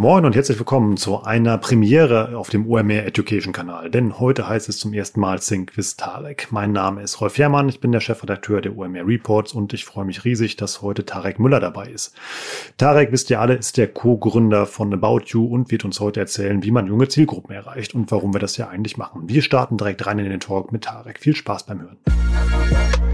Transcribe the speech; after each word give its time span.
Moin 0.00 0.24
und 0.24 0.36
herzlich 0.36 0.60
willkommen 0.60 0.96
zu 0.96 1.24
einer 1.24 1.58
Premiere 1.58 2.36
auf 2.36 2.50
dem 2.50 2.70
OMR 2.70 3.04
Education 3.04 3.52
Kanal. 3.52 3.90
Denn 3.90 4.20
heute 4.20 4.48
heißt 4.48 4.68
es 4.68 4.78
zum 4.78 4.92
ersten 4.92 5.18
Mal 5.18 5.42
Sync 5.42 5.76
with 5.76 5.96
Tarek. 5.96 6.52
Mein 6.52 6.70
Name 6.70 7.02
ist 7.02 7.20
Rolf 7.20 7.36
Herrmann, 7.36 7.68
ich 7.68 7.80
bin 7.80 7.90
der 7.90 7.98
Chefredakteur 7.98 8.60
der 8.60 8.78
OMR 8.78 9.04
Reports 9.04 9.54
und 9.54 9.72
ich 9.72 9.84
freue 9.84 10.04
mich 10.04 10.24
riesig, 10.24 10.54
dass 10.54 10.82
heute 10.82 11.04
Tarek 11.04 11.40
Müller 11.40 11.58
dabei 11.58 11.88
ist. 11.88 12.14
Tarek, 12.76 13.10
wisst 13.10 13.28
ihr 13.30 13.40
alle, 13.40 13.54
ist 13.54 13.76
der 13.76 13.88
Co-Gründer 13.88 14.66
von 14.66 14.94
About 14.94 15.22
You 15.26 15.44
und 15.44 15.72
wird 15.72 15.84
uns 15.84 15.98
heute 15.98 16.20
erzählen, 16.20 16.62
wie 16.62 16.70
man 16.70 16.86
junge 16.86 17.08
Zielgruppen 17.08 17.52
erreicht 17.52 17.96
und 17.96 18.12
warum 18.12 18.32
wir 18.32 18.38
das 18.38 18.56
ja 18.56 18.68
eigentlich 18.68 18.98
machen. 18.98 19.22
Wir 19.28 19.42
starten 19.42 19.78
direkt 19.78 20.06
rein 20.06 20.20
in 20.20 20.30
den 20.30 20.38
Talk 20.38 20.70
mit 20.70 20.84
Tarek. 20.84 21.18
Viel 21.18 21.34
Spaß 21.34 21.66
beim 21.66 21.80
Hören. 21.80 23.07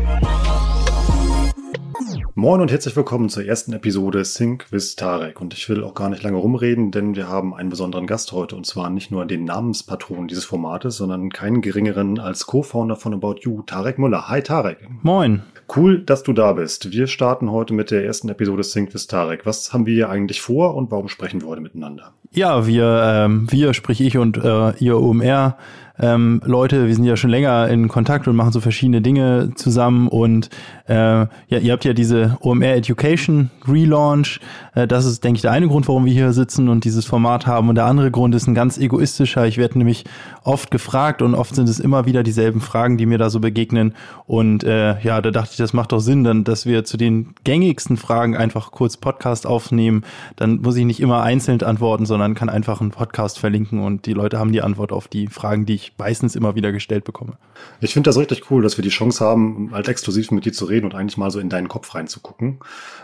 Moin 2.36 2.60
und 2.60 2.72
herzlich 2.72 2.96
willkommen 2.96 3.28
zur 3.28 3.44
ersten 3.44 3.72
Episode 3.74 4.24
Sync 4.24 4.66
with 4.72 4.96
Tarek. 4.96 5.40
Und 5.40 5.54
ich 5.54 5.68
will 5.68 5.84
auch 5.84 5.94
gar 5.94 6.08
nicht 6.08 6.24
lange 6.24 6.36
rumreden, 6.36 6.90
denn 6.90 7.14
wir 7.14 7.28
haben 7.28 7.54
einen 7.54 7.68
besonderen 7.68 8.08
Gast 8.08 8.32
heute 8.32 8.56
und 8.56 8.66
zwar 8.66 8.90
nicht 8.90 9.12
nur 9.12 9.24
den 9.24 9.44
Namenspatron 9.44 10.26
dieses 10.26 10.44
Formates, 10.44 10.96
sondern 10.96 11.30
keinen 11.30 11.60
geringeren 11.60 12.18
als 12.18 12.46
Co-Founder 12.46 12.96
von 12.96 13.14
About 13.14 13.36
You, 13.42 13.62
Tarek 13.62 14.00
Müller. 14.00 14.26
Hi 14.28 14.42
Tarek. 14.42 14.78
Moin. 15.02 15.44
Cool, 15.76 16.00
dass 16.00 16.24
du 16.24 16.32
da 16.32 16.54
bist. 16.54 16.90
Wir 16.90 17.06
starten 17.06 17.52
heute 17.52 17.72
mit 17.72 17.92
der 17.92 18.04
ersten 18.04 18.28
Episode 18.28 18.64
Sync 18.64 18.92
with 18.94 19.06
Tarek. 19.06 19.46
Was 19.46 19.72
haben 19.72 19.86
wir 19.86 19.94
hier 19.94 20.10
eigentlich 20.10 20.40
vor 20.40 20.74
und 20.74 20.90
warum 20.90 21.06
sprechen 21.06 21.40
wir 21.40 21.46
heute 21.46 21.62
miteinander? 21.62 22.14
Ja, 22.32 22.66
wir, 22.66 23.00
ähm, 23.04 23.46
wir, 23.50 23.74
sprich 23.74 24.00
ich 24.00 24.18
und 24.18 24.38
äh, 24.38 24.72
ihr 24.78 24.98
OMR, 24.98 25.56
ähm, 25.98 26.40
Leute, 26.44 26.86
wir 26.86 26.94
sind 26.94 27.04
ja 27.04 27.16
schon 27.16 27.30
länger 27.30 27.68
in 27.68 27.86
Kontakt 27.86 28.26
und 28.26 28.34
machen 28.34 28.52
so 28.52 28.60
verschiedene 28.60 29.00
Dinge 29.00 29.52
zusammen 29.54 30.08
und 30.08 30.50
äh, 30.88 30.94
ja, 30.94 31.28
ihr 31.48 31.72
habt 31.72 31.84
ja 31.84 31.92
diese 31.92 32.36
OMR 32.40 32.74
Education 32.74 33.50
Relaunch. 33.66 34.40
Äh, 34.74 34.86
das 34.88 35.04
ist, 35.04 35.22
denke 35.22 35.36
ich, 35.36 35.42
der 35.42 35.52
eine 35.52 35.68
Grund, 35.68 35.86
warum 35.86 36.04
wir 36.04 36.12
hier 36.12 36.32
sitzen 36.32 36.68
und 36.68 36.84
dieses 36.84 37.06
Format 37.06 37.46
haben. 37.46 37.68
Und 37.68 37.76
der 37.76 37.86
andere 37.86 38.10
Grund 38.10 38.34
ist 38.34 38.46
ein 38.46 38.54
ganz 38.54 38.76
egoistischer. 38.76 39.46
Ich 39.46 39.56
werde 39.56 39.78
nämlich 39.78 40.04
oft 40.42 40.70
gefragt 40.70 41.22
und 41.22 41.34
oft 41.34 41.54
sind 41.54 41.68
es 41.68 41.78
immer 41.78 42.06
wieder 42.06 42.22
dieselben 42.22 42.60
Fragen, 42.60 42.98
die 42.98 43.06
mir 43.06 43.18
da 43.18 43.30
so 43.30 43.40
begegnen. 43.40 43.94
Und 44.26 44.64
äh, 44.64 45.00
ja, 45.00 45.20
da 45.22 45.30
dachte 45.30 45.50
ich, 45.52 45.56
das 45.58 45.72
macht 45.72 45.92
doch 45.92 46.00
Sinn, 46.00 46.24
dann, 46.24 46.44
dass 46.44 46.66
wir 46.66 46.84
zu 46.84 46.96
den 46.96 47.34
gängigsten 47.44 47.96
Fragen 47.96 48.36
einfach 48.36 48.72
kurz 48.72 48.96
Podcast 48.96 49.46
aufnehmen. 49.46 50.02
Dann 50.36 50.60
muss 50.60 50.76
ich 50.76 50.84
nicht 50.84 51.00
immer 51.00 51.22
einzeln 51.22 51.62
antworten, 51.62 52.04
sondern 52.04 52.34
kann 52.34 52.48
einfach 52.48 52.80
einen 52.80 52.90
Podcast 52.90 53.38
verlinken 53.38 53.80
und 53.80 54.06
die 54.06 54.12
Leute 54.12 54.38
haben 54.38 54.52
die 54.52 54.62
Antwort 54.62 54.90
auf 54.90 55.08
die 55.08 55.28
Fragen, 55.28 55.66
die 55.66 55.74
ich 55.74 55.83
meistens 55.98 56.36
immer 56.36 56.54
wieder 56.54 56.72
gestellt 56.72 57.04
bekomme. 57.04 57.38
Ich 57.80 57.92
finde 57.92 58.08
das 58.08 58.16
richtig 58.16 58.50
cool, 58.50 58.62
dass 58.62 58.78
wir 58.78 58.82
die 58.82 58.88
Chance 58.88 59.24
haben, 59.24 59.70
halt 59.72 59.88
exklusiv 59.88 60.30
mit 60.30 60.44
dir 60.44 60.52
zu 60.52 60.64
reden 60.64 60.86
und 60.86 60.94
eigentlich 60.94 61.16
mal 61.16 61.30
so 61.30 61.38
in 61.38 61.48
deinen 61.48 61.68
Kopf 61.68 61.94
reinzugucken. 61.94 62.60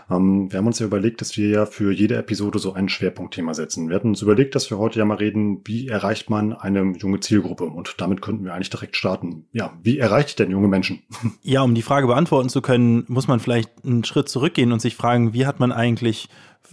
Ähm, 0.09 0.51
wir 0.51 0.59
haben 0.59 0.67
uns 0.67 0.79
ja 0.79 0.85
überlegt, 0.85 1.21
dass 1.21 1.37
wir 1.37 1.49
ja 1.49 1.65
für 1.65 1.91
jede 1.91 2.15
Episode 2.17 2.59
so 2.59 2.73
ein 2.73 2.89
Schwerpunktthema 2.89 3.53
setzen. 3.53 3.89
Wir 3.89 3.95
hatten 3.95 4.09
uns 4.09 4.21
überlegt, 4.21 4.55
dass 4.55 4.69
wir 4.69 4.77
heute 4.77 4.99
ja 4.99 5.05
mal 5.05 5.17
reden, 5.17 5.61
wie 5.65 5.87
erreicht 5.87 6.29
man 6.29 6.53
eine 6.53 6.93
junge 6.97 7.19
Zielgruppe? 7.19 7.65
Und 7.65 7.95
damit 7.97 8.21
könnten 8.21 8.45
wir 8.45 8.53
eigentlich 8.53 8.69
direkt 8.69 8.95
starten. 8.95 9.45
Ja, 9.51 9.73
wie 9.83 9.99
erreicht 9.99 10.29
ich 10.29 10.35
denn 10.35 10.51
junge 10.51 10.67
Menschen? 10.67 11.03
Ja, 11.43 11.61
um 11.61 11.75
die 11.75 11.81
Frage 11.81 12.07
beantworten 12.07 12.49
zu 12.49 12.61
können, 12.61 13.03
muss 13.07 13.27
man 13.27 13.39
vielleicht 13.39 13.69
einen 13.83 14.03
Schritt 14.03 14.29
zurückgehen 14.29 14.71
und 14.71 14.81
sich 14.81 14.95
fragen, 14.95 15.33
wie 15.33 15.45
hat 15.45 15.59
man 15.59 15.71
eigentlich 15.71 16.29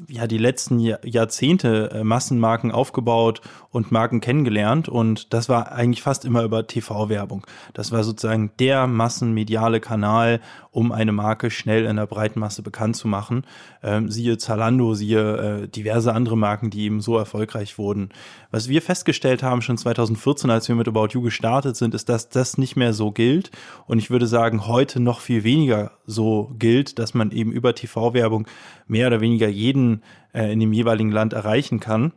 ja 0.09 0.27
die 0.27 0.39
letzten 0.39 0.79
Jahrzehnte 0.79 1.91
äh, 1.93 2.05
Massenmarken 2.05 2.71
aufgebaut 2.71 3.41
und 3.71 3.91
Marken 3.91 4.21
kennengelernt 4.21 4.89
und 4.89 5.33
das 5.35 5.49
war 5.49 5.73
eigentlich 5.73 6.03
fast 6.03 6.25
immer 6.25 6.43
über 6.43 6.67
TV-Werbung. 6.67 7.47
Das 7.75 7.93
war 7.93 8.05
sozusagen 8.05 8.51
der 8.59 8.87
massenmediale 8.87 9.81
Kanal, 9.81 10.41
um 10.71 10.93
eine 10.93 11.13
Marke 11.13 11.51
schnell 11.51 11.85
in 11.85 11.97
der 11.97 12.07
breiten 12.07 12.41
Masse 12.41 12.63
bekannt 12.63 12.97
zu 12.97 13.09
machen. 13.09 13.45
Ähm, 13.83 14.11
siehe 14.11 14.39
Zalando, 14.39 14.95
siehe 14.95 15.63
äh, 15.63 15.69
diverse 15.69 16.15
andere 16.15 16.37
Marken, 16.37 16.71
die 16.71 16.83
eben 16.83 17.01
so 17.01 17.19
erfolgreich 17.19 17.79
wurden. 17.79 18.11
Was 18.51 18.69
wir 18.69 18.81
festgestellt 18.81 19.43
haben 19.43 19.61
schon 19.61 19.77
2014, 19.77 20.51
als 20.51 20.69
wir 20.69 20.75
mit 20.75 20.89
About 20.89 21.09
You 21.13 21.23
gestartet 21.23 21.77
sind, 21.77 21.95
ist, 21.95 22.09
dass 22.09 22.29
das 22.29 22.57
nicht 22.57 22.77
mehr 22.77 22.93
so 22.93 23.11
gilt 23.11 23.51
und 23.87 23.99
ich 23.99 24.11
würde 24.11 24.27
sagen, 24.27 24.67
heute 24.67 25.01
noch 25.01 25.21
viel 25.21 25.45
weniger 25.45 25.93
so 26.07 26.55
gilt, 26.59 26.99
dass 26.99 27.13
man 27.13 27.31
eben 27.33 27.53
über 27.53 27.75
TV-Werbung 27.75 28.47
mehr 28.87 29.09
oder 29.09 29.21
weniger 29.21 29.49
jeden 29.49 29.78
äh, 30.33 30.53
in 30.53 30.61
dem 30.61 30.73
jeweiligen 30.73 31.13
Land 31.13 31.33
erreichen 31.33 31.81
kann. 31.81 32.13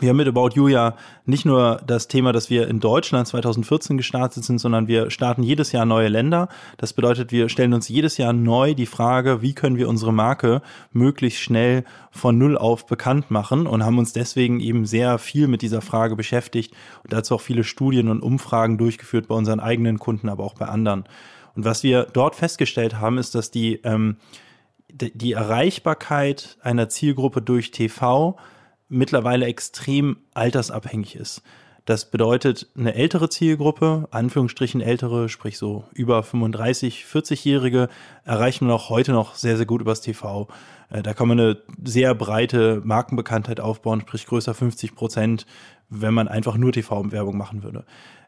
Wir 0.00 0.08
haben 0.08 0.16
mit 0.16 0.28
About 0.28 0.50
You 0.54 0.68
ja 0.68 0.96
nicht 1.26 1.44
nur 1.44 1.82
das 1.86 2.08
Thema, 2.08 2.32
dass 2.32 2.48
wir 2.48 2.66
in 2.66 2.80
Deutschland 2.80 3.28
2014 3.28 3.98
gestartet 3.98 4.42
sind, 4.42 4.58
sondern 4.58 4.88
wir 4.88 5.10
starten 5.10 5.42
jedes 5.42 5.70
Jahr 5.72 5.84
neue 5.84 6.08
Länder. 6.08 6.48
Das 6.78 6.94
bedeutet, 6.94 7.30
wir 7.30 7.50
stellen 7.50 7.74
uns 7.74 7.88
jedes 7.88 8.16
Jahr 8.16 8.32
neu 8.32 8.72
die 8.72 8.86
Frage, 8.86 9.42
wie 9.42 9.52
können 9.52 9.76
wir 9.76 9.90
unsere 9.90 10.12
Marke 10.12 10.62
möglichst 10.92 11.40
schnell 11.40 11.84
von 12.10 12.38
Null 12.38 12.56
auf 12.56 12.86
bekannt 12.86 13.30
machen 13.30 13.66
und 13.66 13.84
haben 13.84 13.98
uns 13.98 14.14
deswegen 14.14 14.60
eben 14.60 14.86
sehr 14.86 15.18
viel 15.18 15.46
mit 15.46 15.60
dieser 15.60 15.82
Frage 15.82 16.16
beschäftigt 16.16 16.74
und 17.04 17.12
dazu 17.12 17.34
auch 17.34 17.42
viele 17.42 17.62
Studien 17.62 18.08
und 18.08 18.22
Umfragen 18.22 18.78
durchgeführt 18.78 19.28
bei 19.28 19.34
unseren 19.34 19.60
eigenen 19.60 19.98
Kunden, 19.98 20.30
aber 20.30 20.44
auch 20.44 20.54
bei 20.54 20.66
anderen. 20.66 21.04
Und 21.54 21.66
was 21.66 21.82
wir 21.82 22.06
dort 22.10 22.34
festgestellt 22.34 22.98
haben, 22.98 23.18
ist, 23.18 23.34
dass 23.34 23.50
die, 23.50 23.74
ähm, 23.84 24.16
die 24.92 25.32
Erreichbarkeit 25.32 26.58
einer 26.62 26.88
Zielgruppe 26.88 27.42
durch 27.42 27.70
TV 27.70 28.36
mittlerweile 28.88 29.46
extrem 29.46 30.18
altersabhängig 30.34 31.16
ist. 31.16 31.42
Das 31.84 32.10
bedeutet, 32.10 32.68
eine 32.76 32.94
ältere 32.94 33.28
Zielgruppe, 33.28 34.06
Anführungsstrichen 34.12 34.80
ältere, 34.80 35.28
sprich 35.28 35.58
so 35.58 35.84
über 35.92 36.22
35, 36.22 37.06
40-Jährige, 37.10 37.88
erreichen 38.24 38.68
wir 38.68 38.74
auch 38.74 38.88
heute 38.88 39.10
noch 39.10 39.34
sehr, 39.34 39.56
sehr 39.56 39.66
gut 39.66 39.80
übers 39.80 40.00
TV. 40.00 40.46
Äh, 40.90 41.02
da 41.02 41.12
kann 41.12 41.26
man 41.26 41.40
eine 41.40 41.58
sehr 41.82 42.14
breite 42.14 42.80
Markenbekanntheit 42.84 43.58
aufbauen, 43.58 44.02
sprich 44.02 44.26
größer 44.26 44.54
50 44.54 44.94
Prozent, 44.94 45.46
wenn 45.88 46.14
man 46.14 46.28
einfach 46.28 46.56
nur 46.56 46.72
TV-Werbung 46.72 47.36
machen 47.36 47.64
würde. 47.64 47.84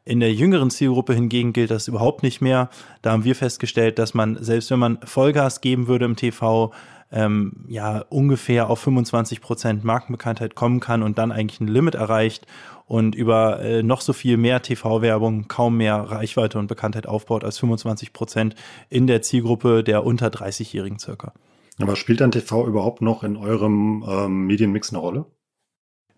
In 0.07 0.21
der 0.21 0.35
jüngeren 0.35 0.71
Zielgruppe 0.71 1.15
hingegen 1.15 1.55
gilt 1.55 1.71
das 1.71 1.89
überhaupt 1.89 2.23
nicht 2.23 2.43
mehr. 2.43 2.69
Da 3.01 3.13
haben 3.13 3.25
wir 3.25 3.35
festgestellt, 3.35 3.99
dass 3.99 4.13
man, 4.13 4.37
selbst 4.43 4.71
wenn 4.71 4.79
man 4.79 4.99
Vollgas 5.03 5.63
geben 5.63 5.87
würde 5.87 6.05
im 6.05 6.17
TV, 6.17 6.73
ähm, 7.11 7.65
ja 7.69 8.05
ungefähr 8.11 8.69
auf 8.69 8.81
25 8.81 9.41
Prozent 9.41 9.85
Markenbekanntheit 9.85 10.55
kommen 10.55 10.81
kann 10.81 11.03
und 11.03 11.17
dann 11.17 11.33
eigentlich 11.33 11.61
ein 11.61 11.69
Limit 11.69 11.95
erreicht 11.95 12.47
und 12.87 13.15
über 13.15 13.61
äh, 13.61 13.83
noch 13.83 14.01
so 14.01 14.13
viel 14.13 14.37
mehr 14.37 14.61
TV-Werbung 14.61 15.49
kaum 15.49 15.77
mehr 15.79 15.97
Reichweite 15.97 16.59
und 16.59 16.67
Bekanntheit 16.67 17.07
aufbaut 17.07 17.45
als 17.45 17.59
25 17.59 18.13
Prozent 18.13 18.57
in 18.91 19.07
der 19.07 19.23
Zielgruppe 19.23 19.85
der 19.85 20.05
unter 20.05 20.27
30-Jährigen 20.27 20.99
circa. 20.99 21.33
Aber 21.81 21.97
spielt 21.97 22.21
dann 22.21 22.31
TV 22.31 22.67
überhaupt 22.67 23.01
noch 23.01 23.25
in 23.25 23.37
eurem 23.37 24.05
ähm, 24.07 24.47
Medienmix 24.47 24.91
eine 24.91 24.99
Rolle? 24.99 25.27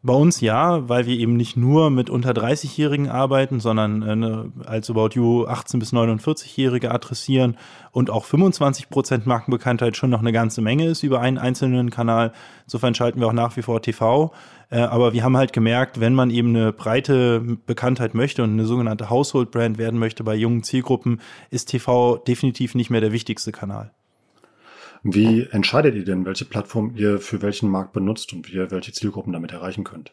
Bei 0.03 0.13
uns 0.13 0.41
ja, 0.41 0.89
weil 0.89 1.07
wir 1.07 1.19
eben 1.19 1.37
nicht 1.37 1.57
nur 1.57 1.91
mit 1.91 2.11
unter 2.11 2.31
30-Jährigen 2.31 3.09
arbeiten, 3.09 3.59
sondern 3.59 4.03
äh, 4.03 4.15
ne, 4.15 4.53
als 4.65 4.89
About 4.89 5.11
You 5.15 5.47
18 5.47 5.81
bis 5.81 5.93
49-Jährige 5.93 6.93
adressieren 6.93 7.57
und 7.91 8.11
auch 8.11 8.25
25 8.25 8.89
Prozent 8.89 9.27
Markenbekanntheit 9.27 9.97
schon 9.97 10.11
noch 10.11 10.21
eine 10.21 10.33
ganze 10.33 10.61
Menge 10.61 10.87
ist 10.87 11.03
über 11.03 11.21
einen 11.21 11.39
einzelnen 11.39 11.91
Kanal. 11.91 12.33
Insofern 12.65 12.95
schalten 12.95 13.19
wir 13.21 13.27
auch 13.27 13.33
nach 13.33 13.57
wie 13.57 13.63
vor 13.63 13.83
TV. 13.83 14.33
Äh, 14.71 14.79
aber 14.79 15.13
wir 15.13 15.25
haben 15.25 15.37
halt 15.37 15.53
gemerkt, 15.53 15.99
wenn 15.99 16.15
man 16.15 16.31
eben 16.31 16.51
eine 16.51 16.73
breite 16.73 17.41
Bekanntheit 17.67 18.15
möchte 18.15 18.45
und 18.45 18.53
eine 18.53 18.67
sogenannte 18.67 19.11
Household 19.11 19.51
Brand 19.51 19.79
werden 19.79 19.99
möchte 19.99 20.23
bei 20.23 20.35
jungen 20.35 20.63
Zielgruppen, 20.63 21.21
ist 21.51 21.71
TV 21.71 22.19
definitiv 22.19 22.75
nicht 22.75 22.91
mehr 22.91 23.01
der 23.01 23.13
wichtigste 23.13 23.51
Kanal. 23.51 23.91
Wie 25.09 25.47
entscheidet 25.53 25.95
ihr 25.95 26.05
denn, 26.05 26.25
welche 26.25 26.45
Plattform 26.45 26.93
ihr 26.97 27.21
für 27.21 27.41
welchen 27.41 27.71
Markt 27.71 27.93
benutzt 27.93 28.33
und 28.33 28.49
wie 28.49 28.57
ihr 28.57 28.71
welche 28.73 28.93
Zielgruppen 28.93 29.33
damit 29.33 29.53
erreichen 29.53 29.85
könnt? 29.85 30.13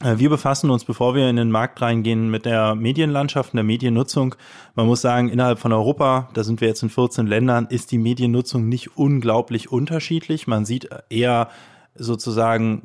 Äh, 0.00 0.18
wir 0.18 0.30
befassen 0.30 0.70
uns, 0.70 0.84
bevor 0.84 1.14
wir 1.14 1.30
in 1.30 1.36
den 1.36 1.52
Markt 1.52 1.80
reingehen, 1.80 2.28
mit 2.28 2.44
der 2.44 2.74
Medienlandschaft 2.74 3.52
und 3.52 3.58
der 3.58 3.64
Mediennutzung. 3.64 4.34
Man 4.74 4.86
muss 4.86 5.00
sagen, 5.00 5.28
innerhalb 5.28 5.60
von 5.60 5.72
Europa, 5.72 6.28
da 6.34 6.42
sind 6.42 6.60
wir 6.60 6.66
jetzt 6.66 6.82
in 6.82 6.90
14 6.90 7.28
Ländern, 7.28 7.66
ist 7.70 7.92
die 7.92 7.98
Mediennutzung 7.98 8.68
nicht 8.68 8.96
unglaublich 8.96 9.70
unterschiedlich. 9.70 10.48
Man 10.48 10.64
sieht 10.64 10.88
eher 11.08 11.48
sozusagen 11.94 12.82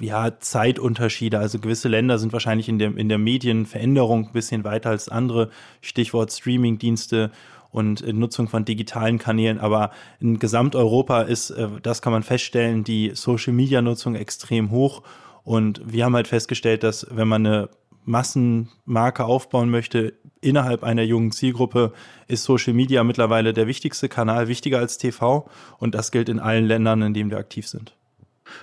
ja, 0.00 0.40
Zeitunterschiede. 0.40 1.38
Also 1.38 1.60
gewisse 1.60 1.88
Länder 1.88 2.18
sind 2.18 2.32
wahrscheinlich 2.32 2.68
in 2.68 2.80
der, 2.80 2.96
in 2.96 3.08
der 3.08 3.18
Medienveränderung 3.18 4.26
ein 4.26 4.32
bisschen 4.32 4.64
weiter 4.64 4.90
als 4.90 5.08
andere. 5.08 5.50
Stichwort 5.80 6.32
Streamingdienste 6.32 7.30
und 7.72 8.06
Nutzung 8.06 8.48
von 8.48 8.64
digitalen 8.64 9.18
Kanälen. 9.18 9.58
Aber 9.58 9.90
in 10.20 10.38
Gesamteuropa 10.38 11.22
ist, 11.22 11.50
äh, 11.50 11.68
das 11.82 12.02
kann 12.02 12.12
man 12.12 12.22
feststellen, 12.22 12.84
die 12.84 13.12
Social-Media-Nutzung 13.14 14.14
extrem 14.14 14.70
hoch. 14.70 15.02
Und 15.42 15.80
wir 15.84 16.04
haben 16.04 16.14
halt 16.14 16.28
festgestellt, 16.28 16.84
dass 16.84 17.06
wenn 17.10 17.26
man 17.26 17.44
eine 17.44 17.68
Massenmarke 18.04 19.24
aufbauen 19.24 19.70
möchte 19.70 20.14
innerhalb 20.40 20.82
einer 20.82 21.02
jungen 21.02 21.32
Zielgruppe, 21.32 21.92
ist 22.28 22.44
Social 22.44 22.74
Media 22.74 23.04
mittlerweile 23.04 23.52
der 23.52 23.66
wichtigste 23.66 24.08
Kanal, 24.08 24.48
wichtiger 24.48 24.78
als 24.78 24.98
TV. 24.98 25.48
Und 25.78 25.94
das 25.94 26.10
gilt 26.12 26.28
in 26.28 26.40
allen 26.40 26.66
Ländern, 26.66 27.02
in 27.02 27.14
denen 27.14 27.30
wir 27.30 27.38
aktiv 27.38 27.66
sind. 27.66 27.96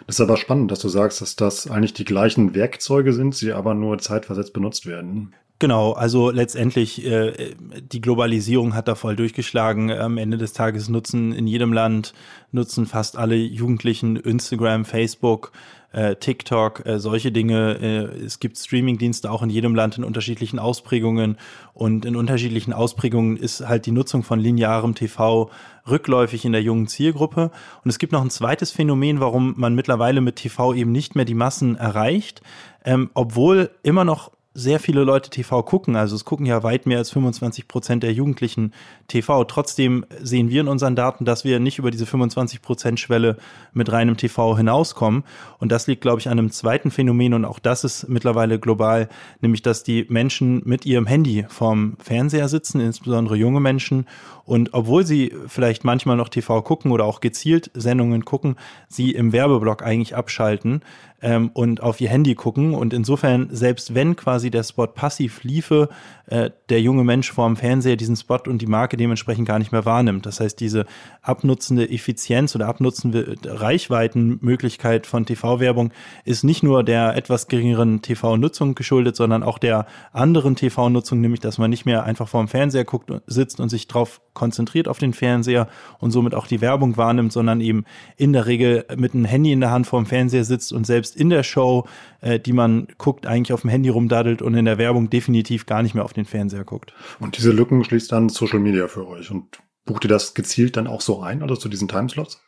Das 0.05 0.17
ist 0.17 0.21
aber 0.21 0.37
spannend, 0.37 0.71
dass 0.71 0.79
du 0.79 0.89
sagst, 0.89 1.21
dass 1.21 1.35
das 1.35 1.69
eigentlich 1.69 1.93
die 1.93 2.05
gleichen 2.05 2.53
Werkzeuge 2.53 3.13
sind, 3.13 3.33
sie 3.33 3.53
aber 3.53 3.73
nur 3.73 3.97
zeitversetzt 3.97 4.53
benutzt 4.53 4.85
werden. 4.85 5.33
Genau, 5.59 5.91
also 5.91 6.29
letztendlich 6.31 7.05
äh, 7.05 7.53
die 7.91 7.99
Globalisierung 7.99 8.75
hat 8.75 8.87
da 8.87 8.95
voll 8.95 9.17
durchgeschlagen. 9.17 9.91
Am 9.91 10.17
Ende 10.17 10.37
des 10.37 10.53
Tages 10.53 10.87
nutzen 10.87 11.33
in 11.33 11.47
jedem 11.47 11.73
Land 11.73 12.13
nutzen 12.53 12.85
fast 12.85 13.17
alle 13.17 13.35
Jugendlichen 13.35 14.15
Instagram, 14.15 14.85
Facebook, 14.85 15.51
äh, 15.91 16.15
TikTok, 16.15 16.85
äh, 16.85 16.99
solche 16.99 17.33
Dinge. 17.33 17.77
Äh, 17.81 18.23
es 18.23 18.39
gibt 18.39 18.57
Streamingdienste 18.57 19.29
auch 19.29 19.43
in 19.43 19.49
jedem 19.49 19.75
Land 19.75 19.97
in 19.97 20.05
unterschiedlichen 20.05 20.59
Ausprägungen 20.59 21.37
und 21.73 22.05
in 22.05 22.15
unterschiedlichen 22.15 22.71
Ausprägungen 22.71 23.35
ist 23.35 23.67
halt 23.67 23.85
die 23.85 23.91
Nutzung 23.91 24.23
von 24.23 24.39
linearem 24.39 24.95
TV 24.95 25.49
rückläufig 25.89 26.45
in 26.45 26.53
der 26.53 26.61
jungen 26.61 26.87
Zielgruppe. 26.87 27.51
Und 27.83 27.89
es 27.89 27.99
gibt 27.99 28.13
noch 28.13 28.21
ein 28.21 28.29
zweites 28.29 28.71
Phänomen, 28.71 29.19
warum 29.19 29.55
man 29.57 29.75
mittlerweile 29.75 30.21
mit 30.21 30.37
TV 30.37 30.73
eben 30.73 30.93
nicht 30.93 31.15
mehr 31.15 31.25
die 31.25 31.33
Massen 31.33 31.75
erreicht, 31.75 32.41
ähm, 32.85 33.09
obwohl 33.13 33.71
immer 33.83 34.05
noch 34.05 34.31
sehr 34.59 34.79
viele 34.79 35.03
Leute 35.03 35.29
TV 35.29 35.63
gucken. 35.63 35.95
Also 35.95 36.15
es 36.15 36.25
gucken 36.25 36.45
ja 36.45 36.63
weit 36.63 36.85
mehr 36.85 36.97
als 36.97 37.09
25 37.11 37.67
Prozent 37.67 38.03
der 38.03 38.11
Jugendlichen 38.11 38.73
TV. 39.07 39.43
Trotzdem 39.45 40.05
sehen 40.21 40.49
wir 40.49 40.61
in 40.61 40.67
unseren 40.67 40.95
Daten, 40.95 41.25
dass 41.25 41.45
wir 41.45 41.59
nicht 41.59 41.79
über 41.79 41.91
diese 41.91 42.05
25 42.05 42.61
Prozent 42.61 42.99
Schwelle 42.99 43.37
mit 43.73 43.91
reinem 43.91 44.17
TV 44.17 44.57
hinauskommen. 44.57 45.23
Und 45.59 45.71
das 45.71 45.87
liegt, 45.87 46.01
glaube 46.01 46.19
ich, 46.19 46.27
an 46.27 46.37
einem 46.37 46.51
zweiten 46.51 46.91
Phänomen 46.91 47.33
und 47.33 47.45
auch 47.45 47.59
das 47.59 47.83
ist 47.83 48.09
mittlerweile 48.09 48.59
global, 48.59 49.07
nämlich 49.41 49.61
dass 49.61 49.83
die 49.83 50.05
Menschen 50.09 50.61
mit 50.65 50.85
ihrem 50.85 51.07
Handy 51.07 51.45
vorm 51.47 51.95
Fernseher 51.99 52.49
sitzen, 52.49 52.81
insbesondere 52.81 53.37
junge 53.37 53.61
Menschen. 53.61 54.05
Und 54.43 54.73
obwohl 54.73 55.05
sie 55.05 55.33
vielleicht 55.47 55.83
manchmal 55.83 56.17
noch 56.17 56.27
TV 56.27 56.61
gucken 56.63 56.91
oder 56.91 57.05
auch 57.05 57.21
gezielt 57.21 57.69
Sendungen 57.75 58.25
gucken, 58.25 58.55
sie 58.87 59.11
im 59.11 59.31
Werbeblock 59.31 59.83
eigentlich 59.83 60.15
abschalten 60.15 60.81
ähm, 61.21 61.51
und 61.53 61.81
auf 61.81 61.99
ihr 62.01 62.09
Handy 62.09 62.35
gucken. 62.35 62.73
Und 62.73 62.93
insofern, 62.93 63.49
selbst 63.51 63.95
wenn 63.95 64.15
quasi 64.15 64.51
der 64.51 64.63
Spot 64.63 64.87
passiv 64.87 65.43
liefe, 65.43 65.89
äh, 66.27 66.51
der 66.69 66.81
junge 66.81 67.03
Mensch 67.03 67.31
vorm 67.31 67.55
Fernseher 67.55 67.95
diesen 67.95 68.15
Spot 68.15 68.39
und 68.47 68.61
die 68.61 68.67
Marke 68.67 68.97
dementsprechend 68.97 69.47
gar 69.47 69.57
nicht 69.57 69.71
mehr 69.71 69.85
wahrnimmt. 69.85 70.25
Das 70.25 70.39
heißt, 70.39 70.59
diese 70.59 70.85
abnutzende 71.21 71.89
Effizienz 71.89 72.55
oder 72.55 72.67
abnutzende 72.67 73.35
Reichweitenmöglichkeit 73.43 75.07
von 75.07 75.25
TV-Werbung 75.25 75.91
ist 76.25 76.43
nicht 76.43 76.61
nur 76.61 76.83
der 76.83 77.15
etwas 77.15 77.47
geringeren 77.47 78.01
TV-Nutzung 78.01 78.75
geschuldet, 78.75 79.15
sondern 79.15 79.41
auch 79.41 79.57
der 79.57 79.87
anderen 80.11 80.55
TV-Nutzung, 80.55 81.19
nämlich 81.19 81.39
dass 81.39 81.57
man 81.57 81.69
nicht 81.69 81.85
mehr 81.85 82.03
einfach 82.03 82.27
vorm 82.27 82.47
Fernseher 82.47 82.85
guckt, 82.85 83.11
sitzt 83.25 83.59
und 83.59 83.69
sich 83.69 83.87
darauf 83.87 84.21
konzentriert 84.33 84.87
auf 84.87 84.99
den 84.99 85.13
Fernseher 85.13 85.67
und 85.99 86.11
somit 86.11 86.35
auch 86.35 86.47
die 86.47 86.61
Werbung 86.61 86.95
wahrnimmt, 86.95 87.33
sondern 87.33 87.59
eben 87.59 87.85
in 88.17 88.33
der 88.33 88.45
Regel 88.45 88.85
mit 88.95 89.13
einem 89.13 89.25
Handy 89.25 89.51
in 89.51 89.61
der 89.61 89.71
Hand 89.71 89.87
vorm 89.87 90.05
Fernseher 90.05 90.43
sitzt 90.43 90.71
und 90.73 90.85
selbst 90.85 91.08
in 91.15 91.29
der 91.29 91.43
Show, 91.43 91.87
äh, 92.21 92.39
die 92.39 92.53
man 92.53 92.87
guckt, 92.97 93.25
eigentlich 93.25 93.53
auf 93.53 93.61
dem 93.61 93.69
Handy 93.69 93.89
rumdaddelt 93.89 94.41
und 94.41 94.53
in 94.55 94.65
der 94.65 94.77
Werbung 94.77 95.09
definitiv 95.09 95.65
gar 95.65 95.83
nicht 95.83 95.95
mehr 95.95 96.05
auf 96.05 96.13
den 96.13 96.25
Fernseher 96.25 96.63
guckt. 96.63 96.93
Und 97.19 97.37
diese 97.37 97.51
Lücken 97.51 97.83
schließt 97.83 98.11
dann 98.11 98.29
Social 98.29 98.59
Media 98.59 98.87
für 98.87 99.07
euch. 99.07 99.31
Und 99.31 99.59
bucht 99.85 100.05
ihr 100.05 100.09
das 100.09 100.33
gezielt 100.33 100.77
dann 100.77 100.87
auch 100.87 101.01
so 101.01 101.21
ein, 101.21 101.41
also 101.41 101.55
zu 101.55 101.69
diesen 101.69 101.87
Timeslots? 101.87 102.41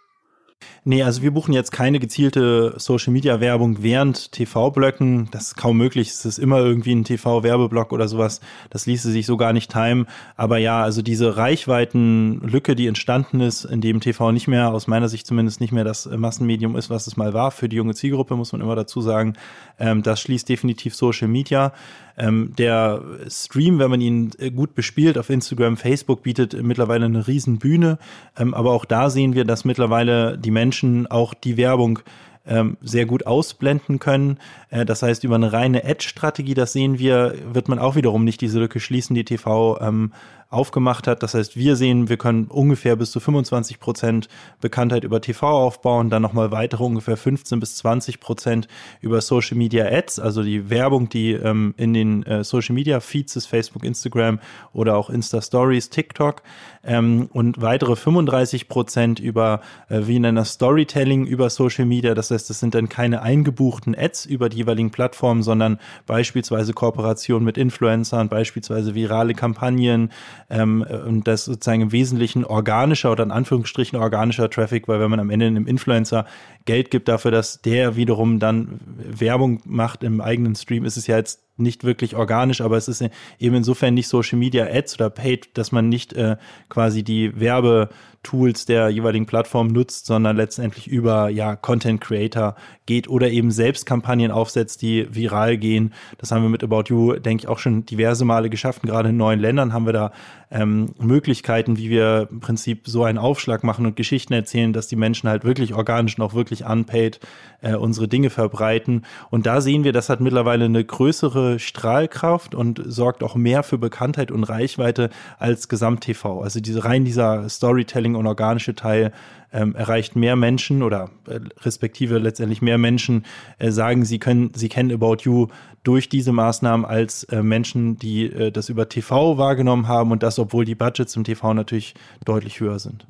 Nee, 0.83 1.03
also 1.03 1.21
wir 1.21 1.31
buchen 1.31 1.53
jetzt 1.53 1.71
keine 1.71 1.99
gezielte 1.99 2.73
Social 2.77 3.13
Media 3.13 3.39
Werbung 3.39 3.83
während 3.83 4.31
TV-Blöcken. 4.31 5.29
Das 5.31 5.49
ist 5.49 5.55
kaum 5.55 5.77
möglich. 5.77 6.09
Es 6.09 6.25
ist 6.25 6.39
immer 6.39 6.57
irgendwie 6.57 6.95
ein 6.95 7.03
TV-Werbeblock 7.03 7.93
oder 7.93 8.07
sowas. 8.07 8.41
Das 8.71 8.87
ließe 8.87 9.11
sich 9.11 9.27
so 9.27 9.37
gar 9.37 9.53
nicht 9.53 9.71
timen. 9.71 10.07
Aber 10.35 10.57
ja, 10.57 10.81
also 10.81 11.01
diese 11.03 11.37
Reichweitenlücke, 11.37 12.75
die 12.75 12.87
entstanden 12.87 13.41
ist, 13.41 13.63
in 13.63 13.81
dem 13.81 13.99
TV 13.99 14.31
nicht 14.31 14.47
mehr, 14.47 14.71
aus 14.71 14.87
meiner 14.87 15.07
Sicht 15.07 15.27
zumindest 15.27 15.61
nicht 15.61 15.71
mehr 15.71 15.83
das 15.83 16.07
Massenmedium 16.07 16.75
ist, 16.75 16.89
was 16.89 17.05
es 17.05 17.15
mal 17.15 17.33
war 17.33 17.51
für 17.51 17.69
die 17.69 17.75
junge 17.75 17.93
Zielgruppe, 17.93 18.35
muss 18.35 18.51
man 18.51 18.61
immer 18.61 18.75
dazu 18.75 19.01
sagen. 19.01 19.33
Ähm, 19.79 20.01
das 20.01 20.19
schließt 20.21 20.49
definitiv 20.49 20.95
Social 20.95 21.27
Media. 21.27 21.73
Ähm, 22.17 22.53
der 22.57 23.01
Stream, 23.29 23.79
wenn 23.79 23.89
man 23.89 24.01
ihn 24.01 24.31
äh, 24.37 24.51
gut 24.51 24.75
bespielt 24.75 25.17
auf 25.17 25.29
Instagram, 25.29 25.77
Facebook, 25.77 26.23
bietet 26.23 26.61
mittlerweile 26.61 27.05
eine 27.05 27.27
riesen 27.27 27.57
Bühne. 27.57 27.97
Ähm, 28.37 28.53
aber 28.53 28.71
auch 28.71 28.85
da 28.85 29.09
sehen 29.09 29.33
wir, 29.33 29.45
dass 29.45 29.65
mittlerweile 29.65 30.37
die 30.37 30.50
Menschen 30.51 31.07
auch 31.07 31.33
die 31.33 31.57
Werbung 31.57 31.99
ähm, 32.45 32.77
sehr 32.81 33.05
gut 33.05 33.25
ausblenden 33.27 33.99
können. 33.99 34.39
Äh, 34.69 34.85
das 34.85 35.03
heißt, 35.03 35.23
über 35.23 35.35
eine 35.35 35.53
reine 35.53 35.83
Ad-Strategie, 35.85 36.53
das 36.53 36.73
sehen 36.73 36.99
wir, 36.99 37.35
wird 37.53 37.67
man 37.67 37.79
auch 37.79 37.95
wiederum 37.95 38.23
nicht 38.23 38.41
diese 38.41 38.59
Lücke 38.59 38.79
schließen, 38.79 39.15
die 39.15 39.25
TV 39.25 39.79
ähm, 39.81 40.13
aufgemacht 40.51 41.07
hat. 41.07 41.23
Das 41.23 41.33
heißt, 41.33 41.55
wir 41.55 41.75
sehen, 41.75 42.09
wir 42.09 42.17
können 42.17 42.45
ungefähr 42.45 42.95
bis 42.95 43.11
zu 43.11 43.19
25 43.19 43.79
Prozent 43.79 44.27
Bekanntheit 44.59 45.03
über 45.03 45.21
TV 45.21 45.47
aufbauen, 45.47 46.09
dann 46.09 46.21
nochmal 46.21 46.51
weitere 46.51 46.83
ungefähr 46.83 47.17
15 47.17 47.59
bis 47.59 47.75
20 47.77 48.19
Prozent 48.19 48.67
über 48.99 49.21
Social 49.21 49.57
Media 49.57 49.85
Ads, 49.85 50.19
also 50.19 50.43
die 50.43 50.69
Werbung, 50.69 51.09
die 51.09 51.31
ähm, 51.31 51.73
in 51.77 51.93
den 51.93 52.23
äh, 52.23 52.43
Social 52.43 52.75
Media 52.75 52.99
Feeds 52.99 53.35
ist, 53.35 53.47
Facebook, 53.47 53.83
Instagram 53.83 54.39
oder 54.73 54.97
auch 54.97 55.09
Insta 55.09 55.41
Stories, 55.41 55.89
TikTok 55.89 56.43
ähm, 56.83 57.29
und 57.31 57.61
weitere 57.61 57.95
35 57.95 58.67
Prozent 58.67 59.19
über, 59.19 59.61
äh, 59.89 60.01
wie 60.03 60.19
nennen 60.19 60.35
das, 60.35 60.51
Storytelling 60.53 61.25
über 61.25 61.49
Social 61.49 61.85
Media. 61.85 62.13
Das 62.13 62.31
heißt, 62.31 62.49
das 62.49 62.59
sind 62.59 62.75
dann 62.75 62.89
keine 62.89 63.21
eingebuchten 63.21 63.95
Ads 63.97 64.25
über 64.25 64.49
die 64.49 64.57
jeweiligen 64.57 64.91
Plattformen, 64.91 65.43
sondern 65.43 65.79
beispielsweise 66.05 66.73
Kooperation 66.73 67.43
mit 67.43 67.57
Influencern, 67.57 68.29
beispielsweise 68.29 68.95
virale 68.95 69.33
Kampagnen, 69.33 70.11
ähm, 70.51 70.85
und 71.07 71.27
das 71.27 71.45
sozusagen 71.45 71.81
im 71.81 71.91
Wesentlichen 71.91 72.45
organischer 72.45 73.11
oder 73.11 73.23
in 73.23 73.31
Anführungsstrichen 73.31 73.97
organischer 73.97 74.49
Traffic, 74.49 74.87
weil 74.87 74.99
wenn 74.99 75.09
man 75.09 75.19
am 75.19 75.29
Ende 75.29 75.47
einem 75.47 75.65
Influencer 75.65 76.25
Geld 76.65 76.91
gibt 76.91 77.07
dafür, 77.07 77.31
dass 77.31 77.61
der 77.61 77.95
wiederum 77.95 78.39
dann 78.39 78.79
Werbung 78.85 79.61
macht 79.65 80.03
im 80.03 80.21
eigenen 80.21 80.55
Stream, 80.55 80.85
ist 80.85 80.97
es 80.97 81.07
ja 81.07 81.17
jetzt 81.17 81.41
nicht 81.61 81.83
wirklich 81.83 82.15
organisch, 82.15 82.61
aber 82.61 82.77
es 82.77 82.87
ist 82.87 83.03
eben 83.39 83.55
insofern 83.55 83.93
nicht 83.93 84.07
Social 84.07 84.37
Media 84.37 84.65
Ads 84.65 84.95
oder 84.95 85.09
Paid, 85.09 85.57
dass 85.57 85.71
man 85.71 85.89
nicht 85.89 86.13
äh, 86.13 86.37
quasi 86.69 87.03
die 87.03 87.39
Werbetools 87.39 88.65
der 88.65 88.89
jeweiligen 88.89 89.25
Plattform 89.25 89.67
nutzt, 89.67 90.05
sondern 90.05 90.35
letztendlich 90.35 90.87
über 90.87 91.29
ja 91.29 91.55
Content 91.55 92.01
Creator 92.01 92.55
geht 92.85 93.07
oder 93.07 93.29
eben 93.29 93.51
selbst 93.51 93.85
Kampagnen 93.85 94.31
aufsetzt, 94.31 94.81
die 94.81 95.07
viral 95.13 95.57
gehen. 95.57 95.93
Das 96.17 96.31
haben 96.31 96.41
wir 96.41 96.49
mit 96.49 96.63
About 96.63 96.83
You, 96.87 97.13
denke 97.13 97.43
ich, 97.43 97.47
auch 97.47 97.59
schon 97.59 97.85
diverse 97.85 98.25
Male 98.25 98.49
geschafft. 98.49 98.81
Gerade 98.81 99.09
in 99.09 99.17
neuen 99.17 99.39
Ländern 99.39 99.71
haben 99.73 99.85
wir 99.85 99.93
da 99.93 100.11
ähm, 100.49 100.93
Möglichkeiten, 100.99 101.77
wie 101.77 101.89
wir 101.89 102.27
im 102.29 102.39
Prinzip 102.41 102.87
so 102.87 103.03
einen 103.03 103.17
Aufschlag 103.17 103.63
machen 103.63 103.85
und 103.85 103.95
Geschichten 103.95 104.33
erzählen, 104.33 104.73
dass 104.73 104.87
die 104.87 104.95
Menschen 104.97 105.29
halt 105.29 105.45
wirklich 105.45 105.73
organisch 105.73 106.17
und 106.17 106.25
auch 106.25 106.33
wirklich 106.51 106.65
unpaid 106.69 107.19
äh, 107.61 107.75
unsere 107.75 108.07
Dinge 108.07 108.29
verbreiten. 108.29 109.05
Und 109.29 109.45
da 109.45 109.61
sehen 109.61 109.83
wir, 109.83 109.93
das 109.93 110.09
hat 110.09 110.19
mittlerweile 110.19 110.65
eine 110.65 110.83
größere 110.83 111.59
Strahlkraft 111.59 112.53
und 112.53 112.81
sorgt 112.85 113.23
auch 113.23 113.35
mehr 113.35 113.63
für 113.63 113.77
Bekanntheit 113.77 114.31
und 114.31 114.43
Reichweite 114.43 115.09
als 115.39 115.69
Gesamt-TV. 115.69 116.41
Also 116.41 116.59
diese 116.59 116.83
rein 116.85 117.05
dieser 117.05 117.49
Storytelling 117.49 118.15
und 118.15 118.27
organische 118.27 118.75
Teil 118.75 119.11
ähm, 119.53 119.75
erreicht 119.75 120.15
mehr 120.15 120.35
Menschen 120.35 120.81
oder 120.81 121.09
äh, 121.27 121.39
respektive 121.61 122.19
letztendlich 122.19 122.61
mehr 122.61 122.77
Menschen 122.77 123.25
äh, 123.59 123.71
sagen, 123.71 124.05
sie 124.05 124.19
können, 124.19 124.51
sie 124.55 124.69
kennen 124.69 124.91
About 124.93 125.17
You 125.23 125.47
durch 125.83 126.09
diese 126.09 126.31
Maßnahmen 126.31 126.85
als 126.85 127.23
äh, 127.25 127.43
Menschen, 127.43 127.97
die 127.97 128.25
äh, 128.25 128.51
das 128.51 128.69
über 128.69 128.87
TV 128.87 129.37
wahrgenommen 129.37 129.87
haben 129.87 130.11
und 130.11 130.23
das, 130.23 130.39
obwohl 130.39 130.63
die 130.63 130.75
Budgets 130.75 131.15
im 131.15 131.23
TV 131.23 131.53
natürlich 131.53 131.95
deutlich 132.23 132.59
höher 132.59 132.79
sind. 132.79 133.05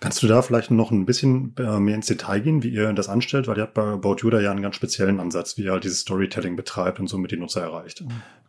Kannst 0.00 0.22
du 0.22 0.26
da 0.26 0.42
vielleicht 0.42 0.70
noch 0.70 0.90
ein 0.90 1.06
bisschen 1.06 1.54
äh, 1.58 1.78
mehr 1.78 1.94
ins 1.94 2.06
Detail 2.06 2.40
gehen, 2.40 2.62
wie 2.62 2.68
ihr 2.68 2.92
das 2.92 3.08
anstellt? 3.08 3.48
Weil 3.48 3.56
ihr 3.56 3.62
habt 3.62 3.74
bei 3.74 3.82
About 3.82 4.16
You 4.22 4.30
da 4.30 4.40
ja 4.40 4.50
einen 4.50 4.62
ganz 4.62 4.76
speziellen 4.76 5.20
Ansatz, 5.20 5.56
wie 5.56 5.64
ihr 5.64 5.80
dieses 5.80 6.00
Storytelling 6.00 6.56
betreibt 6.56 7.00
und 7.00 7.08
somit 7.08 7.30
die 7.30 7.36
Nutzer 7.36 7.62
erreicht. 7.62 8.04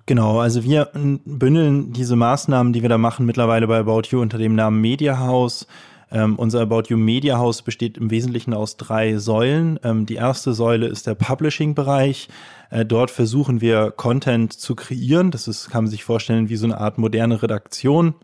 Genau, 0.05 0.39
also 0.39 0.63
wir 0.63 0.89
bündeln 0.93 1.91
diese 1.91 2.15
Maßnahmen, 2.15 2.71
die 2.71 2.81
wir 2.81 2.89
da 2.89 2.97
machen, 2.97 3.25
mittlerweile 3.25 3.67
bei 3.67 3.79
About 3.79 4.03
You 4.09 4.21
unter 4.21 4.37
dem 4.37 4.55
Namen 4.55 4.79
Media 4.79 5.19
House. 5.19 5.67
Ähm, 6.09 6.37
unser 6.37 6.61
About 6.61 6.83
You 6.87 6.97
Media 6.97 7.37
House 7.37 7.61
besteht 7.61 7.97
im 7.97 8.09
Wesentlichen 8.09 8.53
aus 8.53 8.77
drei 8.77 9.17
Säulen. 9.17 9.77
Ähm, 9.83 10.05
die 10.05 10.15
erste 10.15 10.53
Säule 10.53 10.87
ist 10.87 11.07
der 11.07 11.15
Publishing-Bereich. 11.15 12.29
Äh, 12.69 12.85
dort 12.85 13.11
versuchen 13.11 13.59
wir 13.59 13.91
Content 13.91 14.53
zu 14.53 14.75
kreieren. 14.75 15.31
Das 15.31 15.49
ist, 15.49 15.69
kann 15.69 15.83
man 15.83 15.91
sich 15.91 16.05
vorstellen, 16.05 16.47
wie 16.47 16.55
so 16.55 16.65
eine 16.65 16.79
Art 16.79 16.97
moderne 16.97 17.41
Redaktion. 17.43 18.15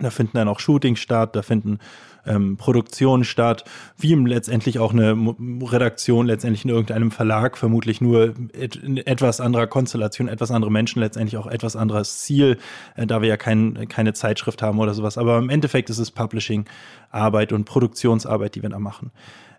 Da 0.00 0.10
finden 0.10 0.36
dann 0.36 0.48
auch 0.48 0.58
Shootings 0.58 0.98
statt, 0.98 1.36
da 1.36 1.42
finden 1.42 1.78
ähm, 2.26 2.56
Produktion 2.56 3.24
statt, 3.24 3.64
wie 3.98 4.14
letztendlich 4.14 4.78
auch 4.78 4.92
eine 4.92 5.16
Redaktion 5.62 6.26
letztendlich 6.26 6.64
in 6.64 6.70
irgendeinem 6.70 7.10
Verlag, 7.10 7.56
vermutlich 7.56 8.00
nur 8.00 8.34
in 8.82 8.98
etwas 8.98 9.40
anderer 9.40 9.66
Konstellation, 9.66 10.28
etwas 10.28 10.50
andere 10.50 10.70
Menschen, 10.70 11.00
letztendlich 11.00 11.36
auch 11.36 11.46
etwas 11.46 11.76
anderes 11.76 12.20
Ziel, 12.20 12.58
äh, 12.96 13.06
da 13.06 13.20
wir 13.20 13.28
ja 13.28 13.36
kein, 13.36 13.88
keine 13.88 14.12
Zeitschrift 14.12 14.62
haben 14.62 14.78
oder 14.78 14.94
sowas. 14.94 15.18
Aber 15.18 15.38
im 15.38 15.50
Endeffekt 15.50 15.90
ist 15.90 15.98
es 15.98 16.10
Publishing-Arbeit 16.10 17.52
und 17.52 17.64
Produktionsarbeit, 17.64 18.54
die 18.54 18.62
wir 18.62 18.70
da 18.70 18.78
machen. 18.78 19.10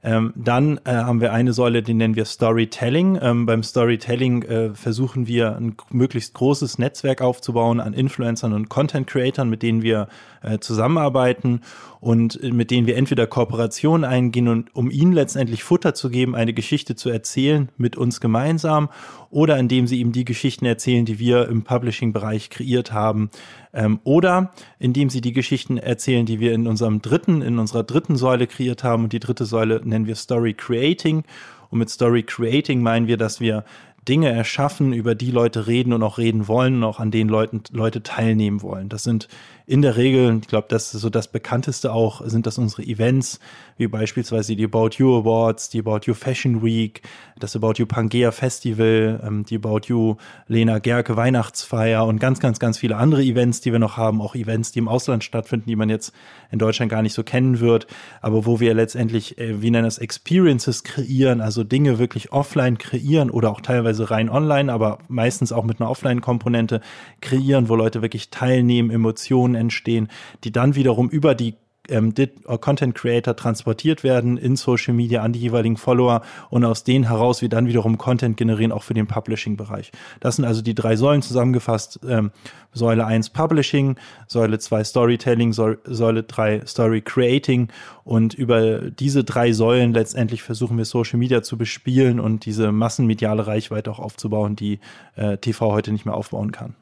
Ähm, 0.05 0.33
dann 0.35 0.79
äh, 0.85 0.93
haben 0.93 1.19
wir 1.19 1.33
eine 1.33 1.51
Säule, 1.51 1.81
die 1.81 1.95
nennen 1.95 2.15
wir 2.15 2.25
Storytelling. 2.25 3.17
Ähm, 3.19 3.47
beim 3.47 3.63
Storytelling 3.63 4.43
äh, 4.43 4.75
versuchen 4.75 5.25
wir 5.25 5.55
ein 5.55 5.75
möglichst 5.89 6.35
großes 6.35 6.77
Netzwerk 6.77 7.21
aufzubauen 7.21 7.79
an 7.79 7.93
Influencern 7.93 8.53
und 8.53 8.69
Content 8.69 9.07
Creatern, 9.07 9.50
mit 9.50 9.63
denen 9.63 9.81
wir 9.81 10.07
äh, 10.43 10.59
zusammenarbeiten 10.59 11.62
und 12.01 12.39
äh, 12.43 12.51
mit 12.51 12.69
denen 12.69 12.85
wir 12.85 12.97
entweder 12.97 13.25
Kooperationen 13.25 14.03
eingehen 14.03 14.47
und 14.47 14.75
um 14.75 14.91
ihnen 14.91 15.12
letztendlich 15.12 15.63
Futter 15.63 15.95
zu 15.95 16.12
geben, 16.12 16.35
eine 16.35 16.53
Geschichte 16.53 16.95
zu 16.95 17.09
erzählen 17.09 17.69
mit 17.77 17.97
uns 17.97 18.21
gemeinsam 18.21 18.89
oder 19.35 19.59
indem 19.59 19.85
sie 19.85 19.99
eben 19.99 20.13
die 20.13 20.23
Geschichten 20.23 20.65
erzählen, 20.65 21.03
die 21.03 21.19
wir 21.19 21.49
im 21.49 21.65
Publishing-Bereich 21.65 22.49
kreiert 22.49 22.93
haben. 22.93 23.29
Ähm, 23.73 23.99
oder 24.05 24.53
indem 24.79 25.09
sie 25.09 25.19
die 25.19 25.33
Geschichten 25.33 25.77
erzählen, 25.77 26.25
die 26.25 26.39
wir 26.39 26.53
in 26.53 26.67
unserem 26.67 27.01
dritten, 27.01 27.41
in 27.41 27.59
unserer 27.59 27.83
dritten 27.83 28.15
Säule 28.15 28.47
kreiert 28.47 28.85
haben. 28.85 29.03
Und 29.03 29.11
die 29.11 29.19
dritte 29.19 29.43
Säule 29.43 29.81
nennen 29.83 30.07
wir 30.07 30.15
Story 30.15 30.53
Creating. 30.53 31.25
Und 31.69 31.79
mit 31.79 31.89
Story 31.89 32.23
Creating 32.23 32.81
meinen 32.81 33.07
wir, 33.07 33.17
dass 33.17 33.41
wir 33.41 33.65
Dinge 34.07 34.31
erschaffen, 34.31 34.93
über 34.93 35.15
die 35.15 35.31
Leute 35.31 35.67
reden 35.67 35.91
und 35.91 36.01
auch 36.01 36.17
reden 36.17 36.47
wollen 36.47 36.75
und 36.75 36.83
auch 36.85 37.01
an 37.01 37.11
denen 37.11 37.29
Leuten, 37.29 37.61
Leute 37.73 38.03
teilnehmen 38.03 38.61
wollen. 38.61 38.87
Das 38.87 39.03
sind 39.03 39.27
in 39.67 39.81
der 39.81 39.98
Regel, 39.98 40.39
ich 40.41 40.48
glaube, 40.48 40.67
das 40.69 40.93
ist 40.93 41.01
so 41.01 41.10
das 41.10 41.27
bekannteste 41.27 41.91
auch, 41.91 42.22
sind 42.25 42.45
das 42.45 42.57
unsere 42.60 42.84
Events, 42.84 43.39
wie 43.77 43.88
beispielsweise 43.88 44.55
die 44.55 44.65
About 44.65 44.91
You 44.98 45.17
Awards, 45.17 45.69
die 45.69 45.79
About 45.79 46.01
You 46.05 46.13
Fashion 46.13 46.63
Week, 46.63 47.01
das 47.39 47.55
About 47.55 47.74
You 47.77 47.88
Pangea 47.88 48.31
Festival, 48.31 49.19
ähm, 49.25 49.43
die 49.43 49.55
About 49.55 49.88
You 49.88 50.17
Lena 50.48 50.77
Gerke 50.79 51.17
Weihnachtsfeier 51.17 52.05
und 52.05 52.19
ganz, 52.19 52.39
ganz, 52.39 52.60
ganz 52.60 52.77
viele 52.77 52.98
andere 52.98 53.24
Events, 53.24 53.62
die 53.62 53.72
wir 53.72 53.79
noch 53.79 53.98
haben, 53.98 54.22
auch 54.22 54.36
Events, 54.36 54.72
die 54.72 54.79
im 54.79 54.88
Ausland 54.88 55.24
stattfinden, 55.24 55.67
die 55.67 55.75
man 55.75 55.89
jetzt 55.89 56.13
in 56.51 56.60
Deutschland 56.60 56.91
gar 56.91 57.01
nicht 57.01 57.13
so 57.13 57.24
kennen 57.24 57.60
wird, 57.60 57.88
aber 58.22 58.45
wo 58.45 58.60
wir 58.60 58.74
letztendlich, 58.75 59.39
äh, 59.39 59.62
wie 59.63 59.72
nennen 59.72 59.86
das, 59.86 59.98
Experiences 59.98 60.84
kreieren, 60.84 61.41
also 61.41 61.63
Dinge 61.63 61.98
wirklich 61.98 62.31
offline 62.31 62.77
kreieren 62.77 63.31
oder 63.31 63.50
auch 63.50 63.62
teilweise 63.62 64.12
rein 64.12 64.29
online, 64.29 64.72
aber 64.72 65.00
meistens 65.07 65.51
auch 65.51 65.63
mit 65.63 65.81
einer 65.81 65.89
Offline-Komponente 65.89 66.81
kreieren, 67.22 67.67
wo 67.67 67.75
Leute 67.75 68.03
wirklich 68.03 68.29
teilnehmen, 68.29 68.91
Emotionen 68.91 69.54
entstehen, 69.55 70.09
die 70.43 70.51
dann 70.51 70.75
wiederum 70.75 71.09
über 71.09 71.35
die 71.35 71.55
ähm, 71.89 72.13
Content 72.62 72.95
Creator 72.95 73.35
transportiert 73.35 74.03
werden 74.03 74.38
in 74.38 74.55
Social 74.55 74.93
Media 74.93 75.21
an 75.21 75.33
die 75.33 75.39
jeweiligen 75.39 75.77
Follower 75.77 76.21
und 76.50 76.65
aus 76.65 76.83
denen 76.83 77.07
heraus 77.07 77.41
wir 77.41 77.50
dann 77.50 77.67
wiederum 77.67 77.97
Content 77.97 78.38
generieren, 78.38 78.71
auch 78.71 78.83
für 78.83 78.93
den 78.93 79.07
Publishing-Bereich. 79.07 79.91
Das 80.19 80.38
sind 80.38 80.45
also 80.45 80.62
die 80.62 80.75
drei 80.75 80.95
Säulen 80.95 81.21
zusammengefasst. 81.21 82.00
Ähm, 82.07 82.31
Säule 82.74 83.05
1 83.05 83.29
Publishing, 83.29 83.95
Säule 84.27 84.59
2 84.59 84.83
Storytelling, 84.83 85.53
Säule 85.53 86.24
3 86.24 86.63
Story 86.65 87.01
Creating 87.01 87.69
und 88.03 88.33
über 88.33 88.91
diese 88.91 89.24
drei 89.24 89.53
Säulen 89.53 89.93
letztendlich 89.93 90.43
versuchen 90.43 90.77
wir 90.77 90.85
Social 90.85 91.17
Media 91.17 91.41
zu 91.41 91.57
bespielen 91.57 92.19
und 92.19 92.45
diese 92.45 92.74
massenmediale 92.74 93.47
Reichweite 93.47 93.89
auch 93.91 94.00
aufzubauen, 94.00 94.57
die 94.57 94.79
äh, 95.15 95.38
TV 95.38 95.71
heute 95.71 95.93
nicht 95.93 96.05
mehr 96.05 96.15
aufbauen 96.15 96.51
kann. 96.51 96.75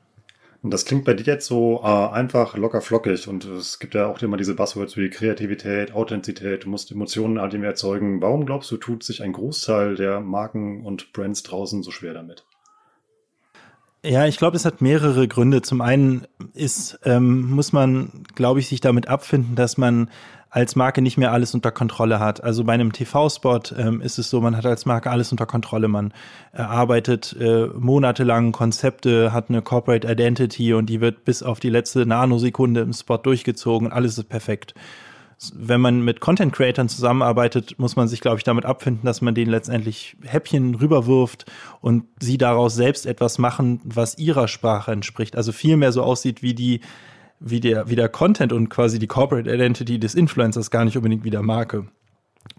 Und 0.63 0.71
das 0.71 0.85
klingt 0.85 1.03
bei 1.03 1.13
dir 1.13 1.25
jetzt 1.25 1.45
so 1.45 1.81
äh, 1.83 1.87
einfach 1.87 2.55
locker 2.55 2.79
flockig 2.79 3.27
und 3.27 3.43
es 3.43 3.79
gibt 3.79 3.95
ja 3.95 4.07
auch 4.07 4.21
immer 4.21 4.37
diese 4.37 4.55
Buzzwords 4.55 4.95
wie 4.95 5.09
Kreativität, 5.09 5.93
Authentizität, 5.93 6.63
du 6.63 6.69
musst 6.69 6.89
Emotionen 6.89 7.37
all 7.37 7.49
dem 7.49 7.65
erzeugen. 7.65 8.21
Warum 8.21 8.45
glaubst 8.45 8.71
du, 8.71 8.77
tut 8.77 9.03
sich 9.03 9.21
ein 9.21 9.33
Großteil 9.33 9.95
der 9.95 10.21
Marken 10.21 10.85
und 10.85 11.11
Brands 11.11 11.43
draußen 11.43 11.83
so 11.83 11.91
schwer 11.91 12.13
damit? 12.13 12.45
Ja, 14.05 14.25
ich 14.25 14.37
glaube, 14.37 14.55
es 14.55 14.63
hat 14.63 14.81
mehrere 14.81 15.27
Gründe. 15.27 15.61
Zum 15.61 15.81
einen 15.81 16.27
ist, 16.53 16.97
ähm, 17.03 17.49
muss 17.49 17.73
man, 17.73 18.23
glaube 18.35 18.61
ich, 18.61 18.69
sich 18.69 18.79
damit 18.79 19.09
abfinden, 19.09 19.55
dass 19.55 19.77
man 19.77 20.09
als 20.53 20.75
Marke 20.75 21.01
nicht 21.01 21.17
mehr 21.17 21.31
alles 21.31 21.55
unter 21.55 21.71
Kontrolle 21.71 22.19
hat. 22.19 22.43
Also 22.43 22.63
bei 22.63 22.73
einem 22.73 22.93
TV-Spot 22.93 23.59
ähm, 23.75 24.01
ist 24.01 24.19
es 24.19 24.29
so, 24.29 24.39
man 24.39 24.55
hat 24.55 24.67
als 24.67 24.85
Marke 24.85 25.09
alles 25.09 25.31
unter 25.31 25.47
Kontrolle. 25.47 25.87
Man 25.87 26.13
erarbeitet 26.51 27.35
äh, 27.39 27.65
monatelang 27.73 28.51
Konzepte, 28.51 29.33
hat 29.33 29.49
eine 29.49 29.63
Corporate 29.63 30.07
Identity 30.07 30.75
und 30.75 30.85
die 30.85 31.01
wird 31.01 31.25
bis 31.25 31.41
auf 31.41 31.59
die 31.59 31.71
letzte 31.71 32.05
Nanosekunde 32.05 32.81
im 32.81 32.93
Spot 32.93 33.17
durchgezogen. 33.17 33.91
Alles 33.91 34.19
ist 34.19 34.29
perfekt. 34.29 34.75
Wenn 35.55 35.81
man 35.81 36.05
mit 36.05 36.19
Content 36.19 36.53
Creatern 36.53 36.87
zusammenarbeitet, 36.87 37.79
muss 37.79 37.95
man 37.95 38.07
sich, 38.07 38.21
glaube 38.21 38.37
ich, 38.37 38.43
damit 38.43 38.65
abfinden, 38.65 39.07
dass 39.07 39.21
man 39.21 39.33
denen 39.33 39.49
letztendlich 39.49 40.15
Häppchen 40.23 40.75
rüberwirft 40.75 41.51
und 41.81 42.03
sie 42.19 42.37
daraus 42.37 42.75
selbst 42.75 43.07
etwas 43.07 43.39
machen, 43.39 43.81
was 43.83 44.19
ihrer 44.19 44.47
Sprache 44.47 44.91
entspricht. 44.91 45.35
Also 45.35 45.51
viel 45.51 45.77
mehr 45.77 45.91
so 45.91 46.03
aussieht 46.03 46.43
wie 46.43 46.53
die 46.53 46.81
wie 47.43 47.59
der, 47.59 47.89
wie 47.89 47.95
der 47.95 48.09
Content 48.09 48.53
und 48.53 48.69
quasi 48.69 48.99
die 48.99 49.07
Corporate 49.07 49.53
Identity 49.53 49.99
des 49.99 50.15
Influencers 50.15 50.71
gar 50.71 50.85
nicht 50.85 50.97
unbedingt 50.97 51.23
wie 51.23 51.29
der 51.29 51.43
Marke. 51.43 51.85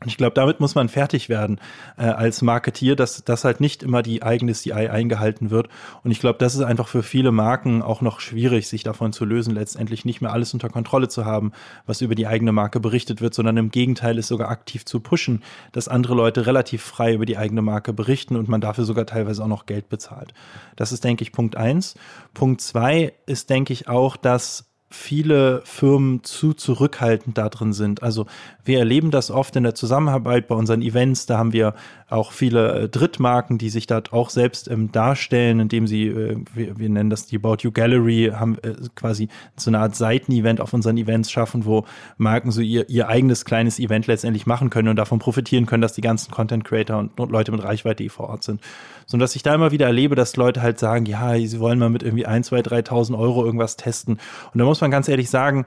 Und 0.01 0.09
ich 0.09 0.17
glaube, 0.17 0.35
damit 0.35 0.61
muss 0.61 0.75
man 0.75 0.89
fertig 0.89 1.29
werden 1.29 1.61
äh, 1.99 2.05
als 2.05 2.41
Marketier, 2.41 2.97
dass 2.97 3.23
das 3.25 3.45
halt 3.45 3.61
nicht 3.61 3.83
immer 3.83 4.03
die 4.03 4.23
eigene 4.23 4.53
CI 4.53 4.73
eingehalten 4.73 5.51
wird. 5.51 5.69
Und 6.03 6.11
ich 6.11 6.21
glaube, 6.21 6.39
das 6.39 6.55
ist 6.55 6.63
einfach 6.63 6.89
für 6.89 7.03
viele 7.03 7.33
Marken 7.33 7.83
auch 7.83 8.01
noch 8.01 8.21
schwierig, 8.21 8.67
sich 8.67 8.83
davon 8.83 9.13
zu 9.13 9.25
lösen, 9.25 9.55
letztendlich 9.55 10.05
nicht 10.05 10.23
mehr 10.23 10.33
alles 10.33 10.55
unter 10.55 10.71
Kontrolle 10.71 11.09
zu 11.09 11.27
haben, 11.27 11.53
was 11.87 12.01
über 12.01 12.15
die 12.15 12.27
eigene 12.27 12.53
Marke 12.53 12.81
berichtet 12.81 13.21
wird, 13.21 13.35
sondern 13.35 13.57
im 13.59 13.71
Gegenteil 13.71 14.19
es 14.19 14.27
sogar 14.29 14.49
aktiv 14.49 14.87
zu 14.87 15.01
pushen, 15.01 15.43
dass 15.73 15.89
andere 15.89 16.15
Leute 16.15 16.47
relativ 16.47 16.83
frei 16.83 17.15
über 17.15 17.27
die 17.27 17.37
eigene 17.37 17.63
Marke 17.63 17.93
berichten 17.93 18.37
und 18.37 18.49
man 18.49 18.63
dafür 18.63 18.85
sogar 18.85 19.05
teilweise 19.05 19.43
auch 19.43 19.49
noch 19.49 19.67
Geld 19.67 19.91
bezahlt. 19.91 20.33
Das 20.77 20.93
ist, 20.93 21.05
denke 21.05 21.23
ich, 21.23 21.33
Punkt 21.33 21.57
eins. 21.57 21.95
Punkt 22.33 22.63
zwei 22.63 23.13
ist, 23.27 23.51
denke 23.51 23.73
ich, 23.73 23.87
auch, 23.87 24.17
dass 24.17 24.74
viele 24.95 25.61
Firmen 25.65 26.23
zu 26.23 26.55
zurückhaltend 26.55 27.37
da 27.37 27.49
drin 27.49 27.73
sind. 27.73 28.03
Also 28.03 28.27
wir 28.65 28.79
erleben 28.79 29.11
das 29.11 29.31
oft 29.31 29.57
in 29.57 29.65
der 29.65 29.75
Zusammenarbeit 29.75 30.47
bei 30.47 30.55
unseren 30.55 30.81
Events. 30.83 31.27
Da 31.27 31.37
haben 31.37 31.53
wir 31.53 31.75
auch 32.09 32.33
viele 32.33 32.83
äh, 32.83 32.89
Drittmarken, 32.89 33.59
die 33.59 33.71
sich 33.71 33.87
dort 33.87 34.13
auch 34.13 34.31
selbst 34.31 34.71
ähm, 34.71 34.93
darstellen, 34.93 35.61
indem 35.61 35.87
sie, 35.87 36.07
äh, 36.07 36.37
wir, 36.55 36.79
wir, 36.79 36.89
nennen 36.89 37.11
das 37.11 37.27
die 37.27 37.37
About 37.37 37.59
You 37.61 37.73
Gallery, 37.73 38.33
haben 38.35 38.57
äh, 38.63 38.75
quasi 38.95 39.29
so 39.57 39.71
eine 39.71 39.81
Art 39.81 39.97
Seitenevent 39.97 40.61
auf 40.61 40.73
unseren 40.73 40.97
Events 40.97 41.31
schaffen, 41.31 41.65
wo 41.65 41.85
Marken 42.17 42.53
so 42.53 42.61
ihr, 42.61 42.89
ihr 42.89 43.09
eigenes 43.09 43.45
kleines 43.45 43.79
Event 43.79 44.07
letztendlich 44.07 44.47
machen 44.47 44.71
können 44.71 44.89
und 44.89 44.97
davon 44.97 45.19
profitieren 45.19 45.67
können, 45.67 45.83
dass 45.83 45.93
die 45.93 46.03
ganzen 46.03 46.31
Content 46.31 46.65
Creator 46.65 46.99
und, 46.99 47.19
und 47.19 47.33
Leute 47.33 47.51
mit 47.53 47.63
Reichweite, 47.65 48.03
die 48.03 48.09
vor 48.09 48.29
Ort 48.29 48.45
sind. 48.45 48.61
So 49.07 49.19
dass 49.19 49.37
ich 49.37 49.43
da 49.43 49.55
immer 49.55 49.71
wieder 49.71 49.87
erlebe, 49.87 50.15
dass 50.15 50.37
Leute 50.37 50.63
halt 50.63 50.79
sagen, 50.79 51.07
ja, 51.07 51.37
sie 51.39 51.61
wollen 51.61 51.79
mal 51.79 51.91
mit 51.91 52.03
irgendwie 52.03 52.27
ein, 52.27 52.45
zwei, 52.45 52.61
3.000 52.61 53.19
Euro 53.19 53.45
irgendwas 53.45 53.77
testen. 53.77 54.19
Und 54.53 54.59
da 54.59 54.65
muss 54.65 54.81
man 54.81 54.84
ganz 54.91 55.09
ehrlich 55.09 55.31
sagen, 55.31 55.67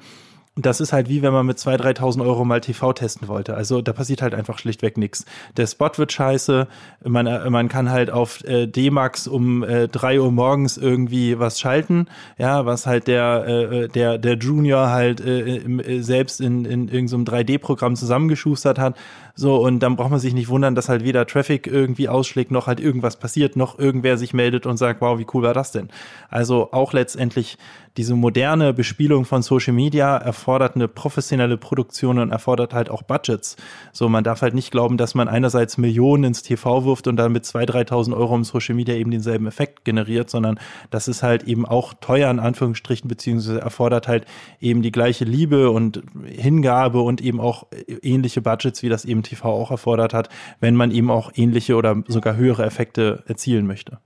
das 0.58 0.82
ist 0.82 0.92
halt 0.92 1.08
wie 1.08 1.22
wenn 1.22 1.34
man 1.34 1.46
mit 1.46 1.58
2.000, 1.58 2.00
3.000 2.00 2.26
Euro 2.26 2.44
mal 2.44 2.62
TV 2.62 2.94
testen 2.94 3.28
wollte. 3.28 3.56
Also 3.56 3.82
da 3.82 3.94
passiert 3.94 4.22
halt 4.22 4.34
einfach 4.34 4.58
schlichtweg 4.60 4.98
nichts. 4.98 5.26
Der 5.56 5.68
Spot 5.68 5.92
wird 5.98 6.12
scheiße, 6.12 6.68
man, 7.06 7.28
äh, 7.28 7.50
man 7.50 7.70
kann 7.70 7.92
halt 7.92 8.10
auf 8.10 8.44
äh, 8.44 8.66
D-Max 8.68 9.28
um 9.28 9.64
äh, 9.64 9.88
3 9.88 10.20
Uhr 10.20 10.32
morgens 10.32 10.78
irgendwie 10.78 11.40
was 11.40 11.60
schalten, 11.60 12.08
ja, 12.38 12.66
was 12.66 12.88
halt 12.88 13.08
der, 13.08 13.46
äh, 13.48 13.84
äh 13.84 13.88
der, 13.88 14.18
der 14.18 14.38
Junior 14.38 14.90
halt 14.90 15.22
äh, 15.22 15.58
äh, 15.58 16.02
selbst 16.02 16.42
in, 16.42 16.66
in 16.66 16.88
irgendeinem 16.88 17.26
so 17.26 17.32
3D-Programm 17.32 17.96
zusammengeschustert 17.96 18.80
hat. 18.80 18.98
So, 19.39 19.58
und 19.58 19.79
dann 19.79 19.96
braucht 19.96 20.10
man 20.10 20.20
sich 20.20 20.34
nicht 20.34 20.50
wundern, 20.50 20.74
dass 20.74 20.89
halt 20.89 21.03
weder 21.03 21.27
Traffic 21.27 21.67
irgendwie 21.67 22.10
ausschlägt, 22.10 22.50
noch 22.50 22.65
halt 22.65 22.79
irgendwas 22.79 23.17
passiert, 23.20 23.56
noch 23.56 23.77
irgendwer 23.77 24.17
sich 24.17 24.34
meldet 24.34 24.65
und 24.65 24.77
sagt, 24.77 25.00
wow, 25.00 25.20
wie 25.20 25.27
cool 25.32 25.44
war 25.44 25.53
das 25.53 25.72
denn? 25.72 25.89
Also 26.29 26.72
auch 26.72 26.91
letztendlich 26.91 27.60
diese 27.98 28.15
moderne 28.15 28.74
Bespielung 28.74 29.25
von 29.25 29.41
Social 29.41 29.74
Media 29.74 30.17
erfordert 30.17 30.75
eine 30.75 30.88
professionelle 30.88 31.58
Produktion 31.58 32.20
und 32.20 32.32
erfordert 32.32 32.74
halt 32.74 32.91
auch 32.91 33.01
Budgets. 33.01 33.58
So, 33.91 34.08
man 34.08 34.24
darf 34.24 34.44
halt 34.44 34.53
nicht 34.53 34.70
glauben, 34.70 34.98
dass 34.98 35.15
man 35.15 35.27
einerseits 35.27 35.79
Millionen 35.79 36.25
ins 36.25 36.44
TV 36.44 36.86
wirft 36.86 37.08
und 37.08 37.15
dann 37.15 37.32
mit 37.32 37.46
2.000, 37.46 37.89
3.000 37.89 38.15
Euro 38.15 38.36
im 38.36 38.44
Social 38.44 38.75
Media 38.75 38.94
eben 38.94 39.10
denselben 39.10 39.48
Effekt 39.48 39.84
generiert, 39.84 40.29
sondern 40.29 40.60
das 40.91 41.08
ist 41.08 41.24
halt 41.24 41.44
eben 41.44 41.65
auch 41.65 41.96
teuer 41.96 42.29
in 42.29 42.39
Anführungsstrichen, 42.39 43.08
beziehungsweise 43.08 43.62
erfordert 43.62 44.08
halt 44.08 44.25
eben 44.60 44.84
die 44.84 44.91
gleiche 44.91 45.25
Liebe 45.25 45.72
und 45.72 46.03
Hingabe 46.27 47.01
und 47.01 47.20
eben 47.20 47.39
auch 47.39 47.65
ähnliche 48.03 48.41
Budgets, 48.41 48.84
wie 48.84 48.89
das 48.89 49.06
eben 49.06 49.24
TV 49.29 49.46
auch 49.50 49.72
erfordert 49.72 50.13
hat, 50.13 50.29
wenn 50.60 50.75
man 50.75 50.91
eben 50.91 51.12
auch 51.12 51.31
ähnliche 51.36 51.75
oder 51.75 52.03
sogar 52.07 52.36
höhere 52.36 52.65
Effekte 52.65 53.24
erzielen 53.27 53.67
möchte. 53.67 54.00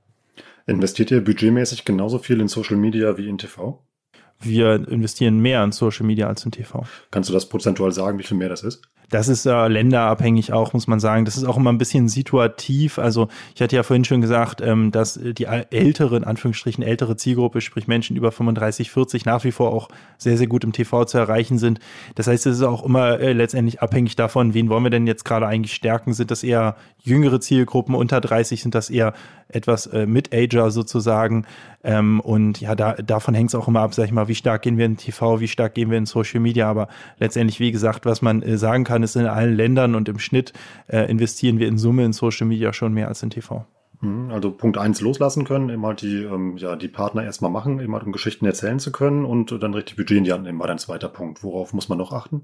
Investiert 0.67 1.11
ihr 1.11 1.23
budgetmäßig 1.23 1.85
genauso 1.85 2.19
viel 2.19 2.39
in 2.39 2.47
Social 2.47 2.77
Media 2.77 3.17
wie 3.17 3.27
in 3.27 3.37
TV? 3.37 3.83
Wir 4.39 4.87
investieren 4.87 5.39
mehr 5.39 5.63
in 5.63 5.71
Social 5.71 6.05
Media 6.05 6.27
als 6.27 6.45
in 6.45 6.51
TV. 6.51 6.85
Kannst 7.11 7.29
du 7.29 7.33
das 7.33 7.47
prozentual 7.47 7.91
sagen, 7.91 8.17
wie 8.17 8.23
viel 8.23 8.37
mehr 8.37 8.49
das 8.49 8.63
ist? 8.63 8.81
Das 9.11 9.27
ist 9.27 9.45
äh, 9.45 9.67
länderabhängig 9.67 10.53
auch, 10.53 10.73
muss 10.73 10.87
man 10.87 10.99
sagen. 10.99 11.25
Das 11.25 11.37
ist 11.37 11.43
auch 11.43 11.57
immer 11.57 11.71
ein 11.71 11.77
bisschen 11.77 12.07
situativ. 12.07 12.97
Also 12.97 13.27
ich 13.53 13.61
hatte 13.61 13.75
ja 13.75 13.83
vorhin 13.83 14.05
schon 14.05 14.21
gesagt, 14.21 14.61
ähm, 14.61 14.89
dass 14.91 15.19
die 15.21 15.45
ältere, 15.45 16.15
in 16.15 16.23
Anführungsstrichen 16.23 16.83
ältere 16.83 17.17
Zielgruppe, 17.17 17.61
sprich 17.61 17.87
Menschen 17.87 18.15
über 18.15 18.31
35, 18.31 18.89
40, 18.89 19.25
nach 19.25 19.43
wie 19.43 19.51
vor 19.51 19.73
auch 19.73 19.89
sehr, 20.17 20.37
sehr 20.37 20.47
gut 20.47 20.63
im 20.63 20.71
TV 20.71 21.03
zu 21.05 21.17
erreichen 21.17 21.57
sind. 21.57 21.79
Das 22.15 22.27
heißt, 22.27 22.47
es 22.47 22.57
ist 22.57 22.63
auch 22.63 22.85
immer 22.85 23.19
äh, 23.19 23.33
letztendlich 23.33 23.81
abhängig 23.81 24.15
davon, 24.15 24.53
wen 24.53 24.69
wollen 24.69 24.83
wir 24.83 24.89
denn 24.89 25.07
jetzt 25.07 25.25
gerade 25.25 25.45
eigentlich 25.45 25.73
stärken? 25.73 26.13
Sind 26.13 26.31
das 26.31 26.41
eher 26.41 26.77
jüngere 27.03 27.41
Zielgruppen 27.41 27.95
unter 27.95 28.21
30? 28.21 28.61
Sind 28.61 28.75
das 28.75 28.89
eher 28.89 29.13
etwas 29.49 29.87
äh, 29.87 30.05
Mid-Ager 30.05 30.71
sozusagen? 30.71 31.45
Ähm, 31.83 32.19
und 32.19 32.61
ja, 32.61 32.75
da, 32.75 32.93
davon 32.93 33.33
hängt 33.33 33.49
es 33.49 33.55
auch 33.55 33.67
immer 33.67 33.81
ab, 33.81 33.93
sag 33.93 34.05
ich 34.05 34.11
mal, 34.11 34.27
wie 34.27 34.35
stark 34.35 34.61
gehen 34.61 34.77
wir 34.77 34.85
in 34.85 34.97
TV, 34.97 35.39
wie 35.39 35.47
stark 35.47 35.73
gehen 35.73 35.89
wir 35.89 35.97
in 35.97 36.05
Social 36.05 36.39
Media. 36.39 36.69
Aber 36.69 36.87
letztendlich, 37.17 37.59
wie 37.59 37.71
gesagt, 37.71 38.05
was 38.05 38.21
man 38.21 38.41
äh, 38.43 38.57
sagen 38.57 38.83
kann, 38.83 39.00
man 39.01 39.05
es 39.05 39.15
in 39.15 39.25
allen 39.25 39.55
Ländern 39.55 39.95
und 39.95 40.07
im 40.07 40.19
Schnitt 40.19 40.53
äh, 40.87 41.09
investieren 41.09 41.57
wir 41.57 41.67
in 41.67 41.77
Summe 41.77 42.05
in 42.05 42.13
Social 42.13 42.47
Media 42.47 42.71
schon 42.71 42.93
mehr 42.93 43.07
als 43.07 43.23
in 43.23 43.31
TV. 43.31 43.65
Mhm, 44.01 44.31
also 44.31 44.51
Punkt 44.51 44.77
eins 44.77 45.01
loslassen 45.01 45.43
können, 45.43 45.69
eben 45.69 45.85
halt 45.85 46.01
die, 46.01 46.23
ähm, 46.23 46.57
ja, 46.57 46.75
die 46.75 46.87
Partner 46.87 47.23
erstmal 47.23 47.51
machen, 47.51 47.79
eben 47.79 47.93
halt 47.93 48.03
um 48.03 48.11
Geschichten 48.11 48.45
erzählen 48.45 48.79
zu 48.79 48.91
können 48.91 49.25
und 49.25 49.51
dann 49.61 49.73
richtig 49.73 49.97
Budget 49.97 50.17
in 50.17 50.23
die 50.23 50.33
Hand 50.33 50.43
nehmen, 50.43 50.59
war 50.59 50.67
dein 50.67 50.79
zweiter 50.79 51.09
Punkt. 51.09 51.43
Worauf 51.43 51.73
muss 51.73 51.89
man 51.89 51.97
noch 51.97 52.13
achten? 52.13 52.43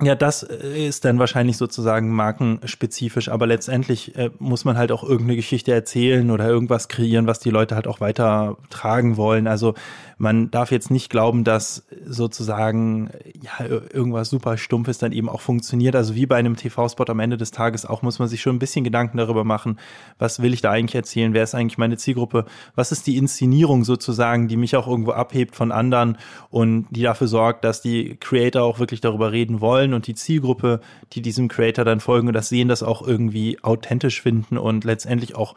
Ja, 0.00 0.14
das 0.14 0.42
äh, 0.42 0.86
ist 0.88 1.04
dann 1.04 1.18
wahrscheinlich 1.18 1.58
sozusagen 1.58 2.10
markenspezifisch, 2.10 3.28
aber 3.28 3.46
letztendlich 3.46 4.16
äh, 4.16 4.30
muss 4.38 4.64
man 4.64 4.76
halt 4.76 4.90
auch 4.90 5.04
irgendeine 5.04 5.36
Geschichte 5.36 5.72
erzählen 5.72 6.30
oder 6.30 6.48
irgendwas 6.48 6.88
kreieren, 6.88 7.26
was 7.26 7.40
die 7.40 7.50
Leute 7.50 7.74
halt 7.74 7.86
auch 7.86 8.00
weiter 8.00 8.56
tragen 8.70 9.16
wollen. 9.16 9.46
Also 9.46 9.74
man 10.22 10.52
darf 10.52 10.70
jetzt 10.70 10.92
nicht 10.92 11.10
glauben, 11.10 11.42
dass 11.42 11.84
sozusagen 12.06 13.10
ja 13.40 13.66
irgendwas 13.66 14.30
super 14.30 14.56
stumpfes 14.56 14.98
dann 14.98 15.10
eben 15.10 15.28
auch 15.28 15.40
funktioniert. 15.40 15.96
Also 15.96 16.14
wie 16.14 16.26
bei 16.26 16.36
einem 16.36 16.54
TV-Spot 16.54 17.06
am 17.08 17.18
Ende 17.18 17.36
des 17.36 17.50
Tages 17.50 17.84
auch 17.84 18.02
muss 18.02 18.20
man 18.20 18.28
sich 18.28 18.40
schon 18.40 18.54
ein 18.54 18.60
bisschen 18.60 18.84
Gedanken 18.84 19.16
darüber 19.16 19.42
machen, 19.42 19.80
was 20.20 20.40
will 20.40 20.54
ich 20.54 20.60
da 20.60 20.70
eigentlich 20.70 20.94
erzählen, 20.94 21.34
wer 21.34 21.42
ist 21.42 21.56
eigentlich 21.56 21.76
meine 21.76 21.96
Zielgruppe, 21.96 22.44
was 22.76 22.92
ist 22.92 23.08
die 23.08 23.16
Inszenierung 23.16 23.82
sozusagen, 23.82 24.46
die 24.46 24.56
mich 24.56 24.76
auch 24.76 24.86
irgendwo 24.86 25.10
abhebt 25.10 25.56
von 25.56 25.72
anderen 25.72 26.16
und 26.50 26.86
die 26.90 27.02
dafür 27.02 27.26
sorgt, 27.26 27.64
dass 27.64 27.82
die 27.82 28.16
Creator 28.20 28.62
auch 28.62 28.78
wirklich 28.78 29.00
darüber 29.00 29.32
reden 29.32 29.60
wollen 29.60 29.92
und 29.92 30.06
die 30.06 30.14
Zielgruppe, 30.14 30.80
die 31.14 31.22
diesem 31.22 31.48
Creator 31.48 31.84
dann 31.84 31.98
folgen 31.98 32.28
und 32.28 32.34
das 32.34 32.48
sehen, 32.48 32.68
das 32.68 32.84
auch 32.84 33.04
irgendwie 33.04 33.58
authentisch 33.64 34.22
finden 34.22 34.56
und 34.56 34.84
letztendlich 34.84 35.34
auch 35.34 35.56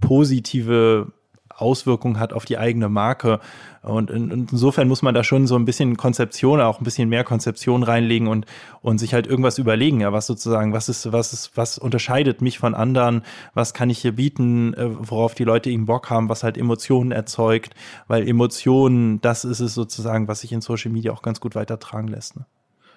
positive 0.00 1.12
Auswirkungen 1.56 2.18
hat 2.18 2.32
auf 2.32 2.44
die 2.44 2.58
eigene 2.58 2.88
Marke. 2.88 3.40
Und, 3.82 4.10
insofern 4.10 4.88
muss 4.88 5.02
man 5.02 5.14
da 5.14 5.22
schon 5.22 5.46
so 5.46 5.54
ein 5.56 5.64
bisschen 5.64 5.96
Konzeption, 5.96 6.60
auch 6.60 6.80
ein 6.80 6.84
bisschen 6.84 7.08
mehr 7.08 7.22
Konzeption 7.22 7.84
reinlegen 7.84 8.26
und, 8.26 8.46
und 8.82 8.98
sich 8.98 9.14
halt 9.14 9.28
irgendwas 9.28 9.58
überlegen, 9.58 10.00
ja, 10.00 10.12
was 10.12 10.26
sozusagen, 10.26 10.72
was 10.72 10.88
ist, 10.88 11.12
was 11.12 11.32
ist, 11.32 11.56
was 11.56 11.78
unterscheidet 11.78 12.42
mich 12.42 12.58
von 12.58 12.74
anderen, 12.74 13.22
was 13.54 13.74
kann 13.74 13.88
ich 13.88 13.98
hier 13.98 14.16
bieten, 14.16 14.74
äh, 14.74 14.88
worauf 14.88 15.34
die 15.34 15.44
Leute 15.44 15.70
eben 15.70 15.86
Bock 15.86 16.10
haben, 16.10 16.28
was 16.28 16.42
halt 16.42 16.58
Emotionen 16.58 17.12
erzeugt, 17.12 17.74
weil 18.08 18.28
Emotionen, 18.28 19.20
das 19.20 19.44
ist 19.44 19.60
es 19.60 19.74
sozusagen, 19.74 20.26
was 20.26 20.40
sich 20.40 20.52
in 20.52 20.60
Social 20.60 20.90
Media 20.90 21.12
auch 21.12 21.22
ganz 21.22 21.40
gut 21.40 21.54
weitertragen 21.54 22.08
lässt. 22.08 22.36
Ne? 22.36 22.44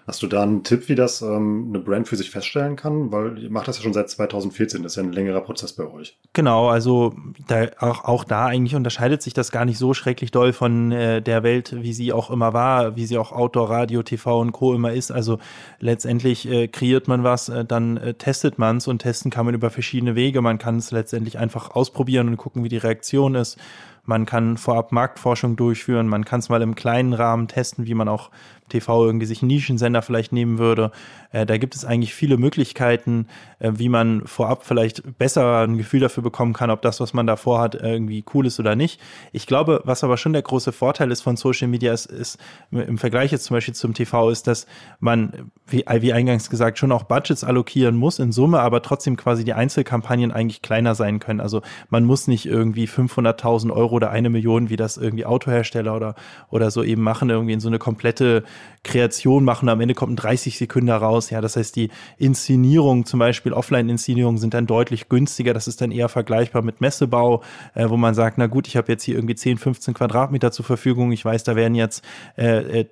Hast 0.10 0.24
du 0.24 0.28
da 0.28 0.42
einen 0.42 0.64
Tipp, 0.64 0.90
wie 0.90 0.96
das 0.96 1.22
ähm, 1.22 1.68
eine 1.70 1.78
Brand 1.78 2.08
für 2.08 2.16
sich 2.16 2.32
feststellen 2.32 2.76
kann? 2.76 3.12
Weil 3.12 3.38
ihr 3.38 3.52
macht 3.52 3.68
das 3.68 3.78
ja 3.78 3.84
schon 3.84 3.94
seit 3.94 4.10
2014, 4.10 4.82
das 4.82 4.94
ist 4.94 4.96
ja 4.96 5.04
ein 5.04 5.14
längerer 5.14 5.42
Prozess 5.42 5.74
bei 5.74 5.86
euch. 5.86 6.18
Genau, 6.34 6.68
also 6.68 7.14
da, 7.48 7.68
auch, 7.78 8.06
auch 8.06 8.24
da 8.24 8.48
eigentlich 8.48 8.74
unterscheidet 8.74 9.22
sich 9.22 9.36
das 9.36 9.52
gar 9.52 9.66
nicht 9.66 9.78
so 9.78 9.94
schrecklich 9.94 10.32
doll 10.32 10.52
von 10.52 10.92
äh, 10.92 11.22
der 11.22 11.44
Welt, 11.44 11.76
wie 11.84 11.94
sie 11.94 12.12
auch 12.12 12.32
immer 12.32 12.54
war, 12.54 12.96
wie 12.96 13.06
sie 13.06 13.20
auch 13.20 13.32
Outdoor, 13.32 13.70
Radio, 13.70 14.02
TV 14.02 14.40
und 14.40 14.52
Co. 14.52 14.74
immer 14.74 14.94
ist. 14.94 15.12
Also 15.12 15.38
letztendlich 15.80 16.50
äh, 16.50 16.68
kreiert 16.68 17.08
man 17.08 17.24
was, 17.24 17.50
äh, 17.50 17.64
dann 17.64 17.98
äh, 17.98 18.16
testet 18.16 18.58
man 18.58 18.78
es 18.78 18.88
und 18.88 19.04
testen 19.04 19.30
kann 19.30 19.46
man 19.46 19.54
über 19.54 19.70
verschiedene 19.70 20.16
Wege. 20.16 20.42
Man 20.42 20.58
kann 20.58 20.78
es 20.78 20.90
letztendlich 20.90 21.38
einfach 21.38 21.76
ausprobieren 21.76 22.30
und 22.30 22.38
gucken, 22.38 22.64
wie 22.64 22.70
die 22.70 22.78
Reaktion 22.78 23.36
ist. 23.36 23.60
Man 24.06 24.26
kann 24.26 24.58
vorab 24.58 24.92
Marktforschung 24.92 25.56
durchführen, 25.56 26.08
man 26.08 26.26
kann 26.26 26.40
es 26.40 26.50
mal 26.50 26.64
im 26.64 26.74
kleinen 26.74 27.14
Rahmen 27.14 27.48
testen, 27.48 27.86
wie 27.86 27.94
man 27.94 28.08
auch 28.08 28.32
TV 28.70 29.06
irgendwie 29.06 29.26
sich 29.26 29.42
einen 29.42 29.50
Nischensender 29.50 30.02
vielleicht 30.02 30.32
nehmen 30.32 30.58
würde. 30.58 30.92
Äh, 31.32 31.46
da 31.46 31.58
gibt 31.58 31.76
es 31.76 31.86
eigentlich 31.86 32.14
viele 32.14 32.38
Möglichkeiten, 32.38 33.28
äh, 33.60 33.72
wie 33.76 33.90
man 33.90 34.26
vorab 34.26 34.66
vielleicht 34.66 35.18
besser 35.18 35.60
ein 35.60 35.78
Gefühl 35.78 36.00
dafür 36.00 36.24
bekommen 36.24 36.54
kann, 36.54 36.70
ob 36.70 36.82
das, 36.82 37.00
was 37.00 37.14
man 37.14 37.28
da 37.28 37.36
vorhat, 37.36 37.76
irgendwie 37.76 38.24
cool 38.34 38.46
ist 38.46 38.60
oder 38.60 38.76
nicht. 38.76 39.00
Ich 39.32 39.46
glaube, 39.46 39.82
was 39.84 40.04
aber 40.04 40.18
schon 40.18 40.34
der 40.34 40.42
große 40.42 40.72
Vorteil 40.72 41.12
ist 41.12 41.22
von 41.22 41.38
Social 41.38 41.68
Media, 41.68 41.94
ist, 41.94 42.06
ist 42.08 42.38
im 42.72 42.98
Vergleich 42.98 43.32
jetzt 43.32 43.46
zum 43.46 43.56
Beispiel 43.56 43.74
zum 43.74 43.94
TV, 43.94 44.30
ist, 44.30 44.48
dass 44.48 44.66
man, 45.00 45.52
wie, 45.68 45.86
wie 45.88 46.14
eingangs 46.14 46.50
gesagt, 46.50 46.80
schon 46.80 46.92
auch 46.92 47.04
Budgets 47.04 47.44
allokieren 47.44 47.96
muss 47.96 48.20
in 48.20 48.32
Summe, 48.32 48.60
aber 48.60 48.82
trotzdem 48.82 49.18
quasi 49.18 49.44
die 49.44 49.54
Einzelkampagnen 49.54 50.32
eigentlich 50.32 50.62
kleiner 50.62 50.96
sein 50.96 51.20
können. 51.20 51.42
Also 51.42 51.62
man 51.90 52.06
muss 52.06 52.28
nicht 52.28 52.46
irgendwie 52.46 52.88
500.000 52.88 53.72
Euro 53.72 53.96
oder 53.96 54.10
eine 54.12 54.30
Million, 54.30 54.70
wie 54.70 54.76
das 54.76 54.98
irgendwie 54.98 55.26
Autohersteller 55.26 55.96
oder, 55.96 56.16
oder 56.50 56.72
so 56.72 56.84
eben 56.84 57.02
machen, 57.02 57.30
irgendwie 57.30 57.54
in 57.54 57.60
so 57.60 57.68
eine 57.68 57.80
komplette 57.80 58.44
Kreation 58.84 59.44
machen. 59.44 59.70
Am 59.70 59.82
Ende 59.82 59.94
kommt 59.94 60.14
ein 60.14 60.16
30 60.16 60.58
Sekunden 60.58 60.90
raus. 60.90 61.30
Ja, 61.30 61.42
das 61.42 61.56
heißt, 61.56 61.76
die 61.76 61.90
Inszenierung, 62.18 63.06
zum 63.06 63.20
Beispiel 63.20 63.54
Offline-Inszenierungen 63.54 64.38
sind 64.38 64.54
dann 64.54 64.68
deutlich 64.68 65.10
günstiger. 65.10 65.54
Das 65.54 65.68
ist 65.68 65.82
dann 65.82 65.92
eher 65.92 66.10
vergleichbar 66.10 66.62
mit 66.62 66.82
Messebau, 66.82 67.44
äh, 67.76 67.90
wo 67.90 67.98
man 67.98 68.14
sagt, 68.14 68.38
na 68.38 68.48
gut, 68.48 68.68
ich 68.68 68.78
habe 68.78 68.92
jetzt 68.92 69.04
hier 69.04 69.16
irgendwie 69.16 69.36
10, 69.36 69.58
15 69.58 69.94
Quadratmeter 69.94 70.52
zur 70.52 70.66
Verfügung. 70.66 71.12
Ich 71.12 71.26
weiß, 71.26 71.44
da 71.44 71.56
werden 71.56 71.76
jetzt 71.76 72.04
äh, 72.38 72.82
äh 72.82 72.86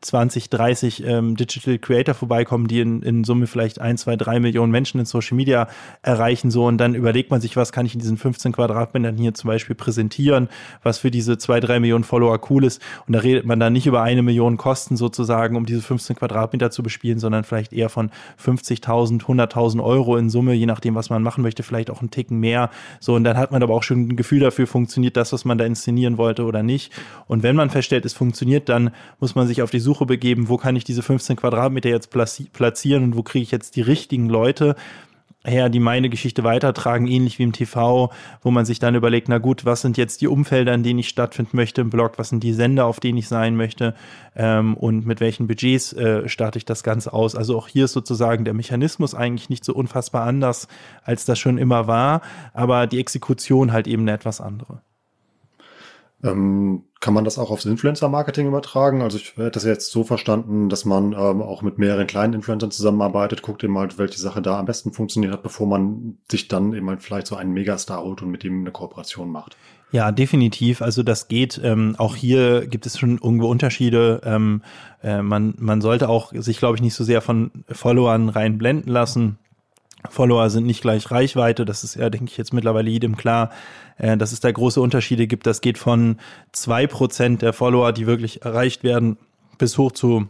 20, 0.00 0.50
30 0.50 1.06
ähm, 1.06 1.36
Digital 1.36 1.78
Creator 1.78 2.14
vorbeikommen, 2.14 2.68
die 2.68 2.80
in, 2.80 3.02
in 3.02 3.24
Summe 3.24 3.46
vielleicht 3.46 3.80
ein, 3.80 3.96
zwei, 3.96 4.16
drei 4.16 4.40
Millionen 4.40 4.72
Menschen 4.72 5.00
in 5.00 5.06
Social 5.06 5.36
Media 5.36 5.68
erreichen, 6.02 6.50
so 6.50 6.66
und 6.66 6.78
dann 6.78 6.94
überlegt 6.94 7.30
man 7.30 7.40
sich, 7.40 7.56
was 7.56 7.72
kann 7.72 7.86
ich 7.86 7.94
in 7.94 8.00
diesen 8.00 8.16
15 8.16 8.52
Quadratmetern 8.52 9.16
hier 9.16 9.34
zum 9.34 9.48
Beispiel 9.48 9.74
präsentieren, 9.74 10.48
was 10.82 10.98
für 10.98 11.10
diese 11.10 11.38
zwei, 11.38 11.60
drei 11.60 11.80
Millionen 11.80 12.04
Follower 12.04 12.38
cool 12.50 12.64
ist. 12.64 12.82
Und 13.06 13.14
da 13.14 13.20
redet 13.20 13.46
man 13.46 13.60
dann 13.60 13.72
nicht 13.72 13.86
über 13.86 14.02
eine 14.02 14.22
Million 14.22 14.56
Kosten 14.56 14.96
sozusagen, 14.96 15.56
um 15.56 15.66
diese 15.66 15.82
15 15.82 16.16
Quadratmeter 16.16 16.70
zu 16.70 16.82
bespielen, 16.82 17.18
sondern 17.18 17.44
vielleicht 17.44 17.72
eher 17.72 17.88
von 17.88 18.10
50.000, 18.42 19.22
100.000 19.22 19.82
Euro 19.82 20.16
in 20.16 20.30
Summe, 20.30 20.54
je 20.54 20.66
nachdem, 20.66 20.94
was 20.94 21.10
man 21.10 21.22
machen 21.22 21.42
möchte, 21.42 21.62
vielleicht 21.62 21.90
auch 21.90 22.00
einen 22.00 22.10
Ticken 22.10 22.38
mehr. 22.38 22.70
So, 23.00 23.14
und 23.14 23.24
dann 23.24 23.36
hat 23.36 23.52
man 23.52 23.62
aber 23.62 23.74
auch 23.74 23.82
schon 23.82 24.08
ein 24.08 24.16
Gefühl 24.16 24.40
dafür, 24.40 24.66
funktioniert 24.66 25.16
das, 25.16 25.32
was 25.32 25.44
man 25.44 25.58
da 25.58 25.64
inszenieren 25.64 26.18
wollte 26.18 26.44
oder 26.44 26.62
nicht. 26.62 26.92
Und 27.26 27.42
wenn 27.42 27.56
man 27.56 27.70
feststellt, 27.70 28.04
es 28.04 28.12
funktioniert, 28.12 28.68
dann 28.68 28.90
muss 29.20 29.34
man 29.34 29.46
sich 29.46 29.61
auf 29.62 29.70
die 29.70 29.80
Suche 29.80 30.06
begeben, 30.06 30.48
wo 30.48 30.56
kann 30.56 30.76
ich 30.76 30.84
diese 30.84 31.02
15 31.02 31.36
Quadratmeter 31.36 31.88
jetzt 31.88 32.10
platzieren 32.10 33.04
und 33.04 33.16
wo 33.16 33.22
kriege 33.22 33.42
ich 33.42 33.50
jetzt 33.50 33.76
die 33.76 33.82
richtigen 33.82 34.28
Leute 34.28 34.76
her, 35.44 35.68
die 35.68 35.80
meine 35.80 36.08
Geschichte 36.08 36.44
weitertragen, 36.44 37.06
ähnlich 37.06 37.38
wie 37.38 37.42
im 37.42 37.52
TV, 37.52 38.12
wo 38.42 38.50
man 38.50 38.64
sich 38.64 38.78
dann 38.78 38.94
überlegt, 38.94 39.28
na 39.28 39.38
gut, 39.38 39.64
was 39.64 39.80
sind 39.80 39.96
jetzt 39.96 40.20
die 40.20 40.28
Umfelder, 40.28 40.72
in 40.72 40.82
denen 40.82 41.00
ich 41.00 41.08
stattfinden 41.08 41.56
möchte 41.56 41.80
im 41.80 41.90
Blog, 41.90 42.12
was 42.16 42.28
sind 42.28 42.44
die 42.44 42.52
Sender, 42.52 42.86
auf 42.86 43.00
denen 43.00 43.18
ich 43.18 43.28
sein 43.28 43.56
möchte 43.56 43.94
ähm, 44.36 44.76
und 44.76 45.04
mit 45.04 45.20
welchen 45.20 45.48
Budgets 45.48 45.92
äh, 45.94 46.28
starte 46.28 46.58
ich 46.58 46.64
das 46.64 46.82
Ganze 46.82 47.12
aus. 47.12 47.34
Also 47.34 47.56
auch 47.56 47.68
hier 47.68 47.86
ist 47.86 47.92
sozusagen 47.92 48.44
der 48.44 48.54
Mechanismus 48.54 49.14
eigentlich 49.14 49.50
nicht 49.50 49.64
so 49.64 49.74
unfassbar 49.74 50.26
anders, 50.26 50.68
als 51.02 51.24
das 51.24 51.38
schon 51.38 51.58
immer 51.58 51.86
war, 51.86 52.20
aber 52.54 52.86
die 52.86 53.00
Exekution 53.00 53.72
halt 53.72 53.88
eben 53.88 54.02
eine 54.02 54.12
etwas 54.12 54.40
andere. 54.40 54.80
Ähm, 56.24 56.84
kann 57.00 57.14
man 57.14 57.24
das 57.24 57.36
auch 57.38 57.50
aufs 57.50 57.64
Influencer-Marketing 57.64 58.46
übertragen? 58.46 59.02
Also 59.02 59.18
ich 59.18 59.36
hätte 59.36 59.50
das 59.50 59.64
jetzt 59.64 59.90
so 59.90 60.04
verstanden, 60.04 60.68
dass 60.68 60.84
man 60.84 61.12
ähm, 61.12 61.42
auch 61.42 61.62
mit 61.62 61.78
mehreren 61.78 62.06
kleinen 62.06 62.34
Influencern 62.34 62.70
zusammenarbeitet, 62.70 63.42
guckt 63.42 63.64
eben 63.64 63.76
halt, 63.76 63.98
welche 63.98 64.20
Sache 64.20 64.40
da 64.40 64.58
am 64.58 64.66
besten 64.66 64.92
funktioniert 64.92 65.32
hat, 65.32 65.42
bevor 65.42 65.66
man 65.66 66.18
sich 66.30 66.46
dann 66.46 66.74
eben 66.74 66.88
halt 66.88 67.02
vielleicht 67.02 67.26
so 67.26 67.34
einen 67.34 67.52
Megastar 67.52 68.02
holt 68.02 68.22
und 68.22 68.30
mit 68.30 68.44
ihm 68.44 68.60
eine 68.60 68.70
Kooperation 68.70 69.30
macht. 69.30 69.56
Ja, 69.90 70.10
definitiv. 70.10 70.80
Also 70.80 71.02
das 71.02 71.28
geht. 71.28 71.60
Ähm, 71.62 71.96
auch 71.98 72.16
hier 72.16 72.66
gibt 72.66 72.86
es 72.86 72.98
schon 72.98 73.18
irgendwo 73.18 73.48
Unterschiede. 73.48 74.22
Ähm, 74.24 74.62
äh, 75.02 75.22
man, 75.22 75.54
man 75.58 75.82
sollte 75.82 76.08
auch 76.08 76.32
sich, 76.34 76.58
glaube 76.58 76.76
ich, 76.76 76.82
nicht 76.82 76.94
so 76.94 77.04
sehr 77.04 77.20
von 77.20 77.50
Followern 77.68 78.30
rein 78.30 78.58
blenden 78.58 78.88
lassen. 78.88 79.38
Follower 80.08 80.50
sind 80.50 80.66
nicht 80.66 80.82
gleich 80.82 81.10
Reichweite. 81.10 81.64
Das 81.64 81.84
ist 81.84 81.94
ja, 81.94 82.10
denke 82.10 82.30
ich, 82.30 82.36
jetzt 82.36 82.52
mittlerweile 82.52 82.90
jedem 82.90 83.16
klar, 83.16 83.50
äh, 83.98 84.16
dass 84.16 84.32
es 84.32 84.40
da 84.40 84.50
große 84.50 84.80
Unterschiede 84.80 85.26
gibt. 85.26 85.46
Das 85.46 85.60
geht 85.60 85.78
von 85.78 86.16
zwei 86.52 86.86
Prozent 86.86 87.42
der 87.42 87.52
Follower, 87.52 87.92
die 87.92 88.06
wirklich 88.06 88.42
erreicht 88.42 88.84
werden, 88.84 89.18
bis 89.58 89.78
hoch 89.78 89.92
zu 89.92 90.28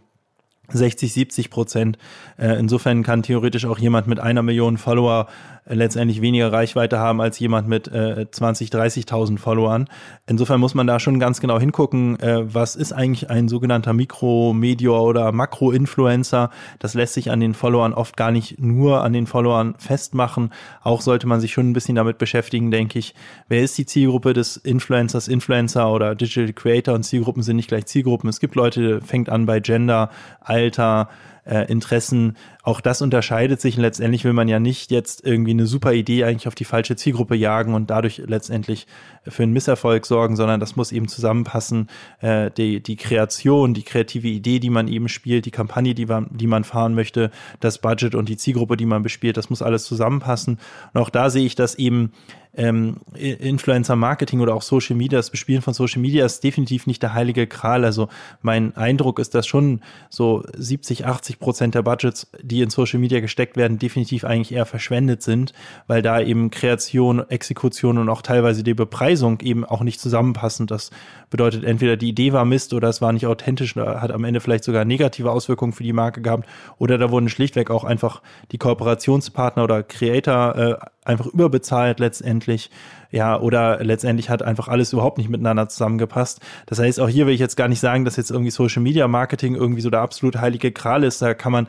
60, 0.69 1.13
70 1.13 1.51
Prozent. 1.51 1.99
Äh, 2.39 2.59
insofern 2.59 3.03
kann 3.03 3.23
theoretisch 3.23 3.67
auch 3.67 3.79
jemand 3.79 4.07
mit 4.07 4.21
einer 4.21 4.43
Million 4.43 4.79
Follower 4.79 5.29
letztendlich 5.67 6.21
weniger 6.21 6.53
Reichweite 6.53 6.99
haben 6.99 7.21
als 7.21 7.39
jemand 7.39 7.69
mit 7.69 7.89
äh, 7.89 8.27
20, 8.31 8.71
30.000 8.71 9.39
Followern. 9.39 9.89
Insofern 10.27 10.61
muss 10.61 10.75
man 10.75 10.87
da 10.87 10.99
schon 10.99 11.21
ganz 11.21 11.41
genau 11.41 11.61
hingucken, 11.61 12.19
äh, 12.21 12.43
was 12.53 12.75
ist 12.77 12.93
eigentlich 12.93 13.31
ein 13.31 13.49
sogenannter 13.49 13.93
Mikro, 13.93 14.53
Medior 14.53 15.03
oder 15.03 15.31
Makro-Influencer. 15.33 16.51
Das 16.79 16.95
lässt 16.95 17.15
sich 17.15 17.31
an 17.31 17.41
den 17.41 17.55
Followern 17.55 17.93
oft 17.93 18.17
gar 18.17 18.31
nicht 18.31 18.61
nur 18.61 19.03
an 19.05 19.13
den 19.13 19.27
Followern 19.27 19.75
festmachen. 19.79 20.53
Auch 20.83 21.01
sollte 21.01 21.27
man 21.27 21.41
sich 21.41 21.53
schon 21.53 21.71
ein 21.71 21.75
bisschen 21.75 21.95
damit 21.95 22.19
beschäftigen, 22.19 22.71
denke 22.71 22.99
ich. 22.99 23.15
Wer 23.49 23.63
ist 23.63 23.79
die 23.79 23.87
Zielgruppe 23.87 24.33
des 24.33 24.57
Influencers, 24.57 25.29
Influencer 25.29 25.93
oder 25.93 26.15
Digital 26.15 26.53
Creator? 26.53 26.95
Und 26.95 27.05
Zielgruppen 27.05 27.43
sind 27.43 27.57
nicht 27.57 27.69
gleich 27.69 27.87
Zielgruppen. 27.87 28.29
Es 28.29 28.41
gibt 28.41 28.57
Leute, 28.57 29.01
fängt 29.01 29.29
an 29.29 29.47
bei 29.47 29.61
Gender, 29.61 30.11
Alter, 30.41 31.09
äh, 31.45 31.71
Interessen. 31.71 32.37
Auch 32.65 32.81
das 32.81 33.03
unterscheidet 33.03 33.61
sich 33.61 33.77
und 33.77 33.83
letztendlich 33.83 34.25
will 34.25 34.35
man 34.35 34.47
ja 34.47 34.61
nicht 34.61 34.93
jetzt 34.93 35.27
irgendwie 35.27 35.51
eine 35.51 35.67
super 35.67 35.93
Idee 35.95 36.23
eigentlich 36.23 36.47
auf 36.47 36.55
die 36.55 36.65
falsche 36.65 36.95
Zielgruppe 36.95 37.35
jagen 37.35 37.75
und 37.75 37.91
dadurch 37.91 38.23
letztendlich 38.25 38.87
für 39.27 39.43
einen 39.43 39.53
Misserfolg 39.53 40.07
sorgen, 40.07 40.37
sondern 40.37 40.61
das 40.61 40.77
muss 40.77 40.93
eben 40.93 41.09
zusammenpassen. 41.09 41.89
Äh, 42.21 42.53
die, 42.53 42.81
die 42.81 42.95
Kreation, 42.95 43.75
die 43.75 43.83
kreative 43.83 44.29
Idee, 44.29 44.61
die 44.61 44.71
man 44.71 44.87
eben 44.87 45.09
spielt, 45.09 45.45
die 45.45 45.51
Kampagne, 45.51 45.95
die 45.95 46.07
man, 46.07 46.29
die 46.31 46.47
man 46.47 46.63
fahren 46.63 46.95
möchte, 46.95 47.33
das 47.59 47.79
Budget 47.79 48.15
und 48.15 48.29
die 48.29 48.37
Zielgruppe, 48.37 48.77
die 48.77 48.87
man 48.87 49.03
bespielt, 49.03 49.37
das 49.37 49.51
muss 49.51 49.61
alles 49.61 49.85
zusammenpassen. 49.85 50.59
Und 50.95 51.01
auch 51.01 51.11
da 51.11 51.31
sehe 51.31 51.45
ich, 51.45 51.57
dass 51.57 51.75
eben 51.75 52.13
ähm, 52.55 52.97
Influencer-Marketing 53.15 54.41
oder 54.41 54.55
auch 54.55 54.63
Social 54.63 54.95
Media, 54.95 55.19
das 55.19 55.31
Bespielen 55.31 55.63
von 55.63 55.73
Social 55.73 56.03
Media 56.03 56.27
ist 56.27 56.45
definitiv 56.45 56.87
nicht 56.87 57.03
der 57.03 57.15
heilige 57.15 57.47
Kral. 57.47 57.85
Also 57.85 58.09
mein 58.43 58.77
Eindruck 58.77 59.19
ist, 59.19 59.35
dass 59.35 59.47
schon 59.47 59.81
so 60.11 60.45
70, 60.55 61.07
80 61.07 61.39
Prozent 61.39 61.75
der 61.75 61.83
Budgets, 61.83 62.31
die 62.53 62.61
in 62.61 62.71
Social 62.71 63.01
Media 63.01 63.21
gesteckt 63.21 63.57
werden, 63.57 63.79
definitiv 63.79 64.25
eigentlich 64.25 64.53
eher 64.53 64.67
verschwendet 64.67 65.23
sind, 65.23 65.53
weil 65.87 66.03
da 66.03 66.21
eben 66.21 66.51
Kreation, 66.51 67.29
Exekution 67.31 67.99
und 67.99 68.09
auch 68.09 68.23
teilweise 68.23 68.63
die 68.63 68.75
Bepreisung 68.75 69.41
eben 69.41 69.65
auch 69.65 69.83
nicht 69.83 70.01
zusammenpassen. 70.01 70.67
Das 70.67 70.91
bedeutet, 71.31 71.65
entweder 71.65 71.97
die 71.97 72.11
Idee 72.11 72.33
war 72.33 72.45
Mist 72.45 72.75
oder 72.75 72.89
es 72.89 73.01
war 73.01 73.13
nicht 73.13 73.27
authentisch, 73.27 73.75
hat 73.77 74.11
am 74.11 74.25
Ende 74.25 74.41
vielleicht 74.41 74.65
sogar 74.65 74.85
negative 74.85 75.31
Auswirkungen 75.31 75.73
für 75.73 75.83
die 75.83 75.95
Marke 75.95 76.21
gehabt 76.21 76.47
oder 76.79 76.99
da 76.99 77.11
wurden 77.11 77.29
schlichtweg 77.29 77.71
auch 77.71 77.85
einfach 77.85 78.21
die 78.53 78.59
Kooperationspartner 78.59 79.65
oder 79.65 79.83
Creator 79.83 80.57
äh, 80.57 80.75
einfach 81.05 81.27
überbezahlt 81.27 82.01
letztendlich, 82.01 82.71
ja, 83.13 83.39
oder 83.39 83.85
letztendlich 83.85 84.31
hat 84.31 84.43
einfach 84.43 84.69
alles 84.69 84.93
überhaupt 84.93 85.19
nicht 85.19 85.29
miteinander 85.29 85.69
zusammengepasst. 85.69 86.41
Das 86.67 86.79
heißt, 86.79 86.99
auch 86.99 87.09
hier 87.09 87.27
will 87.27 87.35
ich 87.35 87.41
jetzt 87.41 87.57
gar 87.57 87.69
nicht 87.69 87.81
sagen, 87.81 88.07
dass 88.07 88.17
jetzt 88.17 88.31
irgendwie 88.31 88.51
Social 88.51 88.83
Media 88.83 89.07
Marketing 89.07 89.55
irgendwie 89.55 89.83
so 89.83 89.91
der 89.91 90.01
absolut 90.01 90.37
heilige 90.37 90.73
Kral 90.73 91.05
ist. 91.05 91.21
Da 91.21 91.35
kann 91.35 91.53
man, 91.53 91.69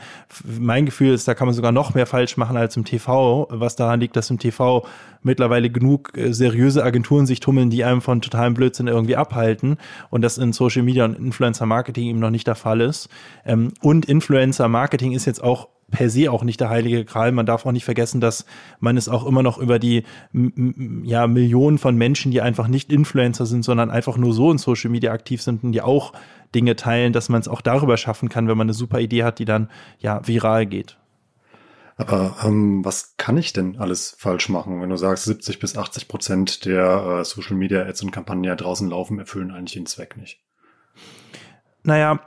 mein 0.60 0.86
Gefühl 0.86 1.14
ist, 1.14 1.28
da 1.28 1.36
kann 1.36 1.48
man 1.48 1.54
sogar 1.54 1.74
noch 1.74 1.94
mehr 1.94 2.06
falsch 2.06 2.38
machen 2.38 2.56
als 2.56 2.78
im 2.78 2.86
TV, 2.86 3.48
was 3.52 3.76
daran 3.76 4.00
liegt, 4.00 4.16
dass 4.16 4.30
im 4.30 4.40
TV 4.40 4.86
mittlerweile 5.22 5.70
genug 5.70 6.18
äh, 6.18 6.34
seriöse 6.34 6.84
Agenturen 6.84 7.26
sich 7.26 7.42
tummeln, 7.42 7.70
die 7.70 7.84
einem 7.84 8.02
von 8.02 8.22
totalem 8.22 8.54
Blödsinn 8.54 8.88
irgendwie 8.88 9.18
abhalten 9.18 9.78
und 10.10 10.22
das 10.22 10.38
in 10.38 10.54
Social 10.54 10.84
Media 10.84 11.04
und 11.04 11.18
Influencer 11.18 11.66
Marketing 11.66 12.08
eben 12.08 12.20
noch 12.20 12.30
nicht 12.30 12.48
der 12.48 12.56
Fall 12.56 12.80
ist. 12.80 13.10
Ähm, 13.46 13.74
und 13.82 14.06
Influencer 14.06 14.70
Marketing 14.70 15.12
ist 15.12 15.26
jetzt 15.26 15.44
auch 15.44 15.68
per 15.94 16.10
se 16.10 16.32
auch 16.32 16.44
nicht 16.44 16.60
der 16.60 16.70
heilige 16.70 17.06
Gral. 17.06 17.32
Man 17.32 17.46
darf 17.46 17.66
auch 17.66 17.72
nicht 17.72 17.86
vergessen, 17.86 18.20
dass 18.20 18.46
man 18.80 18.98
es 18.98 19.08
auch 19.08 19.26
immer 19.26 19.44
noch 19.44 19.60
über 19.60 19.78
die 19.78 20.04
ja, 21.04 21.28
Millionen 21.28 21.78
von 21.78 21.96
Menschen, 21.96 22.32
die 22.32 22.42
einfach 22.42 22.68
nicht 22.68 22.92
Influencer 22.92 23.46
sind, 23.46 23.64
sondern 23.64 23.92
einfach 23.92 24.18
nur 24.18 24.34
so 24.34 24.52
in 24.52 24.58
Social 24.58 24.90
Media 24.90 25.14
aktiv 25.14 25.42
sind 25.42 25.64
und 25.64 25.72
die 25.72 25.84
auch 25.84 26.14
Dinge 26.56 26.76
teilen, 26.76 27.14
dass 27.14 27.30
man 27.30 27.40
es 27.40 27.48
auch 27.48 27.62
darüber 27.62 27.98
schaffen 27.98 28.28
kann, 28.28 28.48
wenn 28.48 28.58
man 28.58 28.66
eine 28.66 28.74
super 28.74 29.00
Idee 29.00 29.24
hat, 29.24 29.38
die 29.38 29.46
dann 29.46 29.70
ja 30.00 30.28
viral 30.28 30.66
geht. 30.66 30.98
Aber 31.96 32.38
ähm, 32.44 32.84
was 32.84 33.16
kann 33.18 33.38
ich 33.38 33.54
denn 33.54 33.78
alles 33.78 34.16
falsch 34.18 34.50
machen, 34.50 34.82
wenn 34.82 34.90
du 34.90 34.98
sagst, 34.98 35.26
70 35.26 35.60
bis 35.60 35.78
80 35.78 36.08
Prozent 36.08 36.66
der 36.66 37.20
äh, 37.20 37.24
Social 37.24 37.56
Media 37.56 37.84
Ads 37.84 38.02
und 38.02 38.12
Kampagnen, 38.12 38.44
die 38.44 38.64
draußen 38.64 38.90
laufen, 38.90 39.20
erfüllen 39.20 39.52
eigentlich 39.52 39.74
den 39.74 39.86
Zweck 39.86 40.18
nicht? 40.18 40.40
Naja, 41.84 42.20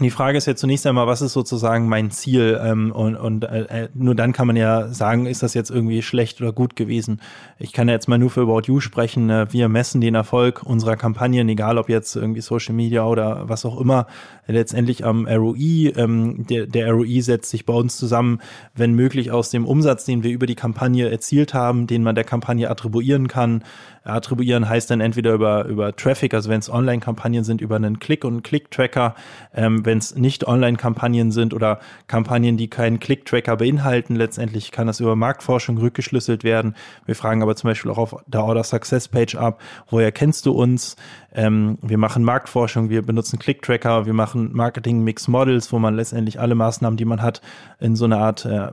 die 0.00 0.10
Frage 0.10 0.36
ist 0.36 0.46
jetzt 0.46 0.60
zunächst 0.60 0.86
einmal, 0.86 1.06
was 1.06 1.22
ist 1.22 1.32
sozusagen 1.32 1.88
mein 1.88 2.10
Ziel? 2.10 2.60
Ähm, 2.62 2.92
und 2.92 3.16
und 3.16 3.44
äh, 3.44 3.84
äh, 3.84 3.88
nur 3.94 4.14
dann 4.14 4.32
kann 4.32 4.46
man 4.46 4.56
ja 4.56 4.88
sagen, 4.88 5.26
ist 5.26 5.42
das 5.42 5.54
jetzt 5.54 5.70
irgendwie 5.70 6.02
schlecht 6.02 6.40
oder 6.40 6.52
gut 6.52 6.76
gewesen. 6.76 7.20
Ich 7.58 7.72
kann 7.72 7.88
ja 7.88 7.94
jetzt 7.94 8.06
mal 8.06 8.18
nur 8.18 8.30
für 8.30 8.42
About 8.42 8.62
You 8.66 8.80
sprechen. 8.80 9.30
Äh, 9.30 9.52
wir 9.52 9.68
messen 9.68 10.00
den 10.02 10.14
Erfolg 10.14 10.62
unserer 10.62 10.96
Kampagnen, 10.96 11.48
egal 11.48 11.78
ob 11.78 11.88
jetzt 11.88 12.14
irgendwie 12.14 12.42
Social 12.42 12.74
Media 12.74 13.06
oder 13.06 13.48
was 13.48 13.64
auch 13.64 13.80
immer, 13.80 14.06
letztendlich 14.46 15.04
am 15.04 15.26
ROI. 15.26 15.92
Ähm, 15.96 16.46
der, 16.48 16.66
der 16.66 16.92
ROI 16.92 17.20
setzt 17.20 17.50
sich 17.50 17.66
bei 17.66 17.74
uns 17.74 17.96
zusammen, 17.96 18.40
wenn 18.74 18.94
möglich, 18.94 19.30
aus 19.30 19.50
dem 19.50 19.66
Umsatz, 19.66 20.04
den 20.04 20.22
wir 20.22 20.30
über 20.30 20.46
die 20.46 20.54
Kampagne 20.54 21.10
erzielt 21.10 21.54
haben, 21.54 21.86
den 21.86 22.02
man 22.02 22.14
der 22.14 22.24
Kampagne 22.24 22.70
attribuieren 22.70 23.28
kann. 23.28 23.62
Attribuieren 24.06 24.68
heißt 24.68 24.90
dann 24.90 25.00
entweder 25.00 25.34
über, 25.34 25.64
über 25.64 25.94
Traffic, 25.94 26.32
also 26.32 26.48
wenn 26.48 26.60
es 26.60 26.70
Online-Kampagnen 26.70 27.42
sind, 27.42 27.60
über 27.60 27.76
einen 27.76 27.98
Klick- 27.98 28.24
und 28.24 28.42
Klick-Tracker. 28.44 29.16
Ähm, 29.52 29.84
wenn 29.84 29.98
es 29.98 30.14
nicht 30.14 30.46
Online-Kampagnen 30.46 31.32
sind 31.32 31.52
oder 31.52 31.80
Kampagnen, 32.06 32.56
die 32.56 32.68
keinen 32.68 33.00
Click-Tracker 33.00 33.56
beinhalten, 33.56 34.14
letztendlich 34.14 34.70
kann 34.70 34.86
das 34.86 35.00
über 35.00 35.16
Marktforschung 35.16 35.78
rückgeschlüsselt 35.78 36.44
werden. 36.44 36.76
Wir 37.04 37.16
fragen 37.16 37.42
aber 37.42 37.56
zum 37.56 37.68
Beispiel 37.68 37.90
auch 37.90 37.98
auf 37.98 38.16
der 38.26 38.44
Order 38.44 38.62
Success 38.62 39.08
Page 39.08 39.34
ab, 39.34 39.60
woher 39.90 40.12
kennst 40.12 40.46
du 40.46 40.52
uns? 40.52 40.96
Ähm, 41.34 41.78
wir 41.82 41.98
machen 41.98 42.22
Marktforschung, 42.22 42.88
wir 42.88 43.02
benutzen 43.02 43.38
Click-Tracker, 43.38 44.06
wir 44.06 44.14
machen 44.14 44.35
Marketing-Mix-Models, 44.36 45.72
wo 45.72 45.78
man 45.78 45.94
letztendlich 45.96 46.40
alle 46.40 46.54
Maßnahmen, 46.54 46.96
die 46.96 47.04
man 47.04 47.22
hat, 47.22 47.40
in 47.80 47.96
so 47.96 48.04
eine 48.04 48.18
Art 48.18 48.44
äh, 48.44 48.68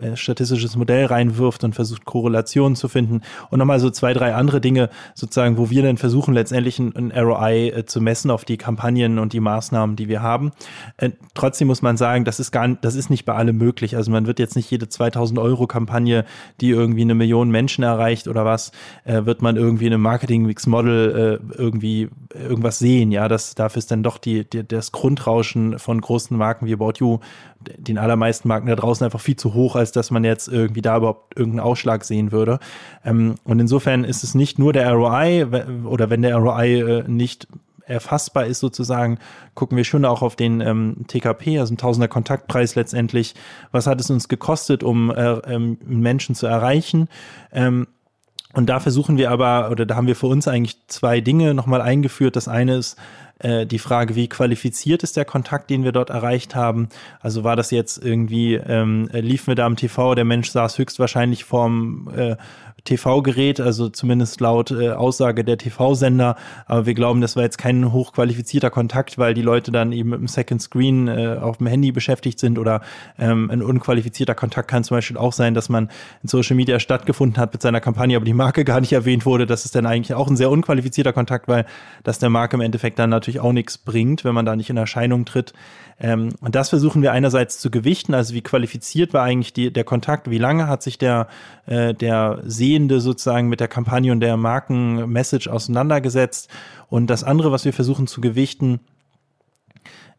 äh, 0.00 0.16
statistisches 0.16 0.76
Modell 0.76 1.06
reinwirft 1.06 1.64
und 1.64 1.74
versucht, 1.74 2.04
Korrelationen 2.04 2.76
zu 2.76 2.88
finden. 2.88 3.22
Und 3.50 3.58
nochmal 3.58 3.80
so 3.80 3.90
zwei, 3.90 4.12
drei 4.12 4.34
andere 4.34 4.60
Dinge, 4.60 4.90
sozusagen, 5.14 5.58
wo 5.58 5.70
wir 5.70 5.82
dann 5.82 5.96
versuchen, 5.96 6.34
letztendlich 6.34 6.78
ein, 6.78 6.94
ein 6.94 7.12
ROI 7.12 7.68
äh, 7.68 7.86
zu 7.86 8.00
messen 8.00 8.30
auf 8.30 8.44
die 8.44 8.56
Kampagnen 8.56 9.18
und 9.18 9.32
die 9.32 9.40
Maßnahmen, 9.40 9.96
die 9.96 10.08
wir 10.08 10.22
haben. 10.22 10.52
Äh, 10.96 11.10
trotzdem 11.34 11.68
muss 11.68 11.82
man 11.82 11.96
sagen, 11.96 12.24
das 12.24 12.40
ist 12.40 12.52
gar 12.52 12.66
das 12.68 12.94
ist 12.94 13.10
nicht 13.10 13.24
bei 13.24 13.34
allem 13.34 13.56
möglich. 13.56 13.96
Also 13.96 14.10
man 14.10 14.26
wird 14.26 14.38
jetzt 14.38 14.56
nicht 14.56 14.70
jede 14.70 14.88
2000 14.88 15.38
Euro 15.38 15.66
Kampagne, 15.66 16.24
die 16.60 16.70
irgendwie 16.70 17.02
eine 17.02 17.14
Million 17.14 17.50
Menschen 17.50 17.84
erreicht 17.84 18.28
oder 18.28 18.44
was, 18.44 18.72
äh, 19.04 19.24
wird 19.24 19.42
man 19.42 19.56
irgendwie 19.56 19.86
in 19.86 19.92
einem 19.92 20.02
Marketing-Mix-Model 20.02 21.40
äh, 21.54 21.58
irgendwie 21.58 22.08
irgendwas 22.34 22.78
sehen, 22.78 23.12
ja, 23.12 23.28
das 23.28 23.54
dafür 23.54 23.78
ist 23.78 23.90
dann 23.90 24.02
doch 24.02 24.18
die, 24.18 24.48
die, 24.48 24.66
das 24.66 24.92
Grundrauschen 24.96 25.78
von 25.78 26.00
großen 26.00 26.34
Marken 26.34 26.64
wie 26.64 26.72
About 26.72 26.94
You, 27.00 27.18
den 27.60 27.98
allermeisten 27.98 28.48
Marken 28.48 28.66
da 28.66 28.76
draußen 28.76 29.04
einfach 29.04 29.20
viel 29.20 29.36
zu 29.36 29.52
hoch, 29.52 29.76
als 29.76 29.92
dass 29.92 30.10
man 30.10 30.24
jetzt 30.24 30.48
irgendwie 30.48 30.80
da 30.80 30.96
überhaupt 30.96 31.36
irgendeinen 31.36 31.66
Ausschlag 31.66 32.02
sehen 32.02 32.32
würde. 32.32 32.58
Ähm, 33.04 33.34
und 33.44 33.60
insofern 33.60 34.04
ist 34.04 34.24
es 34.24 34.34
nicht 34.34 34.58
nur 34.58 34.72
der 34.72 34.90
ROI 34.90 35.44
oder 35.84 36.08
wenn 36.08 36.22
der 36.22 36.36
ROI 36.36 36.80
äh, 36.80 37.04
nicht 37.06 37.46
erfassbar 37.84 38.46
ist 38.46 38.60
sozusagen, 38.60 39.18
gucken 39.54 39.76
wir 39.76 39.84
schon 39.84 40.06
auch 40.06 40.22
auf 40.22 40.34
den 40.34 40.62
ähm, 40.62 41.04
TKP, 41.08 41.58
also 41.58 41.74
ein 41.74 41.76
Tausender 41.76 42.08
Kontaktpreis 42.08 42.74
letztendlich. 42.74 43.34
Was 43.72 43.86
hat 43.86 44.00
es 44.00 44.08
uns 44.08 44.28
gekostet, 44.28 44.82
um 44.82 45.10
äh, 45.10 45.32
ähm, 45.46 45.76
Menschen 45.84 46.34
zu 46.34 46.46
erreichen? 46.46 47.08
Ähm, 47.52 47.86
und 48.56 48.66
da 48.66 48.80
versuchen 48.80 49.18
wir 49.18 49.30
aber, 49.30 49.70
oder 49.70 49.84
da 49.84 49.96
haben 49.96 50.06
wir 50.06 50.16
für 50.16 50.28
uns 50.28 50.48
eigentlich 50.48 50.78
zwei 50.86 51.20
Dinge 51.20 51.52
nochmal 51.52 51.82
eingeführt. 51.82 52.36
Das 52.36 52.48
eine 52.48 52.76
ist 52.76 52.96
äh, 53.38 53.66
die 53.66 53.78
Frage, 53.78 54.14
wie 54.14 54.28
qualifiziert 54.28 55.02
ist 55.02 55.18
der 55.18 55.26
Kontakt, 55.26 55.68
den 55.68 55.84
wir 55.84 55.92
dort 55.92 56.08
erreicht 56.08 56.54
haben. 56.54 56.88
Also 57.20 57.44
war 57.44 57.54
das 57.54 57.70
jetzt 57.70 58.02
irgendwie, 58.02 58.54
ähm, 58.54 59.10
liefen 59.12 59.48
wir 59.48 59.56
da 59.56 59.66
am 59.66 59.76
TV, 59.76 60.14
der 60.14 60.24
Mensch 60.24 60.48
saß 60.50 60.78
höchstwahrscheinlich 60.78 61.44
vorm 61.44 62.10
äh, 62.16 62.36
TV-Gerät, 62.86 63.60
also 63.60 63.90
zumindest 63.90 64.40
laut 64.40 64.70
äh, 64.70 64.92
Aussage 64.92 65.44
der 65.44 65.58
TV-Sender. 65.58 66.36
Aber 66.64 66.86
wir 66.86 66.94
glauben, 66.94 67.20
das 67.20 67.36
war 67.36 67.42
jetzt 67.42 67.58
kein 67.58 67.92
hochqualifizierter 67.92 68.70
Kontakt, 68.70 69.18
weil 69.18 69.34
die 69.34 69.42
Leute 69.42 69.70
dann 69.70 69.92
eben 69.92 70.10
mit 70.10 70.20
dem 70.20 70.28
Second 70.28 70.62
Screen 70.62 71.08
äh, 71.08 71.36
auf 71.40 71.58
dem 71.58 71.66
Handy 71.66 71.92
beschäftigt 71.92 72.40
sind 72.40 72.58
oder 72.58 72.80
ähm, 73.18 73.50
ein 73.50 73.62
unqualifizierter 73.62 74.34
Kontakt 74.34 74.68
kann 74.68 74.84
zum 74.84 74.96
Beispiel 74.96 75.18
auch 75.18 75.34
sein, 75.34 75.52
dass 75.52 75.68
man 75.68 75.90
in 76.22 76.28
Social 76.28 76.56
Media 76.56 76.80
stattgefunden 76.80 77.38
hat 77.38 77.52
mit 77.52 77.60
seiner 77.60 77.80
Kampagne, 77.80 78.16
aber 78.16 78.24
die 78.24 78.32
Marke 78.32 78.64
gar 78.64 78.80
nicht 78.80 78.92
erwähnt 78.92 79.26
wurde. 79.26 79.46
Das 79.46 79.64
ist 79.64 79.74
dann 79.74 79.84
eigentlich 79.84 80.14
auch 80.14 80.28
ein 80.28 80.36
sehr 80.36 80.50
unqualifizierter 80.50 81.12
Kontakt, 81.12 81.48
weil 81.48 81.66
das 82.04 82.18
der 82.18 82.30
Marke 82.30 82.56
im 82.56 82.62
Endeffekt 82.62 82.98
dann 82.98 83.10
natürlich 83.10 83.40
auch 83.40 83.52
nichts 83.52 83.76
bringt, 83.76 84.24
wenn 84.24 84.34
man 84.34 84.46
da 84.46 84.56
nicht 84.56 84.70
in 84.70 84.76
Erscheinung 84.76 85.26
tritt. 85.26 85.52
Ähm, 85.98 86.30
und 86.40 86.54
das 86.54 86.68
versuchen 86.68 87.02
wir 87.02 87.12
einerseits 87.12 87.58
zu 87.58 87.70
gewichten, 87.70 88.12
also 88.14 88.34
wie 88.34 88.42
qualifiziert 88.42 89.14
war 89.14 89.22
eigentlich 89.22 89.52
die, 89.52 89.72
der 89.72 89.84
Kontakt, 89.84 90.30
wie 90.30 90.38
lange 90.38 90.68
hat 90.68 90.82
sich 90.82 90.98
der, 90.98 91.28
äh, 91.66 91.94
der 91.94 92.40
Sehende 92.76 93.00
sozusagen 93.00 93.48
mit 93.48 93.60
der 93.60 93.68
Kampagne 93.68 94.12
und 94.12 94.20
der 94.20 94.36
Markenmessage 94.36 95.48
auseinandergesetzt. 95.48 96.50
Und 96.88 97.06
das 97.08 97.24
andere, 97.24 97.50
was 97.50 97.64
wir 97.64 97.72
versuchen 97.72 98.06
zu 98.06 98.20
gewichten, 98.20 98.80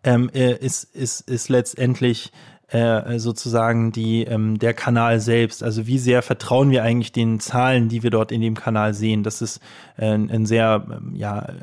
ähm, 0.03 0.31
äh, 0.33 0.55
ist, 0.55 0.83
ist, 0.95 1.21
ist 1.29 1.49
letztendlich 1.49 2.31
äh, 2.69 3.19
sozusagen 3.19 3.91
die, 3.91 4.23
ähm, 4.23 4.57
der 4.57 4.73
Kanal 4.73 5.19
selbst. 5.19 5.61
Also 5.61 5.85
wie 5.85 5.99
sehr 5.99 6.23
vertrauen 6.23 6.71
wir 6.71 6.81
eigentlich 6.81 7.11
den 7.11 7.39
Zahlen, 7.39 7.89
die 7.89 8.01
wir 8.01 8.09
dort 8.09 8.31
in 8.31 8.41
dem 8.41 8.55
Kanal 8.55 8.95
sehen. 8.95 9.21
Das 9.21 9.43
ist 9.43 9.61
äh, 9.97 10.07
ein 10.07 10.47
sehr 10.47 10.83
ähm, 10.89 11.15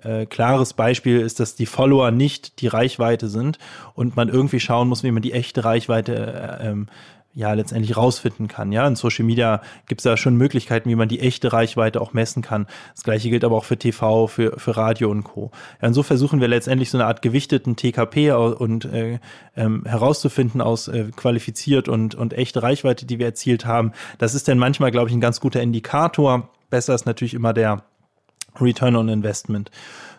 äh, 0.04 0.26
klares 0.26 0.74
Beispiel, 0.74 1.20
ist, 1.20 1.40
dass 1.40 1.56
die 1.56 1.66
Follower 1.66 2.12
nicht 2.12 2.60
die 2.60 2.68
Reichweite 2.68 3.28
sind 3.28 3.58
und 3.94 4.14
man 4.14 4.28
irgendwie 4.28 4.60
schauen 4.60 4.88
muss, 4.88 5.02
wie 5.02 5.10
man 5.10 5.22
die 5.22 5.32
echte 5.32 5.64
Reichweite 5.64 6.14
äh, 6.60 6.68
ähm, 6.68 6.86
ja 7.34 7.52
letztendlich 7.52 7.96
rausfinden 7.96 8.48
kann. 8.48 8.72
Ja, 8.72 8.86
in 8.86 8.96
Social 8.96 9.24
Media 9.24 9.60
gibt 9.86 10.00
es 10.00 10.04
da 10.04 10.16
schon 10.16 10.36
Möglichkeiten, 10.36 10.88
wie 10.88 10.94
man 10.94 11.08
die 11.08 11.20
echte 11.20 11.52
Reichweite 11.52 12.00
auch 12.00 12.12
messen 12.12 12.42
kann. 12.42 12.66
Das 12.94 13.02
gleiche 13.04 13.28
gilt 13.28 13.44
aber 13.44 13.56
auch 13.56 13.64
für 13.64 13.76
TV, 13.76 14.28
für, 14.28 14.58
für 14.58 14.76
Radio 14.76 15.10
und 15.10 15.24
Co. 15.24 15.50
Ja, 15.82 15.88
und 15.88 15.94
so 15.94 16.02
versuchen 16.02 16.40
wir 16.40 16.48
letztendlich 16.48 16.90
so 16.90 16.98
eine 16.98 17.06
Art 17.06 17.22
gewichteten 17.22 17.76
TKP 17.76 18.32
und 18.32 18.84
äh, 18.84 19.18
ähm, 19.56 19.84
herauszufinden 19.84 20.60
aus 20.60 20.88
äh, 20.88 21.10
qualifiziert 21.16 21.88
und, 21.88 22.14
und 22.14 22.32
echte 22.32 22.62
Reichweite, 22.62 23.04
die 23.04 23.18
wir 23.18 23.26
erzielt 23.26 23.66
haben. 23.66 23.92
Das 24.18 24.34
ist 24.34 24.46
dann 24.46 24.58
manchmal, 24.58 24.92
glaube 24.92 25.08
ich, 25.08 25.14
ein 25.14 25.20
ganz 25.20 25.40
guter 25.40 25.60
Indikator. 25.60 26.48
Besser 26.70 26.94
ist 26.94 27.06
natürlich 27.06 27.34
immer 27.34 27.52
der 27.52 27.82
Return 28.60 28.94
on 28.94 29.08
Investment. 29.08 29.70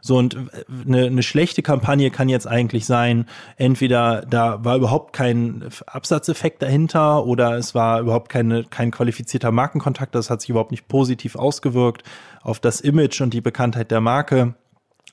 So, 0.06 0.18
und 0.18 0.38
eine, 0.86 1.08
eine 1.08 1.24
schlechte 1.24 1.64
Kampagne 1.64 2.12
kann 2.12 2.30
jetzt 2.30 2.48
eigentlich 2.48 2.86
sein, 2.86 3.26
entweder 3.58 4.22
da 4.22 4.64
war 4.64 4.76
überhaupt 4.76 5.14
kein 5.14 5.64
Absatzeffekt 5.88 6.62
dahinter 6.62 7.26
oder 7.26 7.58
es 7.58 7.74
war 7.74 8.02
überhaupt 8.02 8.30
keine, 8.30 8.66
kein 8.66 8.92
qualifizierter 8.92 9.52
Markenkontakt, 9.52 10.14
das 10.14 10.30
hat 10.30 10.42
sich 10.42 10.52
überhaupt 10.52 10.70
nicht 10.70 10.88
positiv 10.88 11.36
ausgewirkt 11.36 12.04
auf 12.44 12.60
das 12.60 12.82
Image 12.82 13.20
und 13.22 13.34
die 13.34 13.42
Bekanntheit 13.42 13.90
der 13.90 14.00
Marke. 14.00 14.54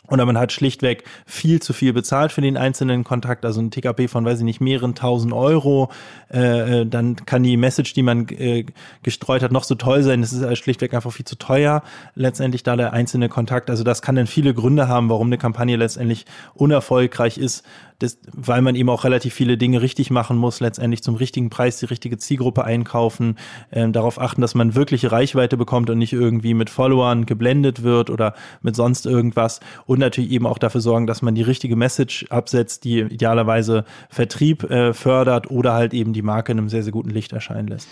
Oder 0.08 0.26
man 0.26 0.36
hat 0.36 0.50
schlichtweg 0.50 1.04
viel 1.26 1.62
zu 1.62 1.72
viel 1.72 1.92
bezahlt 1.92 2.32
für 2.32 2.40
den 2.40 2.56
einzelnen 2.56 3.04
Kontakt, 3.04 3.44
also 3.44 3.60
ein 3.60 3.70
TKP 3.70 4.08
von, 4.08 4.24
weiß 4.24 4.40
ich 4.40 4.44
nicht, 4.44 4.60
mehreren 4.60 4.96
tausend 4.96 5.32
Euro. 5.32 5.90
Äh, 6.28 6.80
äh, 6.80 6.86
dann 6.86 7.14
kann 7.16 7.44
die 7.44 7.56
Message, 7.56 7.94
die 7.94 8.02
man 8.02 8.26
äh, 8.28 8.66
gestreut 9.04 9.42
hat, 9.42 9.52
noch 9.52 9.62
so 9.62 9.76
toll 9.76 10.02
sein. 10.02 10.20
Es 10.20 10.32
ist 10.32 10.42
halt 10.42 10.58
schlichtweg 10.58 10.92
einfach 10.92 11.12
viel 11.12 11.24
zu 11.24 11.36
teuer, 11.36 11.84
letztendlich 12.16 12.64
da 12.64 12.74
der 12.74 12.92
einzelne 12.92 13.28
Kontakt. 13.28 13.70
Also 13.70 13.84
das 13.84 14.02
kann 14.02 14.16
dann 14.16 14.26
viele 14.26 14.54
Gründe 14.54 14.88
haben, 14.88 15.08
warum 15.08 15.28
eine 15.28 15.38
Kampagne 15.38 15.76
letztendlich 15.76 16.26
unerfolgreich 16.54 17.38
ist 17.38 17.64
das, 18.02 18.18
weil 18.32 18.62
man 18.62 18.74
eben 18.74 18.88
auch 18.88 19.04
relativ 19.04 19.34
viele 19.34 19.56
Dinge 19.56 19.82
richtig 19.82 20.10
machen 20.10 20.36
muss, 20.36 20.60
letztendlich 20.60 21.02
zum 21.02 21.14
richtigen 21.14 21.50
Preis 21.50 21.78
die 21.78 21.86
richtige 21.86 22.18
Zielgruppe 22.18 22.64
einkaufen, 22.64 23.36
äh, 23.70 23.88
darauf 23.88 24.20
achten, 24.20 24.40
dass 24.40 24.54
man 24.54 24.74
wirkliche 24.74 25.12
Reichweite 25.12 25.56
bekommt 25.56 25.90
und 25.90 25.98
nicht 25.98 26.12
irgendwie 26.12 26.54
mit 26.54 26.70
Followern 26.70 27.26
geblendet 27.26 27.82
wird 27.82 28.10
oder 28.10 28.34
mit 28.60 28.76
sonst 28.76 29.06
irgendwas 29.06 29.60
und 29.86 29.98
natürlich 29.98 30.30
eben 30.30 30.46
auch 30.46 30.58
dafür 30.58 30.80
sorgen, 30.80 31.06
dass 31.06 31.22
man 31.22 31.34
die 31.34 31.42
richtige 31.42 31.76
Message 31.76 32.26
absetzt, 32.30 32.84
die 32.84 33.00
idealerweise 33.00 33.84
Vertrieb 34.10 34.64
äh, 34.64 34.92
fördert 34.92 35.50
oder 35.50 35.72
halt 35.74 35.94
eben 35.94 36.12
die 36.12 36.22
Marke 36.22 36.52
in 36.52 36.58
einem 36.58 36.68
sehr, 36.68 36.82
sehr 36.82 36.92
guten 36.92 37.10
Licht 37.10 37.32
erscheinen 37.32 37.68
lässt. 37.68 37.88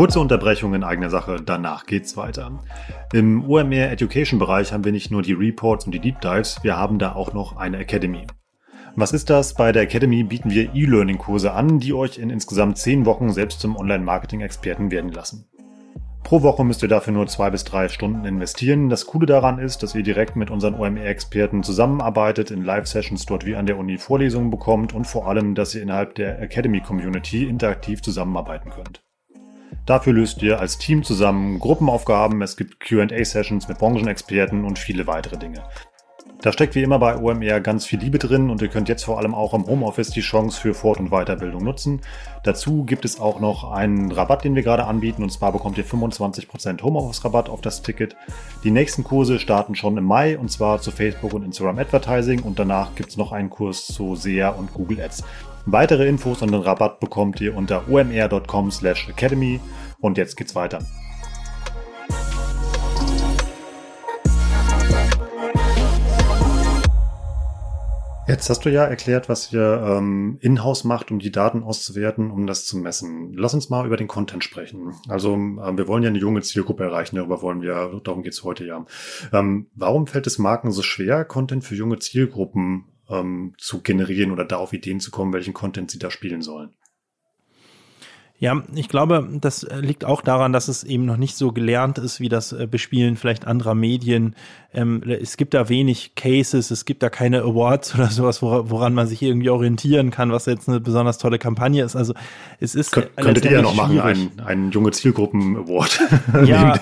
Kurze 0.00 0.18
Unterbrechung 0.18 0.72
in 0.72 0.82
eigener 0.82 1.10
Sache, 1.10 1.42
danach 1.44 1.84
geht's 1.84 2.16
weiter. 2.16 2.58
Im 3.12 3.44
OMR 3.44 3.90
Education 3.90 4.38
Bereich 4.38 4.72
haben 4.72 4.82
wir 4.82 4.92
nicht 4.92 5.10
nur 5.10 5.20
die 5.20 5.34
Reports 5.34 5.84
und 5.84 5.92
die 5.92 5.98
Deep 5.98 6.22
Dives, 6.22 6.60
wir 6.62 6.78
haben 6.78 6.98
da 6.98 7.12
auch 7.12 7.34
noch 7.34 7.58
eine 7.58 7.76
Academy. 7.76 8.26
Was 8.96 9.12
ist 9.12 9.28
das? 9.28 9.52
Bei 9.52 9.72
der 9.72 9.82
Academy 9.82 10.22
bieten 10.22 10.52
wir 10.52 10.74
E-Learning-Kurse 10.74 11.52
an, 11.52 11.80
die 11.80 11.92
euch 11.92 12.16
in 12.16 12.30
insgesamt 12.30 12.78
10 12.78 13.04
Wochen 13.04 13.30
selbst 13.34 13.60
zum 13.60 13.76
Online-Marketing-Experten 13.76 14.90
werden 14.90 15.12
lassen. 15.12 15.50
Pro 16.22 16.40
Woche 16.40 16.64
müsst 16.64 16.82
ihr 16.82 16.88
dafür 16.88 17.12
nur 17.12 17.26
zwei 17.26 17.50
bis 17.50 17.64
drei 17.64 17.88
Stunden 17.88 18.24
investieren. 18.24 18.88
Das 18.88 19.04
Coole 19.04 19.26
daran 19.26 19.58
ist, 19.58 19.82
dass 19.82 19.94
ihr 19.94 20.02
direkt 20.02 20.34
mit 20.34 20.50
unseren 20.50 20.76
OMR-Experten 20.76 21.62
zusammenarbeitet, 21.62 22.50
in 22.50 22.64
Live-Sessions 22.64 23.26
dort 23.26 23.44
wie 23.44 23.56
an 23.56 23.66
der 23.66 23.76
Uni 23.76 23.98
Vorlesungen 23.98 24.50
bekommt 24.50 24.94
und 24.94 25.06
vor 25.06 25.28
allem, 25.28 25.54
dass 25.54 25.74
ihr 25.74 25.82
innerhalb 25.82 26.14
der 26.14 26.40
Academy-Community 26.40 27.44
interaktiv 27.44 28.00
zusammenarbeiten 28.00 28.70
könnt. 28.70 29.02
Dafür 29.86 30.12
löst 30.12 30.42
ihr 30.42 30.60
als 30.60 30.78
Team 30.78 31.02
zusammen 31.02 31.58
Gruppenaufgaben, 31.58 32.42
es 32.42 32.56
gibt 32.56 32.80
QA-Sessions 32.80 33.68
mit 33.68 33.78
Branchenexperten 33.78 34.64
und 34.64 34.78
viele 34.78 35.06
weitere 35.06 35.36
Dinge. 35.36 35.62
Da 36.42 36.52
steckt 36.52 36.74
wie 36.74 36.82
immer 36.82 36.98
bei 36.98 37.18
OMR 37.18 37.60
ganz 37.60 37.84
viel 37.84 37.98
Liebe 37.98 38.18
drin 38.18 38.48
und 38.48 38.62
ihr 38.62 38.68
könnt 38.68 38.88
jetzt 38.88 39.04
vor 39.04 39.18
allem 39.18 39.34
auch 39.34 39.52
im 39.52 39.66
Homeoffice 39.66 40.08
die 40.08 40.22
Chance 40.22 40.58
für 40.58 40.72
Fort- 40.72 40.98
und 40.98 41.10
Weiterbildung 41.10 41.62
nutzen. 41.62 42.00
Dazu 42.44 42.84
gibt 42.84 43.04
es 43.04 43.20
auch 43.20 43.40
noch 43.40 43.70
einen 43.70 44.10
Rabatt, 44.10 44.44
den 44.44 44.54
wir 44.54 44.62
gerade 44.62 44.84
anbieten 44.86 45.22
und 45.22 45.30
zwar 45.30 45.52
bekommt 45.52 45.76
ihr 45.76 45.84
25% 45.84 46.82
Homeoffice-Rabatt 46.82 47.50
auf 47.50 47.60
das 47.60 47.82
Ticket. 47.82 48.16
Die 48.64 48.70
nächsten 48.70 49.04
Kurse 49.04 49.38
starten 49.38 49.74
schon 49.74 49.98
im 49.98 50.04
Mai 50.04 50.38
und 50.38 50.50
zwar 50.50 50.80
zu 50.80 50.90
Facebook 50.90 51.34
und 51.34 51.44
Instagram 51.44 51.78
Advertising 51.78 52.40
und 52.40 52.58
danach 52.58 52.94
gibt 52.94 53.10
es 53.10 53.18
noch 53.18 53.32
einen 53.32 53.50
Kurs 53.50 53.86
zu 53.86 54.16
SEA 54.16 54.48
und 54.48 54.72
Google 54.72 55.02
Ads. 55.02 55.24
Weitere 55.72 56.08
Infos 56.08 56.42
und 56.42 56.50
den 56.50 56.62
Rabatt 56.62 56.98
bekommt 56.98 57.40
ihr 57.40 57.54
unter 57.54 57.88
omr.com/academy 57.88 59.60
und 60.00 60.18
jetzt 60.18 60.36
geht's 60.36 60.56
weiter. 60.56 60.80
Jetzt 68.26 68.50
hast 68.50 68.64
du 68.64 68.68
ja 68.68 68.84
erklärt, 68.84 69.28
was 69.28 69.52
ihr 69.52 69.80
ähm, 69.86 70.38
in-house 70.40 70.82
macht, 70.82 71.12
um 71.12 71.20
die 71.20 71.30
Daten 71.30 71.62
auszuwerten, 71.62 72.32
um 72.32 72.48
das 72.48 72.64
zu 72.64 72.76
messen. 72.76 73.34
Lass 73.34 73.54
uns 73.54 73.70
mal 73.70 73.86
über 73.86 73.96
den 73.96 74.08
Content 74.08 74.42
sprechen. 74.42 74.94
Also 75.08 75.34
äh, 75.34 75.76
wir 75.76 75.86
wollen 75.86 76.02
ja 76.02 76.08
eine 76.08 76.18
junge 76.18 76.42
Zielgruppe 76.42 76.82
erreichen, 76.82 77.14
darüber 77.14 77.42
wollen 77.42 77.62
wir, 77.62 78.00
darum 78.02 78.24
geht's 78.24 78.42
heute 78.42 78.64
ja. 78.64 78.86
Ähm, 79.32 79.68
warum 79.76 80.08
fällt 80.08 80.26
es 80.26 80.38
Marken 80.38 80.72
so 80.72 80.82
schwer, 80.82 81.24
Content 81.24 81.62
für 81.62 81.76
junge 81.76 82.00
Zielgruppen 82.00 82.86
ähm, 83.10 83.54
zu 83.58 83.82
generieren 83.82 84.30
oder 84.30 84.44
da 84.44 84.56
auf 84.56 84.72
Ideen 84.72 85.00
zu 85.00 85.10
kommen, 85.10 85.32
welchen 85.32 85.54
Content 85.54 85.90
sie 85.90 85.98
da 85.98 86.10
spielen 86.10 86.42
sollen? 86.42 86.74
Ja, 88.40 88.62
ich 88.74 88.88
glaube, 88.88 89.28
das 89.38 89.66
liegt 89.80 90.06
auch 90.06 90.22
daran, 90.22 90.54
dass 90.54 90.68
es 90.68 90.82
eben 90.82 91.04
noch 91.04 91.18
nicht 91.18 91.36
so 91.36 91.52
gelernt 91.52 91.98
ist, 91.98 92.20
wie 92.20 92.30
das 92.30 92.52
äh, 92.52 92.66
Bespielen 92.66 93.16
vielleicht 93.16 93.46
anderer 93.46 93.74
Medien. 93.74 94.34
Ähm, 94.72 95.02
es 95.02 95.36
gibt 95.36 95.52
da 95.52 95.68
wenig 95.68 96.14
Cases, 96.14 96.70
es 96.70 96.86
gibt 96.86 97.02
da 97.02 97.10
keine 97.10 97.42
Awards 97.42 97.94
oder 97.96 98.06
sowas, 98.06 98.40
woran 98.40 98.94
man 98.94 99.06
sich 99.06 99.20
irgendwie 99.20 99.50
orientieren 99.50 100.10
kann, 100.10 100.32
was 100.32 100.46
jetzt 100.46 100.68
eine 100.68 100.80
besonders 100.80 101.18
tolle 101.18 101.38
Kampagne 101.38 101.84
ist. 101.84 101.96
Also 101.96 102.14
es 102.60 102.74
ist 102.74 102.92
Kön 102.92 103.04
könntet 103.16 103.44
ihr 103.44 103.52
ja 103.52 103.62
noch 103.62 103.74
machen, 103.74 104.00
einen, 104.00 104.40
einen 104.40 104.70
junge 104.70 104.92
Zielgruppen-Award. 104.92 106.00
Ja, 106.44 106.78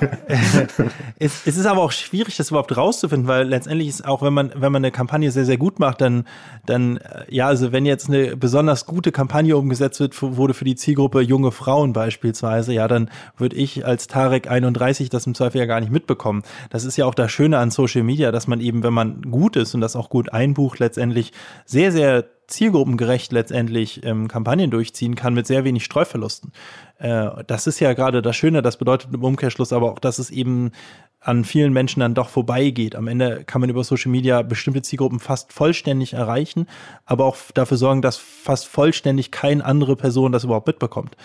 es, 1.18 1.46
es 1.46 1.56
ist 1.56 1.66
aber 1.66 1.80
auch 1.80 1.90
schwierig, 1.92 2.36
das 2.36 2.50
überhaupt 2.50 2.76
rauszufinden, 2.76 3.26
weil 3.26 3.48
letztendlich 3.48 3.88
ist 3.88 4.04
auch, 4.04 4.22
wenn 4.22 4.32
man, 4.32 4.52
wenn 4.54 4.70
man 4.70 4.84
eine 4.84 4.92
Kampagne 4.92 5.30
sehr, 5.32 5.44
sehr 5.44 5.56
gut 5.56 5.80
macht, 5.80 6.00
dann, 6.00 6.24
dann, 6.66 6.98
äh, 6.98 7.24
ja, 7.28 7.46
also 7.46 7.72
wenn 7.72 7.86
jetzt 7.86 8.08
eine 8.08 8.36
besonders 8.36 8.86
gute 8.86 9.10
Kampagne 9.10 9.56
umgesetzt 9.56 9.98
wird, 10.00 10.20
wurde 10.20 10.54
für 10.54 10.64
die 10.64 10.76
Zielgruppe 10.76 11.20
junge 11.20 11.47
junge 11.48 11.52
Frauen 11.52 11.92
beispielsweise, 11.92 12.72
ja, 12.72 12.88
dann 12.88 13.10
würde 13.36 13.56
ich 13.56 13.84
als 13.86 14.06
Tarek 14.06 14.50
31 14.50 15.08
das 15.08 15.26
im 15.26 15.34
Zweifel 15.34 15.58
ja 15.58 15.66
gar 15.66 15.80
nicht 15.80 15.92
mitbekommen. 15.92 16.42
Das 16.70 16.84
ist 16.84 16.96
ja 16.96 17.06
auch 17.06 17.14
das 17.14 17.32
Schöne 17.32 17.58
an 17.58 17.70
Social 17.70 18.02
Media, 18.02 18.32
dass 18.32 18.46
man 18.46 18.60
eben, 18.60 18.82
wenn 18.82 18.92
man 18.92 19.22
gut 19.22 19.56
ist 19.56 19.74
und 19.74 19.80
das 19.80 19.96
auch 19.96 20.10
gut 20.10 20.32
einbucht, 20.32 20.78
letztendlich 20.78 21.32
sehr, 21.64 21.92
sehr 21.92 22.24
zielgruppengerecht 22.48 23.30
letztendlich 23.30 24.04
ähm, 24.04 24.26
Kampagnen 24.26 24.70
durchziehen 24.70 25.14
kann 25.14 25.34
mit 25.34 25.46
sehr 25.46 25.64
wenig 25.64 25.84
Streuverlusten. 25.84 26.52
Äh, 26.98 27.44
das 27.46 27.66
ist 27.66 27.80
ja 27.80 27.92
gerade 27.92 28.22
das 28.22 28.36
Schöne, 28.36 28.62
das 28.62 28.76
bedeutet 28.76 29.14
im 29.14 29.24
Umkehrschluss 29.24 29.72
aber 29.72 29.92
auch, 29.92 29.98
dass 29.98 30.18
es 30.18 30.30
eben 30.30 30.72
an 31.20 31.44
vielen 31.44 31.72
Menschen 31.72 32.00
dann 32.00 32.14
doch 32.14 32.28
vorbeigeht. 32.28 32.94
Am 32.94 33.08
Ende 33.08 33.44
kann 33.44 33.60
man 33.60 33.70
über 33.70 33.82
Social 33.82 34.10
Media 34.10 34.42
bestimmte 34.42 34.82
Zielgruppen 34.82 35.18
fast 35.18 35.52
vollständig 35.52 36.12
erreichen, 36.12 36.66
aber 37.06 37.24
auch 37.24 37.36
dafür 37.54 37.76
sorgen, 37.76 38.02
dass 38.02 38.16
fast 38.16 38.68
vollständig 38.68 39.30
keine 39.30 39.64
andere 39.64 39.96
Person 39.96 40.32
das 40.32 40.44
überhaupt 40.44 40.68
mitbekommt. 40.68 41.16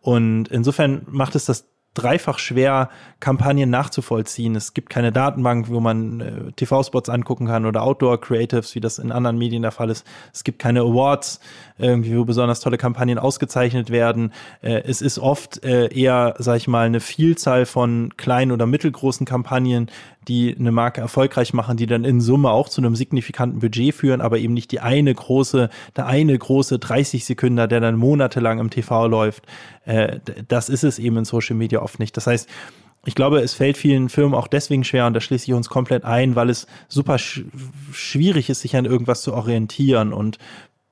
Und 0.00 0.48
insofern 0.48 1.02
macht 1.08 1.34
es 1.34 1.46
das 1.46 1.68
dreifach 1.94 2.38
schwer, 2.38 2.88
Kampagnen 3.18 3.68
nachzuvollziehen. 3.68 4.54
Es 4.54 4.74
gibt 4.74 4.90
keine 4.90 5.10
Datenbank, 5.10 5.68
wo 5.68 5.80
man 5.80 6.20
äh, 6.20 6.52
TV-Spots 6.52 7.08
angucken 7.08 7.46
kann 7.46 7.66
oder 7.66 7.82
Outdoor-Creatives, 7.82 8.74
wie 8.74 8.80
das 8.80 8.98
in 8.98 9.10
anderen 9.10 9.38
Medien 9.38 9.62
der 9.62 9.72
Fall 9.72 9.90
ist. 9.90 10.06
Es 10.32 10.44
gibt 10.44 10.60
keine 10.60 10.80
Awards, 10.80 11.40
irgendwie, 11.78 12.16
wo 12.16 12.24
besonders 12.24 12.60
tolle 12.60 12.78
Kampagnen 12.78 13.18
ausgezeichnet 13.18 13.90
werden. 13.90 14.32
Äh, 14.62 14.82
es 14.86 15.02
ist 15.02 15.18
oft 15.18 15.64
äh, 15.64 15.92
eher, 15.92 16.34
sag 16.38 16.56
ich 16.58 16.68
mal, 16.68 16.86
eine 16.86 17.00
Vielzahl 17.00 17.66
von 17.66 18.12
kleinen 18.16 18.52
oder 18.52 18.66
mittelgroßen 18.66 19.26
Kampagnen, 19.26 19.90
die 20.28 20.54
eine 20.58 20.72
Marke 20.72 21.00
erfolgreich 21.00 21.54
machen, 21.54 21.76
die 21.76 21.86
dann 21.86 22.04
in 22.04 22.20
Summe 22.20 22.50
auch 22.50 22.68
zu 22.68 22.80
einem 22.80 22.94
signifikanten 22.94 23.60
Budget 23.60 23.94
führen, 23.94 24.20
aber 24.20 24.38
eben 24.38 24.54
nicht 24.54 24.70
die 24.70 24.80
eine 24.80 25.14
große, 25.14 25.70
der 25.96 26.06
eine 26.06 26.36
große 26.36 26.78
30 26.78 27.24
Sekunden, 27.24 27.56
der 27.56 27.80
dann 27.80 27.96
monatelang 27.96 28.58
im 28.58 28.70
TV 28.70 29.06
läuft. 29.06 29.46
Äh, 29.84 30.20
das 30.48 30.68
ist 30.68 30.84
es 30.84 30.98
eben 30.98 31.16
in 31.16 31.24
Social 31.24 31.56
Media 31.56 31.80
oft 31.80 31.98
nicht. 31.98 32.16
Das 32.16 32.26
heißt, 32.26 32.48
ich 33.06 33.14
glaube, 33.14 33.40
es 33.40 33.54
fällt 33.54 33.78
vielen 33.78 34.10
Firmen 34.10 34.34
auch 34.34 34.46
deswegen 34.46 34.84
schwer, 34.84 35.06
und 35.06 35.14
da 35.14 35.20
schließe 35.20 35.46
ich 35.46 35.54
uns 35.54 35.70
komplett 35.70 36.04
ein, 36.04 36.36
weil 36.36 36.50
es 36.50 36.66
super 36.88 37.18
sch 37.18 37.44
schwierig 37.92 38.50
ist, 38.50 38.60
sich 38.60 38.76
an 38.76 38.84
irgendwas 38.84 39.22
zu 39.22 39.32
orientieren 39.32 40.12
und 40.12 40.38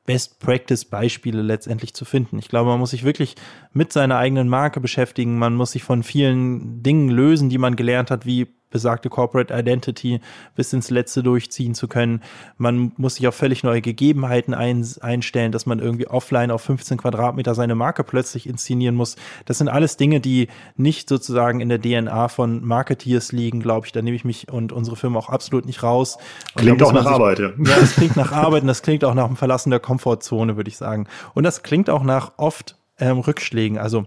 Best 0.07 0.41
Practice 0.41 0.87
Beispiele 0.87 1.43
letztendlich 1.43 1.93
zu 1.93 2.07
finden. 2.07 2.39
Ich 2.39 2.49
glaube, 2.49 2.71
man 2.71 2.79
muss 2.79 2.93
sich 2.93 3.05
wirklich 3.05 3.35
mit 3.75 3.93
seiner 3.93 4.17
eigenen 4.17 4.49
Marke 4.49 4.81
beschäftigen. 4.81 5.39
Man 5.39 5.55
muss 5.55 5.73
sich 5.73 5.83
von 5.83 6.03
vielen 6.03 6.83
Dingen 6.83 7.11
lösen, 7.11 7.51
die 7.51 7.59
man 7.59 7.77
gelernt 7.77 8.11
hat, 8.11 8.25
wie 8.25 8.47
besagte 8.71 9.09
Corporate 9.09 9.53
Identity 9.53 10.21
bis 10.55 10.73
ins 10.73 10.91
Letzte 10.91 11.23
durchziehen 11.23 11.75
zu 11.75 11.89
können. 11.89 12.23
Man 12.57 12.93
muss 12.97 13.17
sich 13.17 13.27
auf 13.29 13.35
völlig 13.35 13.65
neue 13.65 13.81
Gegebenheiten 13.81 14.55
ein, 14.55 14.87
einstellen, 15.01 15.53
dass 15.53 15.67
man 15.67 15.79
irgendwie 15.79 16.07
offline 16.07 16.51
auf 16.51 16.63
15 16.63 16.99
Quadratmeter 16.99 17.55
seine 17.55 17.75
Marke 17.75 18.05
plötzlich 18.05 18.49
inszenieren 18.49 18.95
muss. 18.95 19.17
Das 19.47 19.59
sind 19.59 19.69
alles 19.69 19.97
Dinge, 19.97 20.21
die 20.21 20.49
nicht 20.77 21.09
sozusagen 21.09 21.61
in 21.61 21.69
der 21.69 21.81
DNA 21.81 22.29
von 22.29 22.65
Marketeers 22.65 23.33
liegen, 23.33 23.61
glaube 23.61 23.87
ich. 23.87 23.93
Da 23.93 24.03
nehme 24.03 24.17
ich 24.17 24.25
mich 24.25 24.51
und 24.51 24.73
unsere 24.73 24.97
Firma 24.97 25.19
auch 25.19 25.29
absolut 25.29 25.67
nicht 25.67 25.83
raus. 25.83 26.19
klingt 26.55 26.83
auch 26.83 26.93
nach 26.93 27.03
sich, 27.03 27.13
Arbeit, 27.13 27.39
ja. 27.39 27.51
Ja, 27.59 27.77
es 27.83 27.95
klingt 27.95 28.17
nach 28.17 28.33
Arbeit 28.33 28.63
und 28.63 28.69
das 28.69 28.83
klingt 28.83 29.05
auch 29.05 29.15
nach 29.15 29.27
dem 29.27 29.37
Verlassen 29.37 29.71
der 29.71 29.81
Komfortzone, 29.81 30.57
würde 30.57 30.69
ich 30.69 30.77
sagen. 30.77 31.07
Und 31.35 31.45
das 31.45 31.63
klingt 31.63 31.91
auch 31.91 32.03
nach 32.03 32.33
oft 32.37 32.77
ähm, 32.99 33.19
Rückschlägen. 33.19 33.79
Also 33.79 34.07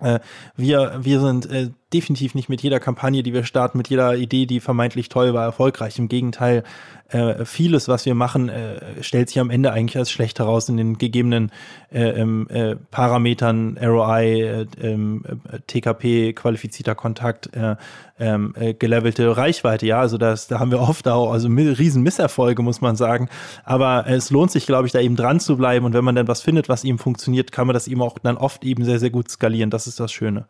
äh, 0.00 0.20
wir, 0.56 0.98
wir 1.00 1.20
sind 1.20 1.50
äh, 1.50 1.70
definitiv 1.92 2.34
nicht 2.34 2.48
mit 2.48 2.62
jeder 2.62 2.80
Kampagne, 2.80 3.22
die 3.22 3.32
wir 3.32 3.44
starten, 3.44 3.78
mit 3.78 3.88
jeder 3.88 4.16
Idee, 4.16 4.46
die 4.46 4.60
vermeintlich 4.60 5.08
toll 5.08 5.34
war, 5.34 5.44
erfolgreich. 5.44 5.98
Im 5.98 6.08
Gegenteil, 6.08 6.62
äh, 7.08 7.44
vieles, 7.44 7.88
was 7.88 8.06
wir 8.06 8.14
machen, 8.14 8.48
äh, 8.48 9.02
stellt 9.02 9.28
sich 9.28 9.40
am 9.40 9.50
Ende 9.50 9.72
eigentlich 9.72 9.98
als 9.98 10.10
schlecht 10.10 10.38
heraus 10.38 10.68
in 10.68 10.76
den 10.76 10.98
gegebenen 10.98 11.50
äh, 11.92 12.10
ähm, 12.10 12.46
äh, 12.48 12.76
Parametern, 12.76 13.76
ROI, 13.82 14.22
äh, 14.22 14.66
ähm, 14.80 15.24
äh, 15.50 15.58
TKP, 15.66 16.32
qualifizierter 16.34 16.94
Kontakt, 16.94 17.54
äh, 17.56 17.74
ähm, 18.20 18.54
äh, 18.58 18.74
gelevelte 18.74 19.36
Reichweite. 19.36 19.86
Ja, 19.86 20.00
also 20.00 20.16
das, 20.16 20.46
da 20.46 20.60
haben 20.60 20.70
wir 20.70 20.80
oft 20.80 21.08
auch 21.08 21.32
also 21.32 21.48
riesen 21.48 22.04
Misserfolge, 22.04 22.62
muss 22.62 22.80
man 22.80 22.94
sagen. 22.94 23.28
Aber 23.64 24.06
es 24.06 24.30
lohnt 24.30 24.52
sich, 24.52 24.66
glaube 24.66 24.86
ich, 24.86 24.92
da 24.92 25.00
eben 25.00 25.16
dran 25.16 25.40
zu 25.40 25.56
bleiben. 25.56 25.86
Und 25.86 25.94
wenn 25.94 26.04
man 26.04 26.14
dann 26.14 26.28
was 26.28 26.42
findet, 26.42 26.68
was 26.68 26.84
eben 26.84 26.98
funktioniert, 26.98 27.50
kann 27.50 27.66
man 27.66 27.74
das 27.74 27.88
eben 27.88 28.02
auch 28.02 28.18
dann 28.18 28.36
oft 28.36 28.64
eben 28.64 28.84
sehr, 28.84 29.00
sehr 29.00 29.10
gut 29.10 29.28
skalieren. 29.28 29.70
Das 29.70 29.88
ist 29.88 29.98
das 29.98 30.12
Schöne. 30.12 30.44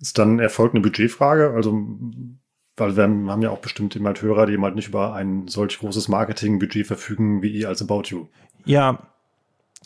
Ist 0.00 0.18
dann 0.18 0.38
erfolgt 0.38 0.74
eine 0.74 0.82
Budgetfrage? 0.82 1.50
Also 1.50 1.86
weil 2.76 2.96
wir 2.96 3.02
haben 3.04 3.42
ja 3.42 3.50
auch 3.50 3.58
bestimmt 3.58 3.94
halt 4.06 4.22
Hörer, 4.22 4.46
die 4.46 4.54
eben 4.54 4.64
halt 4.64 4.74
nicht 4.74 4.88
über 4.88 5.12
ein 5.14 5.46
solch 5.48 5.78
großes 5.78 6.08
Marketingbudget 6.08 6.86
verfügen 6.86 7.42
wie 7.42 7.50
ihr 7.50 7.68
als 7.68 7.82
About 7.82 8.04
You. 8.06 8.26
Ja, 8.64 9.06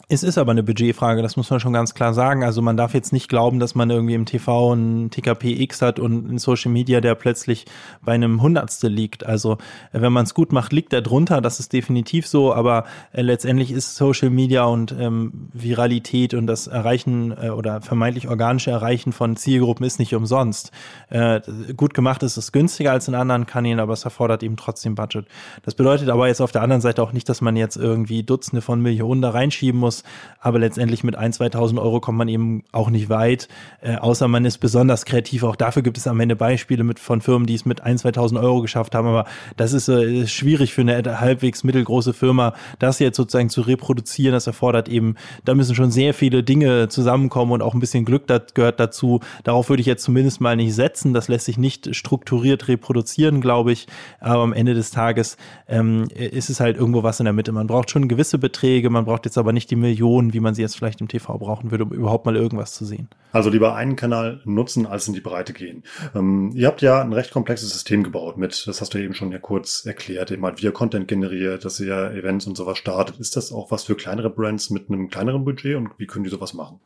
es 0.09 0.25
ist 0.25 0.39
aber 0.39 0.51
eine 0.51 0.65
Budgetfrage, 0.65 1.23
das 1.23 1.37
muss 1.37 1.51
man 1.51 1.61
schon 1.61 1.73
ganz 1.73 1.95
klar 1.95 2.13
sagen. 2.15 2.43
Also 2.43 2.61
man 2.61 2.77
darf 2.77 2.95
jetzt 2.95 3.13
nicht 3.13 3.29
glauben, 3.29 3.61
dass 3.61 3.77
man 3.77 3.89
irgendwie 3.91 4.15
im 4.15 4.27
TV 4.27 4.73
einen 4.73 5.11
TKPX 5.11 5.83
hat 5.83 6.01
und 6.01 6.29
in 6.29 6.39
Social 6.39 6.73
Media, 6.73 7.01
der 7.01 7.15
plötzlich 7.15 7.65
bei 8.05 8.13
einem 8.13 8.43
Hundertstel 8.43 8.91
liegt. 8.91 9.25
Also 9.25 9.53
äh, 9.93 10.01
wenn 10.01 10.13
man 10.13 10.25
es 10.25 10.35
gut 10.35 10.51
macht, 10.53 10.73
liegt 10.73 10.93
er 10.93 11.01
drunter, 11.01 11.41
das 11.41 11.61
ist 11.61 11.73
definitiv 11.73 12.27
so, 12.27 12.53
aber 12.53 12.85
äh, 13.13 13.23
letztendlich 13.23 13.71
ist 13.71 13.95
Social 13.95 14.31
Media 14.31 14.65
und 14.65 14.93
ähm, 14.99 15.49
Viralität 15.53 16.35
und 16.35 16.49
das 16.49 16.67
Erreichen 16.67 17.31
äh, 17.31 17.51
oder 17.51 17.81
vermeintlich 17.81 18.29
organische 18.29 18.73
Erreichen 18.73 19.13
von 19.13 19.37
Zielgruppen 19.37 19.87
ist 19.87 20.01
nicht 20.01 20.15
umsonst. 20.15 20.73
Äh, 21.09 21.41
gut 21.77 21.95
gemacht 21.95 22.25
ist 22.25 22.37
es 22.37 22.51
günstiger 22.51 22.91
als 22.91 23.07
in 23.07 23.15
anderen 23.15 23.47
Kanälen, 23.47 23.79
aber 23.79 23.93
es 23.93 24.05
erfordert 24.05 24.43
eben 24.43 24.57
trotzdem 24.57 24.97
Budget. 24.97 25.27
Das 25.63 25.77
bedeutet 25.77 26.09
aber 26.09 26.27
jetzt 26.27 26.41
auf 26.41 26.51
der 26.51 26.63
anderen 26.63 26.83
Seite 26.83 27.01
auch 27.01 27.13
nicht, 27.13 27.29
dass 27.29 27.41
man 27.41 27.55
jetzt 27.55 27.77
irgendwie 27.77 28.25
Dutzende 28.25 28.61
von 28.61 28.81
Millionen 28.83 29.23
da 29.23 29.31
reinschieben 29.31 29.84
muss. 29.85 30.03
Aber 30.41 30.59
letztendlich 30.59 31.05
mit 31.05 31.19
1.000, 31.19 31.53
2.000 31.53 31.81
Euro 31.81 32.01
kommt 32.01 32.19
man 32.19 32.29
eben 32.29 32.65
auch 32.73 32.91
nicht 32.91 33.09
weit, 33.09 33.49
äh, 33.81 33.97
außer 33.97 34.29
man 34.29 34.45
ist 34.45 34.59
besonders 34.59 35.05
kreativ. 35.05 35.43
Auch 35.43 35.57
dafür 35.57 35.83
gibt 35.83 35.97
es 35.97 36.07
am 36.07 36.21
Ende 36.21 36.37
Beispiele 36.37 36.85
mit, 36.85 36.99
von 36.99 37.21
Firmen, 37.21 37.47
die 37.47 37.55
es 37.55 37.65
mit 37.65 37.83
1.000, 37.83 38.15
2.000 38.15 38.43
Euro 38.43 38.61
geschafft 38.61 38.95
haben. 38.95 39.09
Aber 39.09 39.25
das 39.57 39.73
ist 39.73 39.89
äh, 39.89 40.27
schwierig 40.27 40.75
für 40.75 40.83
eine 40.83 41.21
halbwegs 41.21 41.65
mittelgroße 41.65 42.13
Firma, 42.13 42.55
das 42.79 42.99
jetzt 42.99 43.17
sozusagen 43.17 43.49
zu 43.49 43.63
reproduzieren. 43.63 44.33
Das 44.33 44.47
erfordert 44.47 44.89
eben, 44.89 45.17
da 45.45 45.55
müssen 45.55 45.75
schon 45.75 45.91
sehr 45.91 46.15
viele 46.15 46.43
Dinge 46.43 46.89
zusammenkommen 46.89 47.53
und 47.53 47.63
auch 47.63 47.75
ein 47.75 47.81
bisschen 47.81 48.05
Glück 48.05 48.27
das 48.27 48.55
gehört 48.55 48.81
dazu. 48.81 49.21
Darauf 49.45 49.69
würde 49.69 49.81
ich 49.81 49.87
jetzt 49.87 50.05
zumindest 50.05 50.41
mal 50.41 50.57
nicht 50.57 50.75
setzen. 50.75 51.15
Das 51.15 51.29
lässt 51.29 51.47
sich 51.47 51.59
nicht 51.59 51.95
strukturiert 51.95 52.69
reproduzieren, 52.69 53.41
glaube 53.41 53.73
ich. 53.73 53.87
Aber 54.21 54.43
am 54.43 54.53
Ende 54.53 54.75
des 54.75 54.91
Tages 54.91 55.37
ähm, 55.69 56.09
ist 56.15 56.51
es 56.51 56.61
halt 56.61 56.77
irgendwo 56.77 57.03
was 57.03 57.21
in 57.21 57.25
der 57.25 57.33
Mitte. 57.33 57.53
Man 57.53 57.67
braucht 57.67 57.91
schon 57.91 58.09
gewisse 58.09 58.39
Beträge, 58.39 58.91
man 58.91 59.05
braucht 59.05 59.25
jetzt 59.25 59.39
aber 59.39 59.53
nicht 59.53 59.71
die 59.71 59.74
Millionen, 59.77 60.33
wie 60.33 60.41
man 60.41 60.55
sie 60.55 60.63
jetzt 60.63 60.77
vielleicht 60.77 61.01
im 61.01 61.09
TV 61.09 61.39
brauchen 61.39 61.71
würde, 61.71 61.85
um 61.85 61.93
überhaupt 61.93 62.27
mal 62.27 62.37
irgendwas 62.37 62.75
zu 62.75 62.85
sehen. 62.85 63.09
Also 63.33 63.51
lieber 63.51 63.75
einen 63.75 63.97
Kanal 63.97 64.41
nutzen, 64.45 64.87
als 64.87 65.09
in 65.09 65.15
die 65.15 65.21
Breite 65.21 65.53
gehen. 65.53 65.83
Ähm, 66.15 66.53
ihr 66.55 66.67
habt 66.67 66.83
ja 66.83 67.01
ein 67.01 67.13
recht 67.13 67.31
komplexes 67.31 67.71
System 67.71 68.03
gebaut 68.03 68.37
mit, 68.37 68.67
das 68.67 68.81
hast 68.81 68.95
du 68.95 68.99
eben 68.99 69.15
schon 69.15 69.33
ja 69.33 69.39
kurz 69.39 69.85
erklärt, 69.87 70.31
eben 70.31 70.45
halt, 70.45 70.61
wie 70.61 70.67
ihr 70.67 70.73
Content 70.73 71.09
generiert, 71.09 71.65
dass 71.65 71.81
ihr 71.81 72.13
Events 72.13 72.47
und 72.47 72.57
sowas 72.57 72.79
startet. 72.79 73.19
Ist 73.19 73.37
das 73.37 73.53
auch 73.53 73.71
was 73.71 73.85
für 73.85 73.95
kleinere 73.95 74.31
Brands 74.31 74.71
mit 74.71 74.89
einem 74.89 75.09
kleineren 75.09 75.45
Budget 75.45 75.77
und 75.77 75.91
wie 75.99 76.07
können 76.07 76.25
die 76.25 76.31
sowas 76.31 76.55
machen? 76.55 76.81